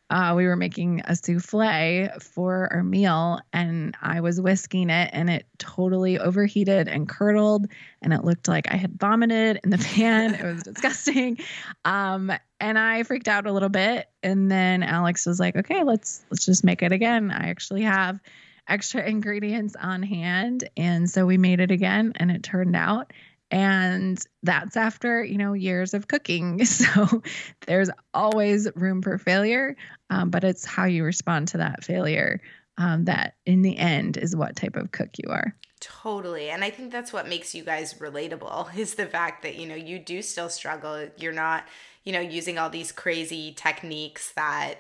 uh, 0.10 0.34
we 0.36 0.46
were 0.46 0.56
making 0.56 1.02
a 1.06 1.16
souffle 1.16 2.22
for 2.22 2.72
our 2.72 2.84
meal 2.84 3.42
and 3.52 3.96
I 4.02 4.22
was 4.22 4.40
whisking 4.40 4.90
it 4.90 5.10
and 5.12 5.30
it 5.30 5.46
totally 5.58 6.18
overheated 6.18 6.88
and 6.88 7.10
curdled 7.10 7.68
and 8.02 8.14
it 8.14 8.24
looked 8.24 8.48
like 8.48 8.72
I 8.72 8.78
had 8.78 8.98
vomited 8.98 9.60
in 9.64 9.70
the 9.70 9.78
pan. 9.96 10.36
it 10.36 10.44
was 10.44 10.64
disgusting. 10.64 11.40
Um, 11.84 12.32
and 12.60 12.80
I 12.80 13.04
freaked 13.04 13.28
out 13.28 13.48
a 13.48 13.52
little 13.52 13.70
bit. 13.70 14.10
And 14.24 14.50
then 14.50 14.82
Alex 14.82 15.26
was 15.26 15.40
like, 15.40 15.58
okay, 15.58 15.84
let's 15.84 16.24
let's 16.32 16.46
just 16.46 16.64
make 16.64 16.82
it 16.82 16.92
again. 16.92 17.30
I 17.32 17.50
actually 17.50 17.84
have 17.84 18.20
extra 18.68 19.04
ingredients 19.08 19.76
on 19.80 20.04
hand. 20.04 20.70
And 20.78 21.10
so 21.10 21.26
we 21.26 21.38
made 21.38 21.60
it 21.60 21.72
again 21.72 22.14
and 22.16 22.32
it 22.32 22.44
turned 22.44 22.76
out 22.76 23.12
and 23.50 24.24
that's 24.44 24.76
after 24.76 25.24
you 25.24 25.38
know 25.38 25.54
years 25.54 25.94
of 25.94 26.08
cooking. 26.08 26.60
So 26.66 27.22
there's 27.66 27.90
always 28.14 28.68
room 28.76 29.02
for 29.02 29.18
failure 29.18 29.76
um, 30.10 30.30
but 30.30 30.44
it's 30.44 30.66
how 30.66 30.86
you 30.86 31.04
respond 31.04 31.50
to 31.50 31.58
that 31.58 31.84
failure 31.84 32.42
um, 32.78 33.06
that 33.06 33.36
in 33.46 33.62
the 33.62 33.78
end 33.78 34.18
is 34.18 34.36
what 34.36 34.56
type 34.56 34.76
of 34.76 34.92
cook 34.92 35.10
you 35.18 35.30
are. 35.30 35.56
Totally. 35.80 36.50
And 36.50 36.64
i 36.64 36.70
think 36.70 36.92
that's 36.92 37.14
what 37.14 37.28
makes 37.28 37.54
you 37.54 37.64
guys 37.64 37.96
relatable 37.96 38.76
is 38.78 38.96
the 38.96 39.06
fact 39.06 39.44
that 39.44 39.56
you 39.56 39.68
know 39.68 39.76
you 39.76 40.00
do 40.00 40.22
still 40.22 40.50
struggle. 40.50 41.08
You're 41.18 41.34
not 41.34 41.66
you 42.04 42.14
know 42.14 42.22
using 42.22 42.58
all 42.58 42.70
these 42.70 42.92
crazy 42.92 43.54
techniques 43.54 44.32
that 44.34 44.76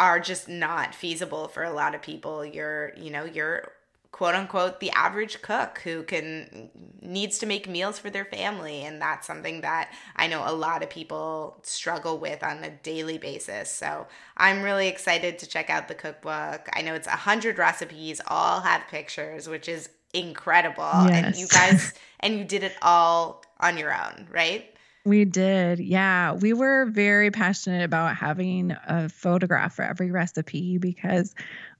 are 0.00 0.18
just 0.18 0.48
not 0.48 0.94
feasible 0.94 1.48
for 1.48 1.62
a 1.62 1.72
lot 1.72 1.94
of 1.94 2.02
people. 2.02 2.44
You're 2.44 2.92
you 2.96 3.10
know 3.10 3.24
you're 3.24 3.72
quote 4.14 4.36
unquote 4.36 4.78
the 4.78 4.92
average 4.92 5.42
cook 5.42 5.80
who 5.82 6.04
can 6.04 6.70
needs 7.02 7.36
to 7.36 7.46
make 7.46 7.68
meals 7.68 7.98
for 7.98 8.10
their 8.10 8.24
family 8.24 8.84
and 8.84 9.02
that's 9.02 9.26
something 9.26 9.62
that 9.62 9.92
I 10.14 10.28
know 10.28 10.44
a 10.46 10.54
lot 10.54 10.84
of 10.84 10.88
people 10.88 11.58
struggle 11.62 12.18
with 12.18 12.44
on 12.44 12.62
a 12.62 12.70
daily 12.70 13.18
basis. 13.18 13.70
So, 13.70 14.06
I'm 14.36 14.62
really 14.62 14.86
excited 14.86 15.40
to 15.40 15.48
check 15.48 15.68
out 15.68 15.88
the 15.88 15.96
cookbook. 15.96 16.68
I 16.72 16.82
know 16.82 16.94
it's 16.94 17.08
100 17.08 17.58
recipes, 17.58 18.20
all 18.28 18.60
have 18.60 18.82
pictures, 18.88 19.48
which 19.48 19.68
is 19.68 19.88
incredible. 20.12 20.84
Yes. 21.08 21.24
And 21.24 21.36
you 21.36 21.48
guys 21.48 21.92
and 22.20 22.38
you 22.38 22.44
did 22.44 22.62
it 22.62 22.76
all 22.82 23.42
on 23.58 23.76
your 23.76 23.92
own, 23.92 24.28
right? 24.30 24.70
We 25.04 25.26
did. 25.26 25.80
Yeah. 25.80 26.32
We 26.34 26.52
were 26.52 26.86
very 26.86 27.30
passionate 27.30 27.82
about 27.82 28.16
having 28.16 28.74
a 28.86 29.08
photograph 29.08 29.74
for 29.74 29.82
every 29.82 30.10
recipe 30.10 30.78
because 30.78 31.34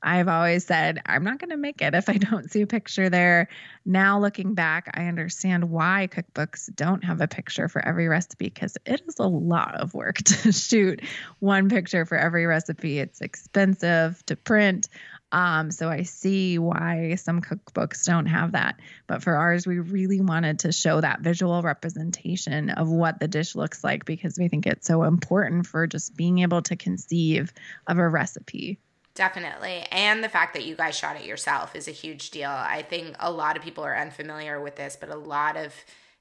I've 0.06 0.28
always 0.28 0.66
said, 0.66 1.00
I'm 1.06 1.24
not 1.24 1.38
going 1.38 1.50
to 1.50 1.56
make 1.56 1.80
it 1.80 1.94
if 1.94 2.10
I 2.10 2.12
don't 2.18 2.50
see 2.50 2.60
a 2.60 2.66
picture 2.66 3.08
there. 3.08 3.48
Now, 3.86 4.20
looking 4.20 4.52
back, 4.52 4.90
I 4.94 5.06
understand 5.06 5.70
why 5.70 6.08
cookbooks 6.12 6.72
don't 6.74 7.02
have 7.04 7.22
a 7.22 7.26
picture 7.26 7.68
for 7.68 7.82
every 7.84 8.06
recipe 8.06 8.44
because 8.44 8.76
it 8.84 9.00
is 9.08 9.18
a 9.18 9.26
lot 9.26 9.74
of 9.76 9.94
work 9.94 10.16
to 10.24 10.52
shoot 10.52 11.00
one 11.38 11.70
picture 11.70 12.04
for 12.04 12.18
every 12.18 12.44
recipe. 12.44 12.98
It's 12.98 13.22
expensive 13.22 14.24
to 14.26 14.36
print. 14.36 14.88
Um, 15.32 15.70
so 15.70 15.88
I 15.88 16.02
see 16.02 16.58
why 16.58 17.14
some 17.14 17.40
cookbooks 17.40 18.04
don't 18.04 18.26
have 18.26 18.52
that. 18.52 18.78
But 19.06 19.22
for 19.22 19.34
ours, 19.34 19.66
we 19.66 19.78
really 19.78 20.20
wanted 20.20 20.60
to 20.60 20.70
show 20.70 21.00
that 21.00 21.22
visual 21.22 21.62
representation 21.62 22.68
of 22.68 22.90
what 22.90 23.20
the 23.20 23.26
dish 23.26 23.56
looks 23.56 23.82
like 23.82 24.04
because 24.04 24.38
we 24.38 24.48
think 24.48 24.66
it's 24.66 24.86
so 24.86 25.02
important 25.02 25.66
for 25.66 25.86
just 25.86 26.14
being 26.14 26.40
able 26.40 26.60
to 26.62 26.76
conceive 26.76 27.54
of 27.86 27.98
a 27.98 28.08
recipe. 28.08 28.78
Definitely. 29.14 29.86
And 29.92 30.24
the 30.24 30.28
fact 30.28 30.54
that 30.54 30.64
you 30.64 30.74
guys 30.74 30.96
shot 30.98 31.16
it 31.16 31.24
yourself 31.24 31.76
is 31.76 31.86
a 31.86 31.92
huge 31.92 32.30
deal. 32.30 32.50
I 32.50 32.82
think 32.82 33.14
a 33.20 33.30
lot 33.30 33.56
of 33.56 33.62
people 33.62 33.84
are 33.84 33.96
unfamiliar 33.96 34.60
with 34.60 34.74
this, 34.74 34.96
but 34.98 35.08
a 35.08 35.14
lot 35.14 35.56
of, 35.56 35.72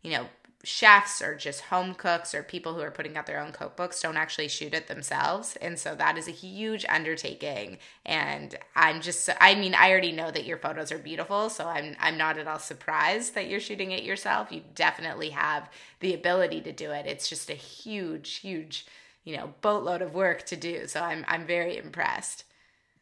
you 0.03 0.11
know, 0.11 0.27
chefs 0.63 1.21
or 1.21 1.35
just 1.35 1.61
home 1.61 1.93
cooks 1.95 2.33
or 2.33 2.41
people 2.43 2.73
who 2.73 2.79
are 2.81 2.91
putting 2.91 3.17
out 3.17 3.25
their 3.25 3.39
own 3.39 3.51
cookbooks 3.51 3.99
don't 4.01 4.15
actually 4.15 4.47
shoot 4.47 4.73
it 4.75 4.87
themselves. 4.87 5.57
And 5.59 5.77
so 5.77 5.95
that 5.95 6.17
is 6.17 6.27
a 6.27 6.31
huge 6.31 6.85
undertaking. 6.87 7.79
And 8.05 8.55
i'm 8.75 9.01
just 9.01 9.29
i 9.41 9.55
mean 9.55 9.75
i 9.75 9.89
already 9.91 10.11
know 10.13 10.31
that 10.31 10.45
your 10.45 10.57
photos 10.57 10.91
are 10.91 10.97
beautiful 10.97 11.49
so 11.49 11.67
i'm 11.67 11.95
i'm 11.99 12.17
not 12.17 12.37
at 12.37 12.47
all 12.47 12.59
surprised 12.59 13.35
that 13.35 13.47
you're 13.49 13.59
shooting 13.59 13.91
it 13.91 14.03
yourself. 14.03 14.51
You 14.53 14.61
definitely 14.75 15.31
have 15.31 15.69
the 15.99 16.13
ability 16.13 16.61
to 16.61 16.71
do 16.71 16.91
it. 16.91 17.05
It's 17.07 17.27
just 17.27 17.49
a 17.49 17.53
huge 17.55 18.35
huge 18.35 18.85
you 19.25 19.35
know 19.35 19.53
boatload 19.61 20.01
of 20.01 20.13
work 20.13 20.45
to 20.45 20.55
do. 20.55 20.87
So 20.87 21.01
i'm 21.01 21.25
i'm 21.27 21.45
very 21.45 21.75
impressed 21.77 22.45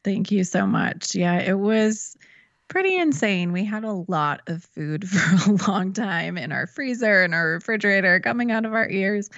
thank 0.04 0.32
you 0.32 0.43
so 0.43 0.66
much 0.66 1.16
yeah 1.16 1.39
it 1.39 1.58
was 1.58 2.18
pretty 2.72 2.97
insane. 2.97 3.52
We 3.52 3.66
had 3.66 3.84
a 3.84 3.91
lot 3.91 4.43
of 4.47 4.64
food 4.64 5.08
for 5.10 5.52
a 5.52 5.70
long 5.70 5.91
time 5.91 6.38
in 6.38 6.54
our 6.54 6.68
freezer 6.68 7.22
and 7.22 7.36
our 7.36 7.52
refrigerator 7.52 8.22
coming 8.22 8.49
out 8.49 8.66
of 8.66 8.74
our 8.74 8.89
ears. 8.89 9.30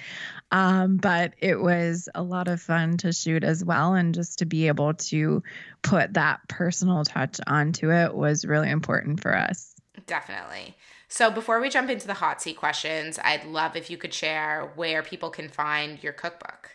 Um, 0.52 0.98
but 0.98 1.34
it 1.38 1.60
was 1.60 2.08
a 2.14 2.22
lot 2.22 2.46
of 2.46 2.62
fun 2.62 2.96
to 2.98 3.12
shoot 3.12 3.42
as 3.42 3.64
well. 3.64 3.94
And 3.94 4.14
just 4.14 4.38
to 4.38 4.46
be 4.46 4.68
able 4.68 4.94
to 4.94 5.42
put 5.82 6.14
that 6.14 6.48
personal 6.48 7.02
touch 7.02 7.40
onto 7.48 7.90
it 7.90 8.14
was 8.14 8.44
really 8.44 8.70
important 8.70 9.20
for 9.20 9.36
us. 9.36 9.74
Definitely. 10.06 10.76
So 11.08 11.28
before 11.30 11.60
we 11.60 11.70
jump 11.70 11.90
into 11.90 12.06
the 12.06 12.14
hot 12.14 12.40
seat 12.40 12.56
questions, 12.56 13.18
I'd 13.22 13.44
love 13.46 13.74
if 13.74 13.90
you 13.90 13.96
could 13.96 14.14
share 14.14 14.70
where 14.76 15.02
people 15.02 15.30
can 15.30 15.48
find 15.48 16.00
your 16.02 16.12
cookbook. 16.12 16.70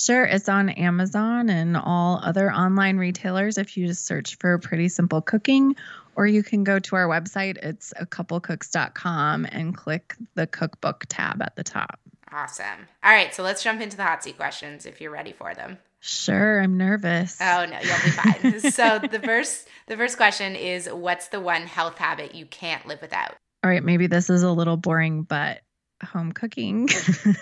Sure, 0.00 0.24
it's 0.24 0.48
on 0.48 0.70
Amazon 0.70 1.50
and 1.50 1.76
all 1.76 2.20
other 2.24 2.50
online 2.50 2.96
retailers 2.96 3.58
if 3.58 3.76
you 3.76 3.86
just 3.86 4.06
search 4.06 4.36
for 4.36 4.56
Pretty 4.56 4.88
Simple 4.88 5.20
Cooking, 5.20 5.76
or 6.16 6.26
you 6.26 6.42
can 6.42 6.64
go 6.64 6.78
to 6.78 6.96
our 6.96 7.06
website. 7.06 7.58
It's 7.58 7.92
a 7.94 8.06
couplecooks.com 8.06 9.44
and 9.52 9.76
click 9.76 10.16
the 10.36 10.46
cookbook 10.46 11.04
tab 11.06 11.42
at 11.42 11.54
the 11.54 11.64
top. 11.64 12.00
Awesome. 12.32 12.88
All 13.04 13.10
right, 13.10 13.34
so 13.34 13.42
let's 13.42 13.62
jump 13.62 13.82
into 13.82 13.98
the 13.98 14.02
hot 14.02 14.24
seat 14.24 14.38
questions 14.38 14.86
if 14.86 15.02
you're 15.02 15.10
ready 15.10 15.32
for 15.32 15.52
them. 15.52 15.76
Sure, 15.98 16.62
I'm 16.62 16.78
nervous. 16.78 17.36
Oh 17.38 17.66
no, 17.66 17.78
you'll 17.82 18.02
be 18.02 18.10
fine. 18.10 18.60
so 18.72 19.00
the 19.00 19.20
first 19.20 19.68
the 19.86 19.98
first 19.98 20.16
question 20.16 20.56
is 20.56 20.88
what's 20.90 21.28
the 21.28 21.40
one 21.40 21.66
health 21.66 21.98
habit 21.98 22.34
you 22.34 22.46
can't 22.46 22.86
live 22.86 23.02
without? 23.02 23.36
All 23.62 23.70
right, 23.70 23.84
maybe 23.84 24.06
this 24.06 24.30
is 24.30 24.44
a 24.44 24.50
little 24.50 24.78
boring, 24.78 25.24
but 25.24 25.60
home 26.02 26.32
cooking, 26.32 26.88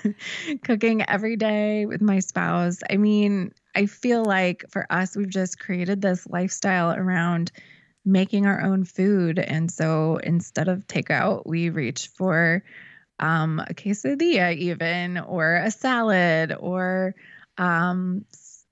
cooking 0.65 1.09
every 1.09 1.37
day 1.37 1.87
with 1.87 2.01
my 2.01 2.21
spouse. 2.21 2.79
I 2.91 2.97
mean, 2.97 3.53
I 3.75 3.87
feel 3.87 4.25
like 4.25 4.65
for 4.71 4.87
us, 4.91 5.17
we've 5.17 5.29
just 5.29 5.59
created 5.59 6.01
this 6.01 6.27
lifestyle 6.27 6.93
around 6.93 7.53
making 8.05 8.47
our 8.47 8.63
own 8.63 8.85
food. 8.85 9.39
And 9.39 9.71
so 9.71 10.17
instead 10.17 10.69
of 10.69 10.87
takeout, 10.87 11.47
we 11.47 11.71
reach 11.71 12.09
for 12.09 12.65
um, 13.21 13.61
a 13.61 13.75
quesadilla, 13.75 14.57
even, 14.57 15.19
or 15.19 15.57
a 15.57 15.71
salad, 15.71 16.55
or 16.59 17.15
um, 17.59 18.25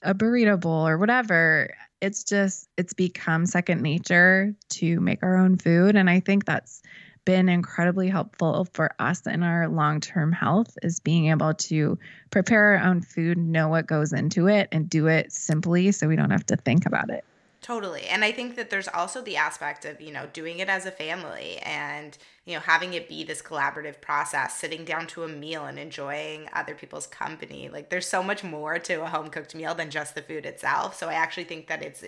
a 0.03 0.14
burrito 0.14 0.59
bowl, 0.59 0.87
or 0.87 0.99
whatever. 0.99 1.74
It's 2.01 2.24
just, 2.24 2.68
it's 2.76 2.93
become 2.93 3.47
second 3.47 3.82
nature 3.82 4.55
to 4.70 5.01
make 5.01 5.22
our 5.22 5.37
own 5.37 5.57
food. 5.57 5.97
And 5.97 6.09
I 6.09 6.20
think 6.20 6.45
that's 6.45 6.82
been 7.26 7.50
incredibly 7.50 8.08
helpful 8.08 8.66
for 8.72 8.94
us 8.98 9.26
in 9.26 9.42
our 9.42 9.68
long 9.68 10.00
term 10.00 10.32
health 10.32 10.78
is 10.82 11.00
being 11.00 11.26
able 11.26 11.52
to 11.52 11.98
prepare 12.30 12.78
our 12.78 12.88
own 12.88 13.02
food, 13.02 13.36
know 13.36 13.68
what 13.68 13.86
goes 13.86 14.14
into 14.14 14.48
it, 14.48 14.68
and 14.72 14.88
do 14.88 15.08
it 15.08 15.30
simply 15.30 15.92
so 15.92 16.08
we 16.08 16.16
don't 16.16 16.30
have 16.30 16.46
to 16.46 16.56
think 16.56 16.86
about 16.86 17.10
it. 17.10 17.22
Totally. 17.62 18.04
And 18.04 18.24
I 18.24 18.30
think 18.30 18.54
that 18.56 18.70
there's 18.70 18.86
also 18.86 19.22
the 19.22 19.36
aspect 19.38 19.84
of, 19.84 20.00
you 20.00 20.12
know, 20.12 20.26
doing 20.32 20.60
it 20.60 20.68
as 20.68 20.86
a 20.86 20.92
family 20.92 21.58
and, 21.64 22.16
you 22.44 22.54
know, 22.54 22.60
having 22.60 22.94
it 22.94 23.08
be 23.08 23.24
this 23.24 23.42
collaborative 23.42 24.00
process, 24.00 24.56
sitting 24.56 24.84
down 24.84 25.08
to 25.08 25.24
a 25.24 25.28
meal 25.28 25.64
and 25.64 25.76
enjoying 25.76 26.48
other 26.52 26.76
people's 26.76 27.08
company. 27.08 27.68
Like 27.68 27.90
there's 27.90 28.06
so 28.06 28.22
much 28.22 28.44
more 28.44 28.78
to 28.78 29.02
a 29.02 29.06
home 29.06 29.30
cooked 29.30 29.52
meal 29.56 29.74
than 29.74 29.90
just 29.90 30.14
the 30.14 30.22
food 30.22 30.46
itself. 30.46 30.96
So 30.96 31.08
I 31.08 31.14
actually 31.14 31.44
think 31.44 31.66
that 31.66 31.82
it's 31.82 32.04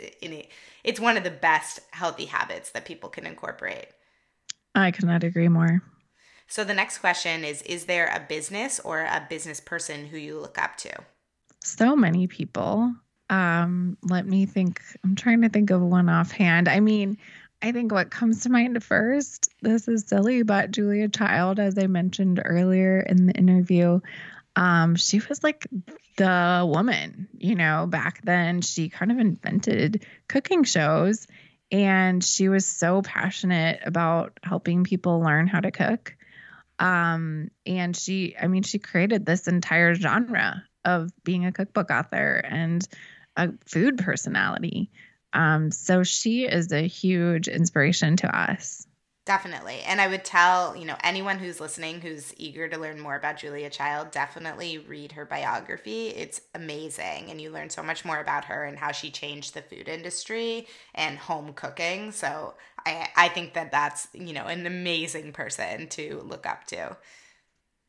it's 0.84 1.00
one 1.00 1.16
of 1.16 1.24
the 1.24 1.30
best 1.30 1.80
healthy 1.90 2.26
habits 2.26 2.70
that 2.70 2.84
people 2.84 3.08
can 3.08 3.26
incorporate. 3.26 3.88
I 4.74 4.90
could 4.90 5.06
not 5.06 5.24
agree 5.24 5.48
more. 5.48 5.82
So 6.46 6.64
the 6.64 6.74
next 6.74 6.98
question 6.98 7.44
is 7.44 7.62
Is 7.62 7.84
there 7.84 8.06
a 8.06 8.24
business 8.26 8.80
or 8.80 9.00
a 9.00 9.26
business 9.28 9.60
person 9.60 10.06
who 10.06 10.16
you 10.16 10.38
look 10.38 10.58
up 10.58 10.76
to? 10.78 10.92
So 11.62 11.94
many 11.94 12.26
people. 12.26 12.92
Um, 13.30 13.98
let 14.02 14.26
me 14.26 14.46
think. 14.46 14.80
I'm 15.04 15.14
trying 15.14 15.42
to 15.42 15.50
think 15.50 15.70
of 15.70 15.82
one 15.82 16.08
offhand. 16.08 16.68
I 16.68 16.80
mean, 16.80 17.18
I 17.60 17.72
think 17.72 17.92
what 17.92 18.10
comes 18.10 18.42
to 18.42 18.50
mind 18.50 18.82
first, 18.82 19.50
this 19.62 19.88
is 19.88 20.06
silly, 20.06 20.42
but 20.42 20.70
Julia 20.70 21.08
Child, 21.08 21.58
as 21.58 21.76
I 21.76 21.88
mentioned 21.88 22.40
earlier 22.44 23.00
in 23.00 23.26
the 23.26 23.32
interview, 23.32 24.00
um, 24.54 24.96
she 24.96 25.20
was 25.28 25.42
like 25.42 25.66
the 26.16 26.68
woman, 26.68 27.28
you 27.36 27.56
know, 27.56 27.86
back 27.88 28.20
then. 28.22 28.60
She 28.60 28.88
kind 28.88 29.10
of 29.10 29.18
invented 29.18 30.06
cooking 30.28 30.64
shows 30.64 31.26
and 31.70 32.22
she 32.22 32.48
was 32.48 32.66
so 32.66 33.02
passionate 33.02 33.80
about 33.84 34.38
helping 34.42 34.84
people 34.84 35.20
learn 35.20 35.46
how 35.46 35.60
to 35.60 35.70
cook. 35.70 36.14
Um, 36.78 37.50
and 37.66 37.96
she 37.96 38.36
i 38.40 38.46
mean 38.46 38.62
she 38.62 38.78
created 38.78 39.26
this 39.26 39.48
entire 39.48 39.96
genre 39.96 40.62
of 40.84 41.10
being 41.24 41.44
a 41.44 41.52
cookbook 41.52 41.90
author 41.90 42.36
and 42.36 42.86
a 43.36 43.50
food 43.66 43.98
personality. 43.98 44.90
Um, 45.32 45.70
so 45.70 46.04
she 46.04 46.44
is 46.44 46.72
a 46.72 46.86
huge 46.86 47.48
inspiration 47.48 48.16
to 48.18 48.34
us 48.34 48.86
Definitely. 49.29 49.81
And 49.83 50.01
I 50.01 50.09
would 50.09 50.24
tell, 50.24 50.74
you 50.74 50.87
know, 50.87 50.97
anyone 51.05 51.39
who's 51.39 51.61
listening 51.61 52.01
who's 52.01 52.33
eager 52.39 52.66
to 52.66 52.79
learn 52.79 52.99
more 52.99 53.14
about 53.14 53.37
Julia 53.37 53.68
Child, 53.68 54.11
definitely 54.11 54.79
read 54.79 55.12
her 55.12 55.26
biography. 55.26 56.09
It's 56.09 56.41
amazing. 56.55 57.31
And 57.31 57.39
you 57.39 57.51
learn 57.51 57.68
so 57.68 57.83
much 57.83 58.07
more 58.07 58.20
about 58.20 58.47
her 58.47 58.64
and 58.64 58.79
how 58.79 58.91
she 58.91 59.11
changed 59.11 59.53
the 59.53 59.61
food 59.61 59.87
industry 59.87 60.66
and 60.95 61.18
home 61.18 61.53
cooking. 61.53 62.11
So 62.11 62.55
I, 62.87 63.09
I 63.16 63.29
think 63.29 63.53
that 63.53 63.70
that's, 63.70 64.09
you 64.14 64.33
know, 64.33 64.47
an 64.47 64.66
amazing 64.66 65.33
person 65.35 65.89
to 65.89 66.22
look 66.24 66.47
up 66.47 66.66
to. 66.68 66.97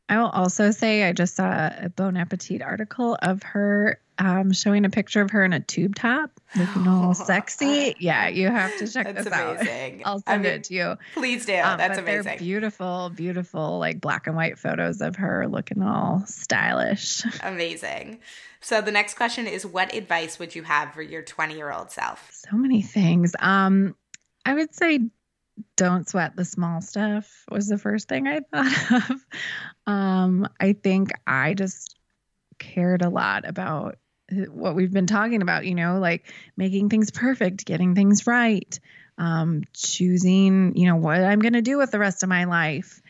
I 0.10 0.18
will 0.18 0.30
also 0.30 0.72
say 0.72 1.04
I 1.04 1.14
just 1.14 1.36
saw 1.36 1.46
a 1.68 1.90
Bon 1.96 2.18
Appetit 2.18 2.64
article 2.64 3.16
of 3.22 3.44
her 3.44 4.02
um, 4.18 4.52
showing 4.52 4.84
a 4.84 4.90
picture 4.90 5.22
of 5.22 5.30
her 5.32 5.46
in 5.46 5.54
a 5.54 5.60
tube 5.60 5.96
top 5.96 6.32
looking 6.56 6.88
all 6.88 7.14
sexy. 7.14 7.96
Yeah, 8.00 8.28
you 8.28 8.50
have 8.50 8.76
to 8.80 8.88
check 8.88 9.06
That's 9.06 9.24
this 9.24 9.34
amazing. 9.34 10.04
out. 10.04 10.06
I'll 10.08 10.20
send 10.20 10.42
I 10.42 10.50
mean, 10.50 10.60
it 10.60 10.64
to 10.66 10.74
you. 10.74 10.98
Please 11.14 11.46
do. 11.46 11.54
Um, 11.54 11.78
That's 11.78 12.00
amazing. 12.00 12.24
They're 12.24 12.38
beautiful, 12.38 13.12
beautiful, 13.16 13.78
like 13.78 14.02
black 14.02 14.28
and 14.28 14.36
white 14.36 14.58
photos 14.58 15.02
of 15.02 15.16
her 15.18 15.48
looking 15.48 15.82
all 15.82 16.24
stylish. 16.26 17.24
Amazing. 17.44 18.20
So 18.62 18.82
the 18.82 18.92
next 18.92 19.14
question 19.14 19.48
is 19.48 19.66
what 19.66 19.94
advice 19.94 20.38
would 20.40 20.54
you 20.54 20.64
have 20.64 20.94
for 20.94 21.02
your 21.02 21.22
20 21.22 21.56
year 21.56 21.72
old 21.72 21.92
self? 21.92 22.30
So 22.32 22.58
many 22.58 22.82
things. 22.82 23.34
Um, 23.40 23.96
I 24.46 24.56
would 24.56 24.74
say 24.74 25.00
don't 25.76 26.08
sweat 26.08 26.36
the 26.36 26.46
small 26.46 26.82
stuff 26.82 27.46
was 27.50 27.68
the 27.68 27.78
first 27.78 28.08
thing 28.08 28.28
I 28.28 28.40
thought 28.54 29.12
of. 29.12 29.26
Um, 29.88 30.48
I 30.60 30.74
think 30.74 31.12
I 31.26 31.54
just 31.54 31.96
cared 32.58 33.02
a 33.02 33.10
lot 33.10 33.48
about 33.48 33.98
what 34.32 34.76
we've 34.76 34.94
been 34.94 35.08
talking 35.08 35.42
about, 35.42 35.66
you 35.66 35.76
know, 35.76 36.00
like 36.00 36.32
making 36.56 36.90
things 36.90 37.12
perfect, 37.12 37.66
getting 37.66 37.96
things 37.96 38.28
right, 38.28 38.80
um, 39.18 39.64
choosing, 39.74 40.76
you 40.76 40.86
know, 40.86 40.96
what 40.96 41.22
I'm 41.22 41.40
going 41.40 41.54
to 41.54 41.62
do 41.62 41.78
with 41.78 41.92
the 41.92 42.00
rest 42.00 42.24
of 42.24 42.30
my 42.30 42.46
life. 42.46 43.02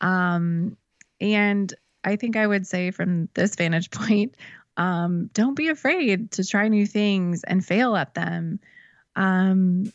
Um, 0.00 0.76
and 1.20 1.72
I 2.04 2.16
think 2.16 2.36
I 2.36 2.46
would 2.46 2.66
say 2.66 2.90
from 2.90 3.28
this 3.34 3.56
vantage 3.56 3.90
point, 3.90 4.36
um, 4.76 5.28
don't 5.32 5.54
be 5.54 5.68
afraid 5.68 6.32
to 6.32 6.44
try 6.44 6.68
new 6.68 6.86
things 6.86 7.42
and 7.42 7.64
fail 7.64 7.96
at 7.96 8.14
them. 8.14 8.60
Um, 9.16 9.92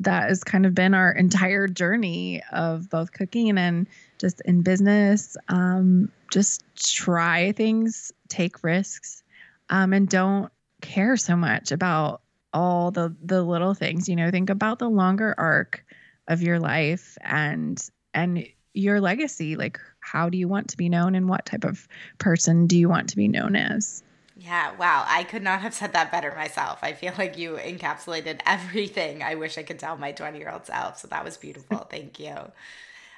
that 0.00 0.28
has 0.28 0.42
kind 0.42 0.66
of 0.66 0.74
been 0.74 0.94
our 0.94 1.12
entire 1.12 1.68
journey 1.68 2.42
of 2.52 2.88
both 2.88 3.12
cooking 3.12 3.56
and 3.58 3.86
just 4.18 4.40
in 4.44 4.62
business. 4.62 5.36
Um, 5.48 6.10
just 6.32 6.64
try 6.76 7.52
things, 7.52 8.12
take 8.28 8.64
risks, 8.64 9.22
um, 9.68 9.92
and 9.92 10.08
don't 10.08 10.50
care 10.80 11.16
so 11.16 11.36
much 11.36 11.70
about 11.70 12.22
all 12.52 12.90
the 12.90 13.14
the 13.22 13.42
little 13.42 13.74
things. 13.74 14.08
You 14.08 14.16
know, 14.16 14.30
think 14.30 14.50
about 14.50 14.78
the 14.78 14.88
longer 14.88 15.34
arc 15.36 15.84
of 16.28 16.42
your 16.42 16.58
life 16.58 17.18
and 17.20 17.80
and 18.14 18.46
your 18.72 19.00
legacy. 19.00 19.56
Like, 19.56 19.78
how 20.00 20.30
do 20.30 20.38
you 20.38 20.48
want 20.48 20.70
to 20.70 20.76
be 20.76 20.88
known, 20.88 21.14
and 21.14 21.28
what 21.28 21.44
type 21.44 21.64
of 21.64 21.86
person 22.18 22.66
do 22.66 22.78
you 22.78 22.88
want 22.88 23.10
to 23.10 23.16
be 23.16 23.28
known 23.28 23.54
as? 23.54 24.02
Yeah, 24.42 24.74
wow. 24.76 25.04
I 25.06 25.24
could 25.24 25.42
not 25.42 25.60
have 25.60 25.74
said 25.74 25.92
that 25.92 26.10
better 26.10 26.34
myself. 26.34 26.78
I 26.80 26.94
feel 26.94 27.12
like 27.18 27.36
you 27.36 27.56
encapsulated 27.56 28.40
everything 28.46 29.22
I 29.22 29.34
wish 29.34 29.58
I 29.58 29.62
could 29.62 29.78
tell 29.78 29.98
my 29.98 30.12
20 30.12 30.38
year 30.38 30.48
old 30.50 30.64
self. 30.64 30.98
So 30.98 31.08
that 31.08 31.24
was 31.24 31.36
beautiful. 31.36 31.78
Thank 31.90 32.18
you. 32.18 32.34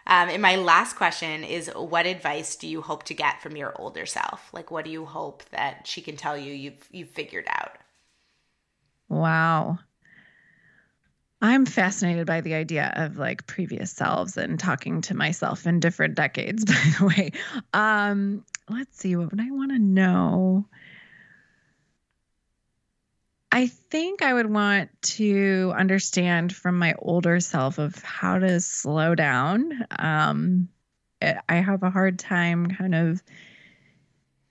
Um, 0.04 0.28
and 0.30 0.42
my 0.42 0.56
last 0.56 0.96
question 0.96 1.44
is 1.44 1.70
what 1.76 2.06
advice 2.06 2.56
do 2.56 2.66
you 2.66 2.82
hope 2.82 3.04
to 3.04 3.14
get 3.14 3.40
from 3.40 3.56
your 3.56 3.72
older 3.80 4.04
self? 4.04 4.52
Like, 4.52 4.72
what 4.72 4.84
do 4.84 4.90
you 4.90 5.04
hope 5.04 5.44
that 5.50 5.86
she 5.86 6.00
can 6.02 6.16
tell 6.16 6.36
you 6.36 6.52
you've, 6.52 6.88
you've 6.90 7.10
figured 7.10 7.46
out? 7.48 7.78
Wow. 9.08 9.78
I'm 11.40 11.66
fascinated 11.66 12.26
by 12.26 12.40
the 12.40 12.54
idea 12.54 12.92
of 12.96 13.16
like 13.18 13.46
previous 13.46 13.92
selves 13.92 14.36
and 14.36 14.58
talking 14.58 15.00
to 15.02 15.14
myself 15.14 15.68
in 15.68 15.78
different 15.78 16.16
decades, 16.16 16.64
by 16.66 16.92
the 16.98 17.06
way. 17.06 17.30
Um, 17.72 18.44
let's 18.68 18.98
see, 18.98 19.14
what 19.14 19.30
would 19.30 19.40
I 19.40 19.50
want 19.52 19.70
to 19.70 19.78
know? 19.78 20.66
I 23.54 23.66
think 23.66 24.22
I 24.22 24.32
would 24.32 24.50
want 24.50 24.90
to 25.02 25.74
understand 25.76 26.54
from 26.54 26.78
my 26.78 26.94
older 26.98 27.38
self 27.38 27.78
of 27.78 27.94
how 28.02 28.38
to 28.38 28.60
slow 28.62 29.14
down. 29.14 29.84
Um, 29.96 30.70
I 31.20 31.56
have 31.56 31.82
a 31.82 31.90
hard 31.90 32.18
time 32.18 32.68
kind 32.70 32.94
of 32.94 33.22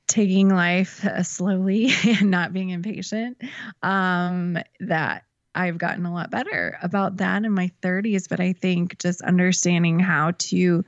taking 0.08 0.49
life 0.49 1.04
uh, 1.04 1.24
slowly 1.24 1.89
and 2.06 2.30
not 2.30 2.54
being 2.54 2.70
impatient. 2.70 3.41
Um, 3.82 4.60
that 4.82 5.24
I've 5.56 5.80
gotten 5.80 6.06
a 6.06 6.14
lot 6.14 6.30
better 6.30 6.78
about 6.84 7.18
that 7.18 7.43
in 7.43 7.52
my 7.52 7.72
30s, 7.82 8.30
but 8.30 8.39
I 8.39 8.54
think 8.54 8.99
just 8.99 9.22
understanding 9.24 9.99
how 9.99 10.34
to 10.38 10.86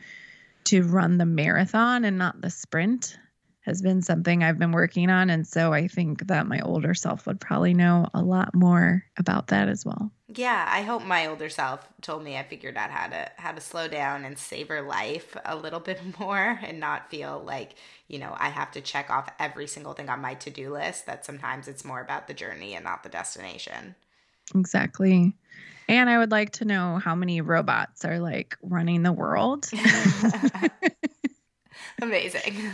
to 0.66 0.84
run 0.84 1.18
the 1.18 1.26
marathon 1.26 2.06
and 2.06 2.18
not 2.18 2.40
the 2.40 2.50
sprint 2.50 3.18
has 3.64 3.82
been 3.82 4.02
something 4.02 4.44
I've 4.44 4.60
been 4.60 4.72
working 4.72 5.10
on. 5.10 5.30
And 5.30 5.48
so 5.48 5.74
I 5.74 5.88
think 5.88 6.28
that 6.28 6.48
my 6.48 6.60
older 6.62 6.94
self 6.94 7.26
would 7.26 7.40
probably 7.40 7.74
know 7.74 8.08
a 8.14 8.22
lot 8.22 8.54
more 8.54 9.06
about 9.18 9.48
that 9.48 9.70
as 9.70 9.86
well. 9.86 10.12
Yeah, 10.28 10.66
I 10.68 10.82
hope 10.82 11.04
my 11.04 11.28
older 11.28 11.50
self 11.50 11.88
told 12.02 12.24
me 12.24 12.38
I 12.38 12.44
figured 12.44 12.78
out 12.78 12.92
how 12.92 13.08
to 13.08 13.32
how 13.38 13.52
to 13.52 13.62
slow 13.62 13.88
down 13.88 14.26
and 14.26 14.38
savor 14.38 14.82
life 14.82 15.36
a 15.46 15.56
little 15.56 15.80
bit 15.80 16.02
more 16.20 16.60
and 16.62 16.80
not 16.80 17.10
feel 17.10 17.42
like, 17.46 17.76
you 18.08 18.20
know, 18.20 18.36
I 18.38 18.50
have 18.50 18.72
to 18.72 18.82
check 18.82 19.10
off 19.10 19.30
every 19.40 19.68
single 19.68 19.94
thing 19.94 20.10
on 20.10 20.22
my 20.22 20.34
to-do 20.34 20.74
list. 20.74 21.06
That 21.06 21.26
sometimes 21.26 21.68
it's 21.68 21.86
more 21.86 22.02
about 22.02 22.28
the 22.28 22.34
journey 22.34 22.76
and 22.76 22.84
not 22.84 23.04
the 23.04 23.10
destination. 23.10 23.96
Exactly. 24.54 25.34
And 25.88 26.10
I 26.10 26.18
would 26.18 26.32
like 26.32 26.52
to 26.54 26.66
know 26.66 26.98
how 26.98 27.16
many 27.16 27.42
robots 27.42 28.04
are 28.04 28.20
like 28.20 28.58
running 28.62 29.04
the 29.04 29.14
world. 29.14 29.70
Amazing. 32.04 32.70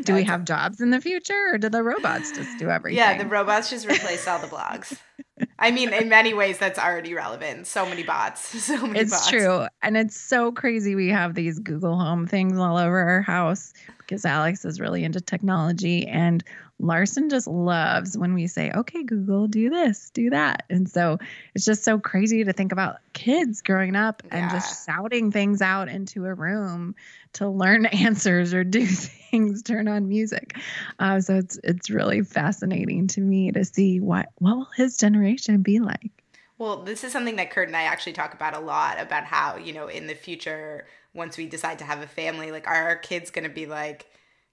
do 0.04 0.14
we 0.14 0.24
have 0.24 0.44
jobs 0.44 0.80
in 0.80 0.90
the 0.90 1.00
future 1.00 1.50
or 1.52 1.58
do 1.58 1.68
the 1.68 1.82
robots 1.82 2.32
just 2.32 2.58
do 2.58 2.68
everything? 2.68 2.98
Yeah, 2.98 3.16
the 3.16 3.26
robots 3.26 3.70
just 3.70 3.88
replace 3.88 4.26
all 4.26 4.40
the 4.40 4.48
blogs. 4.48 4.98
I 5.60 5.70
mean, 5.70 5.92
in 5.92 6.08
many 6.08 6.34
ways, 6.34 6.58
that's 6.58 6.78
already 6.78 7.14
relevant. 7.14 7.68
So 7.68 7.86
many 7.86 8.02
bots. 8.02 8.54
So 8.68 8.86
many 8.86 8.98
it's 8.98 9.12
bots. 9.12 9.30
true. 9.30 9.66
And 9.82 9.96
it's 9.96 10.20
so 10.20 10.50
crazy. 10.52 10.94
We 10.94 11.08
have 11.08 11.34
these 11.34 11.58
Google 11.60 11.96
Home 11.96 12.26
things 12.26 12.58
all 12.58 12.76
over 12.76 12.98
our 12.98 13.22
house 13.22 13.72
because 14.08 14.24
Alex 14.24 14.64
is 14.64 14.80
really 14.80 15.04
into 15.04 15.20
technology. 15.20 16.06
And 16.06 16.42
Larson 16.80 17.28
just 17.28 17.46
loves 17.46 18.16
when 18.16 18.32
we 18.32 18.46
say, 18.46 18.72
okay, 18.74 19.02
Google, 19.02 19.46
do 19.46 19.68
this, 19.68 20.10
do 20.10 20.30
that. 20.30 20.62
And 20.70 20.88
so 20.88 21.18
it's 21.54 21.66
just 21.66 21.84
so 21.84 21.98
crazy 21.98 22.44
to 22.44 22.52
think 22.54 22.72
about 22.72 22.98
kids 23.12 23.60
growing 23.60 23.96
up 23.96 24.22
and 24.30 24.50
just 24.50 24.86
shouting 24.86 25.30
things 25.30 25.60
out 25.60 25.88
into 25.88 26.24
a 26.24 26.32
room 26.32 26.94
to 27.34 27.48
learn 27.48 27.84
answers 27.86 28.54
or 28.54 28.64
do 28.64 28.86
things, 29.30 29.62
turn 29.62 29.88
on 29.88 30.08
music. 30.08 30.56
Uh, 30.98 31.20
so 31.20 31.36
it's 31.36 31.58
it's 31.62 31.90
really 31.90 32.22
fascinating 32.22 33.08
to 33.08 33.20
me 33.20 33.52
to 33.52 33.64
see 33.64 34.00
what 34.00 34.28
what 34.38 34.56
will 34.56 34.68
his 34.76 34.96
generation 34.96 35.62
be 35.62 35.80
like. 35.80 36.10
Well, 36.58 36.82
this 36.82 37.04
is 37.04 37.12
something 37.12 37.36
that 37.36 37.50
Kurt 37.50 37.68
and 37.68 37.76
I 37.76 37.82
actually 37.82 38.14
talk 38.14 38.34
about 38.34 38.54
a 38.54 38.58
lot 38.58 39.00
about 39.00 39.24
how, 39.24 39.56
you 39.56 39.72
know, 39.72 39.86
in 39.86 40.08
the 40.08 40.14
future, 40.14 40.86
once 41.14 41.36
we 41.36 41.46
decide 41.46 41.78
to 41.78 41.84
have 41.84 42.00
a 42.00 42.06
family, 42.06 42.52
like, 42.52 42.66
are 42.66 42.74
our 42.74 42.96
kids 42.96 43.30
going 43.30 43.48
to 43.48 43.54
be 43.54 43.66
like, 43.66 44.06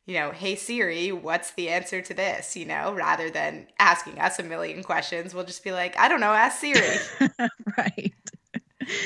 you 0.06 0.14
know, 0.20 0.32
hey 0.32 0.56
Siri, 0.56 1.12
what's 1.12 1.52
the 1.52 1.70
answer 1.70 2.02
to 2.02 2.14
this? 2.14 2.56
You 2.56 2.66
know, 2.66 2.94
rather 2.94 3.30
than 3.30 3.68
asking 3.80 4.20
us 4.20 4.38
a 4.38 4.44
million 4.44 4.84
questions, 4.84 5.34
we'll 5.34 5.46
just 5.46 5.64
be 5.64 5.72
like, 5.72 5.98
I 5.98 6.08
don't 6.08 6.20
know, 6.20 6.32
ask 6.32 6.60
Siri. 6.60 6.98
right. 7.78 8.14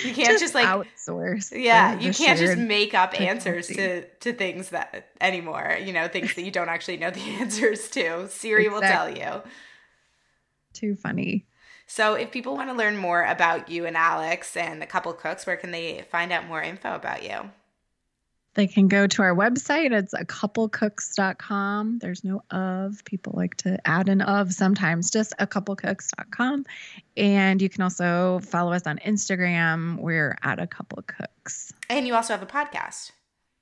You 0.04 0.14
can't 0.14 0.28
just, 0.28 0.42
just 0.42 0.56
like 0.56 0.68
outsource. 0.68 1.58
Yeah, 1.58 1.98
you 2.00 2.14
can't 2.14 2.38
just 2.38 2.58
make 2.58 2.94
up 2.94 3.20
answers 3.20 3.68
to 3.68 4.06
to 4.06 4.34
things 4.34 4.70
that 4.70 5.08
anymore. 5.22 5.78
You 5.82 5.94
know, 5.94 6.10
things 6.10 6.36
that 6.36 6.42
you 6.42 6.52
don't 6.52 6.68
actually 6.68 6.98
know 6.98 7.12
the 7.12 7.22
answers 7.40 7.88
to. 7.92 8.28
Siri 8.28 8.66
exactly. 8.66 8.70
will 8.70 8.82
tell 8.82 9.10
you. 9.10 9.42
Too 10.74 10.96
funny. 10.96 11.46
So, 11.92 12.14
if 12.14 12.30
people 12.30 12.56
want 12.56 12.70
to 12.70 12.76
learn 12.76 12.98
more 12.98 13.26
about 13.26 13.68
you 13.68 13.88
and 13.88 13.98
Alex 13.98 14.56
and 14.56 14.80
the 14.80 14.86
couple 14.86 15.12
cooks, 15.14 15.48
where 15.48 15.58
can 15.58 15.72
they 15.72 16.06
find 16.12 16.32
out 16.32 16.46
more 16.46 16.62
info 16.62 16.94
about 16.94 17.24
you? 17.24 17.50
They 18.54 18.68
can 18.68 18.88
go 18.88 19.08
to 19.08 19.24
our 19.24 19.36
website. 19.36 19.92
It's 19.92 20.14
a 20.14 20.24
couplecooks.com. 20.24 21.98
There's 21.98 22.24
no 22.24 22.44
of. 22.52 23.04
People 23.06 23.34
like 23.36 23.56
to 23.58 23.80
add 23.88 24.08
an 24.08 24.22
of 24.22 24.54
sometimes, 24.54 25.10
just 25.10 25.34
a 25.40 25.48
couplecooks.com. 25.48 26.68
And 27.18 27.60
you 27.60 27.70
can 27.70 27.82
also 27.82 28.40
follow 28.44 28.72
us 28.74 28.86
on 28.86 29.00
Instagram. 29.00 29.98
We're 29.98 30.38
at 30.44 30.60
a 30.60 30.68
couple 30.68 31.02
cooks. 31.02 31.74
And 31.90 32.06
you 32.06 32.14
also 32.14 32.34
have 32.34 32.44
a 32.44 32.46
podcast. 32.46 33.14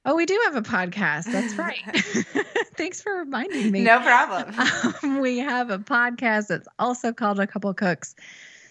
Oh, 0.10 0.16
we 0.16 0.26
do 0.26 0.40
have 0.46 0.56
a 0.56 0.62
podcast. 0.62 1.26
That's 1.26 1.56
right. 1.58 1.82
Thanks 2.76 3.02
for 3.02 3.14
reminding 3.14 3.72
me. 3.72 3.82
No 3.82 4.00
problem. 4.00 4.56
Um, 5.04 5.20
we 5.20 5.40
have 5.40 5.70
a 5.70 5.80
podcast 5.80 6.48
that's 6.48 6.68
also 6.80 7.12
called 7.12 7.40
A 7.40 7.48
Couple 7.48 7.74
Cooks. 7.74 8.16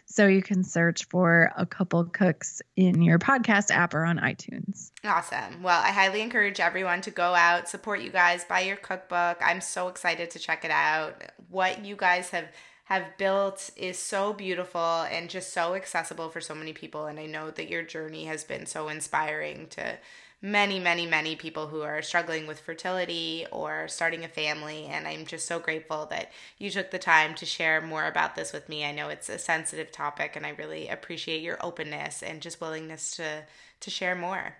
So 0.06 0.26
you 0.26 0.40
can 0.40 0.64
search 0.64 1.04
for 1.04 1.52
a 1.56 1.66
couple 1.66 2.04
cooks 2.04 2.62
in 2.76 3.02
your 3.02 3.18
podcast 3.18 3.70
app 3.70 3.92
or 3.92 4.04
on 4.04 4.18
iTunes. 4.18 4.92
Awesome. 5.04 5.62
Well, 5.62 5.80
I 5.80 5.90
highly 5.90 6.22
encourage 6.22 6.58
everyone 6.58 7.02
to 7.02 7.10
go 7.10 7.34
out, 7.34 7.68
support 7.68 8.00
you 8.00 8.10
guys, 8.10 8.44
buy 8.44 8.60
your 8.60 8.76
cookbook. 8.76 9.38
I'm 9.44 9.60
so 9.60 9.88
excited 9.88 10.30
to 10.30 10.38
check 10.38 10.64
it 10.64 10.70
out. 10.70 11.22
What 11.50 11.84
you 11.84 11.96
guys 11.96 12.30
have 12.30 12.46
have 12.84 13.18
built 13.18 13.70
is 13.76 13.98
so 13.98 14.32
beautiful 14.32 15.02
and 15.10 15.28
just 15.28 15.52
so 15.52 15.74
accessible 15.74 16.28
for 16.28 16.40
so 16.40 16.54
many 16.54 16.72
people 16.72 17.06
and 17.06 17.18
I 17.18 17.26
know 17.26 17.50
that 17.50 17.68
your 17.68 17.82
journey 17.82 18.26
has 18.26 18.44
been 18.44 18.64
so 18.64 18.86
inspiring 18.86 19.66
to 19.70 19.98
many, 20.42 20.78
many, 20.78 21.06
many 21.06 21.34
people 21.34 21.68
who 21.68 21.82
are 21.82 22.02
struggling 22.02 22.46
with 22.46 22.60
fertility 22.60 23.46
or 23.50 23.88
starting 23.88 24.24
a 24.24 24.28
family. 24.28 24.86
And 24.86 25.06
I'm 25.08 25.24
just 25.26 25.46
so 25.46 25.58
grateful 25.58 26.06
that 26.06 26.32
you 26.58 26.70
took 26.70 26.90
the 26.90 26.98
time 26.98 27.34
to 27.36 27.46
share 27.46 27.80
more 27.80 28.06
about 28.06 28.36
this 28.36 28.52
with 28.52 28.68
me. 28.68 28.84
I 28.84 28.92
know 28.92 29.08
it's 29.08 29.28
a 29.28 29.38
sensitive 29.38 29.90
topic, 29.90 30.36
and 30.36 30.46
I 30.46 30.50
really 30.50 30.88
appreciate 30.88 31.42
your 31.42 31.58
openness 31.64 32.22
and 32.22 32.42
just 32.42 32.60
willingness 32.60 33.16
to 33.16 33.44
to 33.80 33.90
share 33.90 34.14
more. 34.14 34.56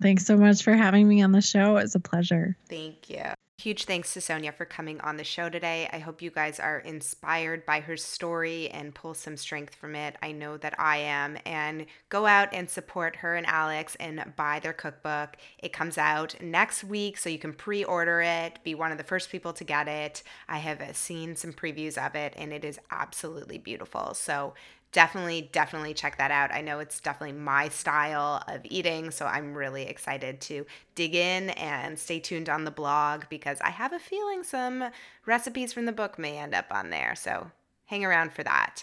Thanks 0.00 0.24
so 0.24 0.36
much 0.36 0.62
for 0.62 0.74
having 0.74 1.06
me 1.06 1.22
on 1.22 1.32
the 1.32 1.40
show. 1.40 1.76
It's 1.76 1.94
a 1.94 2.00
pleasure. 2.00 2.56
Thank 2.68 3.10
you. 3.10 3.24
Huge 3.60 3.84
thanks 3.84 4.14
to 4.14 4.20
Sonja 4.20 4.54
for 4.54 4.64
coming 4.64 5.02
on 5.02 5.18
the 5.18 5.24
show 5.24 5.50
today. 5.50 5.86
I 5.92 5.98
hope 5.98 6.22
you 6.22 6.30
guys 6.30 6.58
are 6.58 6.78
inspired 6.78 7.66
by 7.66 7.80
her 7.80 7.98
story 7.98 8.70
and 8.70 8.94
pull 8.94 9.12
some 9.12 9.36
strength 9.36 9.74
from 9.74 9.94
it. 9.94 10.16
I 10.22 10.32
know 10.32 10.56
that 10.56 10.74
I 10.78 10.96
am. 10.96 11.36
And 11.44 11.84
go 12.08 12.24
out 12.24 12.48
and 12.54 12.70
support 12.70 13.16
her 13.16 13.36
and 13.36 13.46
Alex 13.46 13.98
and 14.00 14.32
buy 14.34 14.60
their 14.60 14.72
cookbook. 14.72 15.36
It 15.58 15.74
comes 15.74 15.98
out 15.98 16.40
next 16.40 16.84
week, 16.84 17.18
so 17.18 17.28
you 17.28 17.38
can 17.38 17.52
pre 17.52 17.84
order 17.84 18.22
it, 18.22 18.60
be 18.64 18.74
one 18.74 18.92
of 18.92 18.98
the 18.98 19.04
first 19.04 19.30
people 19.30 19.52
to 19.52 19.64
get 19.64 19.88
it. 19.88 20.22
I 20.48 20.56
have 20.56 20.96
seen 20.96 21.36
some 21.36 21.52
previews 21.52 21.98
of 21.98 22.14
it, 22.14 22.32
and 22.38 22.54
it 22.54 22.64
is 22.64 22.80
absolutely 22.90 23.58
beautiful. 23.58 24.14
So 24.14 24.54
definitely, 24.92 25.48
definitely 25.52 25.94
check 25.94 26.18
that 26.18 26.30
out. 26.30 26.52
I 26.52 26.60
know 26.60 26.80
it's 26.80 27.00
definitely 27.00 27.38
my 27.38 27.68
style 27.68 28.42
of 28.48 28.60
eating, 28.64 29.10
so 29.10 29.26
I'm 29.26 29.54
really 29.54 29.84
excited 29.84 30.40
to 30.42 30.66
dig 30.94 31.14
in 31.14 31.50
and 31.50 31.98
stay 31.98 32.18
tuned 32.18 32.48
on 32.48 32.64
the 32.64 32.70
blog 32.70 33.24
because 33.28 33.60
I 33.60 33.70
have 33.70 33.92
a 33.92 33.98
feeling 33.98 34.42
some 34.42 34.90
recipes 35.26 35.72
from 35.72 35.86
the 35.86 35.92
book 35.92 36.18
may 36.18 36.38
end 36.38 36.54
up 36.54 36.66
on 36.70 36.90
there. 36.90 37.14
So 37.14 37.50
hang 37.86 38.04
around 38.04 38.32
for 38.32 38.42
that. 38.42 38.82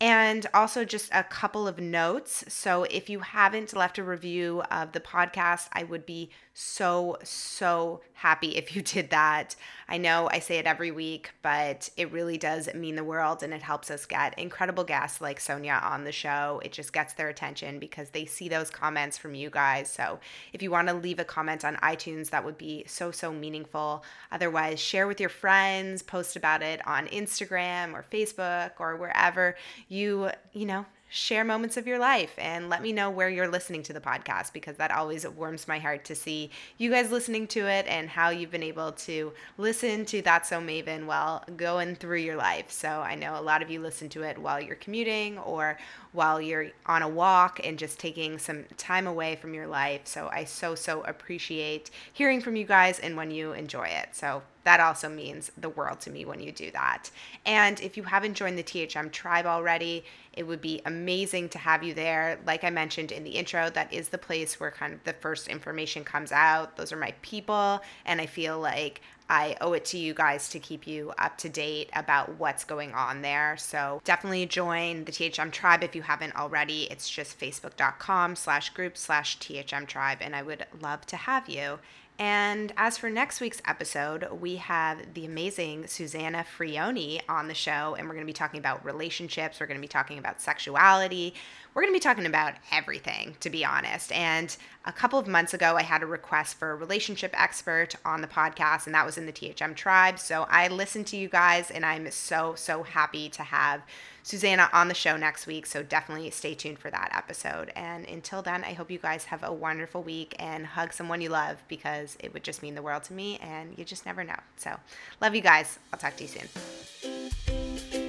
And 0.00 0.46
also, 0.54 0.84
just 0.84 1.10
a 1.12 1.24
couple 1.24 1.66
of 1.66 1.80
notes. 1.80 2.44
So, 2.46 2.84
if 2.84 3.10
you 3.10 3.20
haven't 3.20 3.74
left 3.74 3.98
a 3.98 4.04
review 4.04 4.62
of 4.70 4.92
the 4.92 5.00
podcast, 5.00 5.68
I 5.72 5.82
would 5.82 6.06
be 6.06 6.30
so, 6.60 7.16
so 7.22 8.00
happy 8.14 8.56
if 8.56 8.74
you 8.74 8.82
did 8.94 9.10
that. 9.10 9.54
I 9.88 9.96
know 9.96 10.28
I 10.30 10.40
say 10.40 10.58
it 10.58 10.66
every 10.66 10.90
week, 10.90 11.30
but 11.40 11.88
it 11.96 12.12
really 12.12 12.36
does 12.36 12.68
mean 12.74 12.96
the 12.96 13.04
world 13.04 13.42
and 13.42 13.54
it 13.54 13.62
helps 13.62 13.90
us 13.90 14.04
get 14.06 14.38
incredible 14.38 14.82
guests 14.84 15.20
like 15.20 15.38
Sonja 15.38 15.82
on 15.82 16.02
the 16.04 16.12
show. 16.12 16.60
It 16.64 16.72
just 16.72 16.92
gets 16.92 17.14
their 17.14 17.28
attention 17.28 17.78
because 17.78 18.10
they 18.10 18.26
see 18.26 18.48
those 18.48 18.70
comments 18.70 19.16
from 19.16 19.34
you 19.34 19.50
guys. 19.50 19.90
So 19.90 20.18
if 20.52 20.60
you 20.60 20.70
want 20.70 20.88
to 20.88 20.94
leave 20.94 21.20
a 21.20 21.24
comment 21.24 21.64
on 21.64 21.76
iTunes, 21.76 22.30
that 22.30 22.44
would 22.44 22.58
be 22.58 22.84
so, 22.86 23.12
so 23.12 23.32
meaningful. 23.32 24.04
Otherwise, 24.32 24.80
share 24.80 25.06
with 25.06 25.20
your 25.20 25.30
friends, 25.30 26.02
post 26.02 26.34
about 26.34 26.62
it 26.62 26.84
on 26.86 27.06
Instagram 27.06 27.94
or 27.94 28.04
Facebook 28.12 28.72
or 28.80 28.96
wherever 28.96 29.54
you, 29.88 30.30
you 30.52 30.66
know, 30.66 30.84
share 31.10 31.44
moments 31.44 31.76
of 31.78 31.86
your 31.86 31.98
life 31.98 32.34
and 32.36 32.68
let 32.68 32.82
me 32.82 32.92
know 32.92 33.08
where 33.08 33.30
you're 33.30 33.48
listening 33.48 33.82
to 33.82 33.92
the 33.94 34.00
podcast 34.00 34.52
because 34.52 34.76
that 34.76 34.90
always 34.90 35.26
warms 35.26 35.66
my 35.66 35.78
heart 35.78 36.04
to 36.04 36.14
see 36.14 36.50
you 36.76 36.90
guys 36.90 37.10
listening 37.10 37.46
to 37.46 37.60
it 37.66 37.86
and 37.88 38.10
how 38.10 38.28
you've 38.28 38.50
been 38.50 38.62
able 38.62 38.92
to 38.92 39.32
listen 39.56 40.04
to 40.04 40.20
That's 40.20 40.50
So 40.50 40.60
Maven 40.60 41.06
while 41.06 41.42
going 41.56 41.96
through 41.96 42.18
your 42.18 42.36
life. 42.36 42.70
So 42.70 42.88
I 42.88 43.14
know 43.14 43.38
a 43.38 43.40
lot 43.40 43.62
of 43.62 43.70
you 43.70 43.80
listen 43.80 44.10
to 44.10 44.22
it 44.22 44.36
while 44.36 44.60
you're 44.60 44.76
commuting 44.76 45.38
or 45.38 45.78
while 46.12 46.40
you're 46.40 46.68
on 46.84 47.00
a 47.00 47.08
walk 47.08 47.60
and 47.64 47.78
just 47.78 47.98
taking 47.98 48.38
some 48.38 48.64
time 48.76 49.06
away 49.06 49.36
from 49.36 49.54
your 49.54 49.66
life. 49.66 50.02
So 50.04 50.28
I 50.30 50.44
so, 50.44 50.74
so 50.74 51.02
appreciate 51.02 51.90
hearing 52.12 52.40
from 52.42 52.54
you 52.54 52.64
guys 52.64 52.98
and 52.98 53.16
when 53.16 53.30
you 53.30 53.52
enjoy 53.52 53.86
it. 53.86 54.08
So 54.12 54.42
that 54.68 54.80
also 54.80 55.08
means 55.08 55.50
the 55.56 55.70
world 55.70 55.98
to 55.98 56.10
me 56.10 56.26
when 56.26 56.40
you 56.40 56.52
do 56.52 56.70
that. 56.72 57.10
And 57.46 57.80
if 57.80 57.96
you 57.96 58.02
haven't 58.02 58.34
joined 58.34 58.58
the 58.58 58.62
THM 58.62 59.10
tribe 59.10 59.46
already, 59.46 60.04
it 60.34 60.46
would 60.46 60.60
be 60.60 60.82
amazing 60.84 61.48
to 61.48 61.58
have 61.58 61.82
you 61.82 61.94
there. 61.94 62.38
Like 62.46 62.64
I 62.64 62.68
mentioned 62.68 63.10
in 63.10 63.24
the 63.24 63.30
intro, 63.30 63.70
that 63.70 63.90
is 63.90 64.10
the 64.10 64.18
place 64.18 64.60
where 64.60 64.70
kind 64.70 64.92
of 64.92 65.02
the 65.04 65.14
first 65.14 65.48
information 65.48 66.04
comes 66.04 66.32
out. 66.32 66.76
Those 66.76 66.92
are 66.92 66.98
my 66.98 67.14
people. 67.22 67.80
And 68.04 68.20
I 68.20 68.26
feel 68.26 68.60
like 68.60 69.00
I 69.30 69.56
owe 69.62 69.72
it 69.72 69.86
to 69.86 69.98
you 69.98 70.12
guys 70.12 70.50
to 70.50 70.58
keep 70.58 70.86
you 70.86 71.14
up 71.16 71.38
to 71.38 71.48
date 71.48 71.88
about 71.94 72.38
what's 72.38 72.64
going 72.64 72.92
on 72.92 73.22
there. 73.22 73.56
So 73.56 74.02
definitely 74.04 74.44
join 74.44 75.04
the 75.04 75.12
THM 75.12 75.50
tribe 75.50 75.82
if 75.82 75.96
you 75.96 76.02
haven't 76.02 76.36
already. 76.36 76.88
It's 76.90 77.08
just 77.08 77.40
facebook.com 77.40 78.36
slash 78.36 78.68
group 78.74 78.98
slash 78.98 79.38
THM 79.38 79.86
tribe. 79.86 80.18
And 80.20 80.36
I 80.36 80.42
would 80.42 80.66
love 80.82 81.06
to 81.06 81.16
have 81.16 81.48
you. 81.48 81.78
And 82.18 82.72
as 82.76 82.98
for 82.98 83.08
next 83.08 83.40
week's 83.40 83.62
episode, 83.64 84.26
we 84.40 84.56
have 84.56 85.14
the 85.14 85.24
amazing 85.24 85.86
Susanna 85.86 86.44
Frioni 86.58 87.20
on 87.28 87.46
the 87.46 87.54
show, 87.54 87.94
and 87.96 88.08
we're 88.08 88.14
going 88.14 88.26
to 88.26 88.26
be 88.26 88.32
talking 88.32 88.58
about 88.58 88.84
relationships. 88.84 89.60
We're 89.60 89.66
going 89.66 89.78
to 89.78 89.80
be 89.80 89.86
talking 89.86 90.18
about 90.18 90.40
sexuality. 90.40 91.34
We're 91.74 91.82
going 91.82 91.92
to 91.92 91.96
be 91.96 92.02
talking 92.02 92.26
about 92.26 92.54
everything, 92.72 93.36
to 93.40 93.50
be 93.50 93.64
honest. 93.64 94.10
And 94.12 94.56
a 94.84 94.92
couple 94.92 95.18
of 95.18 95.28
months 95.28 95.54
ago, 95.54 95.76
I 95.76 95.82
had 95.82 96.02
a 96.02 96.06
request 96.06 96.58
for 96.58 96.72
a 96.72 96.74
relationship 96.74 97.38
expert 97.38 97.94
on 98.04 98.20
the 98.20 98.26
podcast, 98.26 98.86
and 98.86 98.94
that 98.94 99.06
was 99.06 99.18
in 99.18 99.26
the 99.26 99.32
THM 99.32 99.76
tribe. 99.76 100.18
So 100.18 100.46
I 100.50 100.68
listened 100.68 101.06
to 101.08 101.16
you 101.16 101.28
guys, 101.28 101.70
and 101.70 101.84
I'm 101.84 102.10
so, 102.10 102.54
so 102.56 102.82
happy 102.82 103.28
to 103.28 103.42
have 103.42 103.82
Susanna 104.22 104.68
on 104.72 104.88
the 104.88 104.94
show 104.94 105.16
next 105.16 105.46
week. 105.46 105.66
So 105.66 105.82
definitely 105.82 106.30
stay 106.30 106.54
tuned 106.54 106.78
for 106.78 106.90
that 106.90 107.12
episode. 107.14 107.70
And 107.76 108.06
until 108.06 108.42
then, 108.42 108.64
I 108.64 108.72
hope 108.72 108.90
you 108.90 108.98
guys 108.98 109.24
have 109.24 109.42
a 109.44 109.52
wonderful 109.52 110.02
week 110.02 110.34
and 110.38 110.66
hug 110.66 110.92
someone 110.92 111.20
you 111.20 111.28
love 111.28 111.62
because 111.68 112.16
it 112.20 112.32
would 112.32 112.44
just 112.44 112.62
mean 112.62 112.74
the 112.74 112.82
world 112.82 113.04
to 113.04 113.12
me, 113.12 113.38
and 113.38 113.76
you 113.78 113.84
just 113.84 114.06
never 114.06 114.24
know. 114.24 114.38
So 114.56 114.74
love 115.20 115.34
you 115.34 115.42
guys. 115.42 115.78
I'll 115.92 115.98
talk 115.98 116.16
to 116.16 116.24
you 116.24 116.28
soon. 116.28 118.07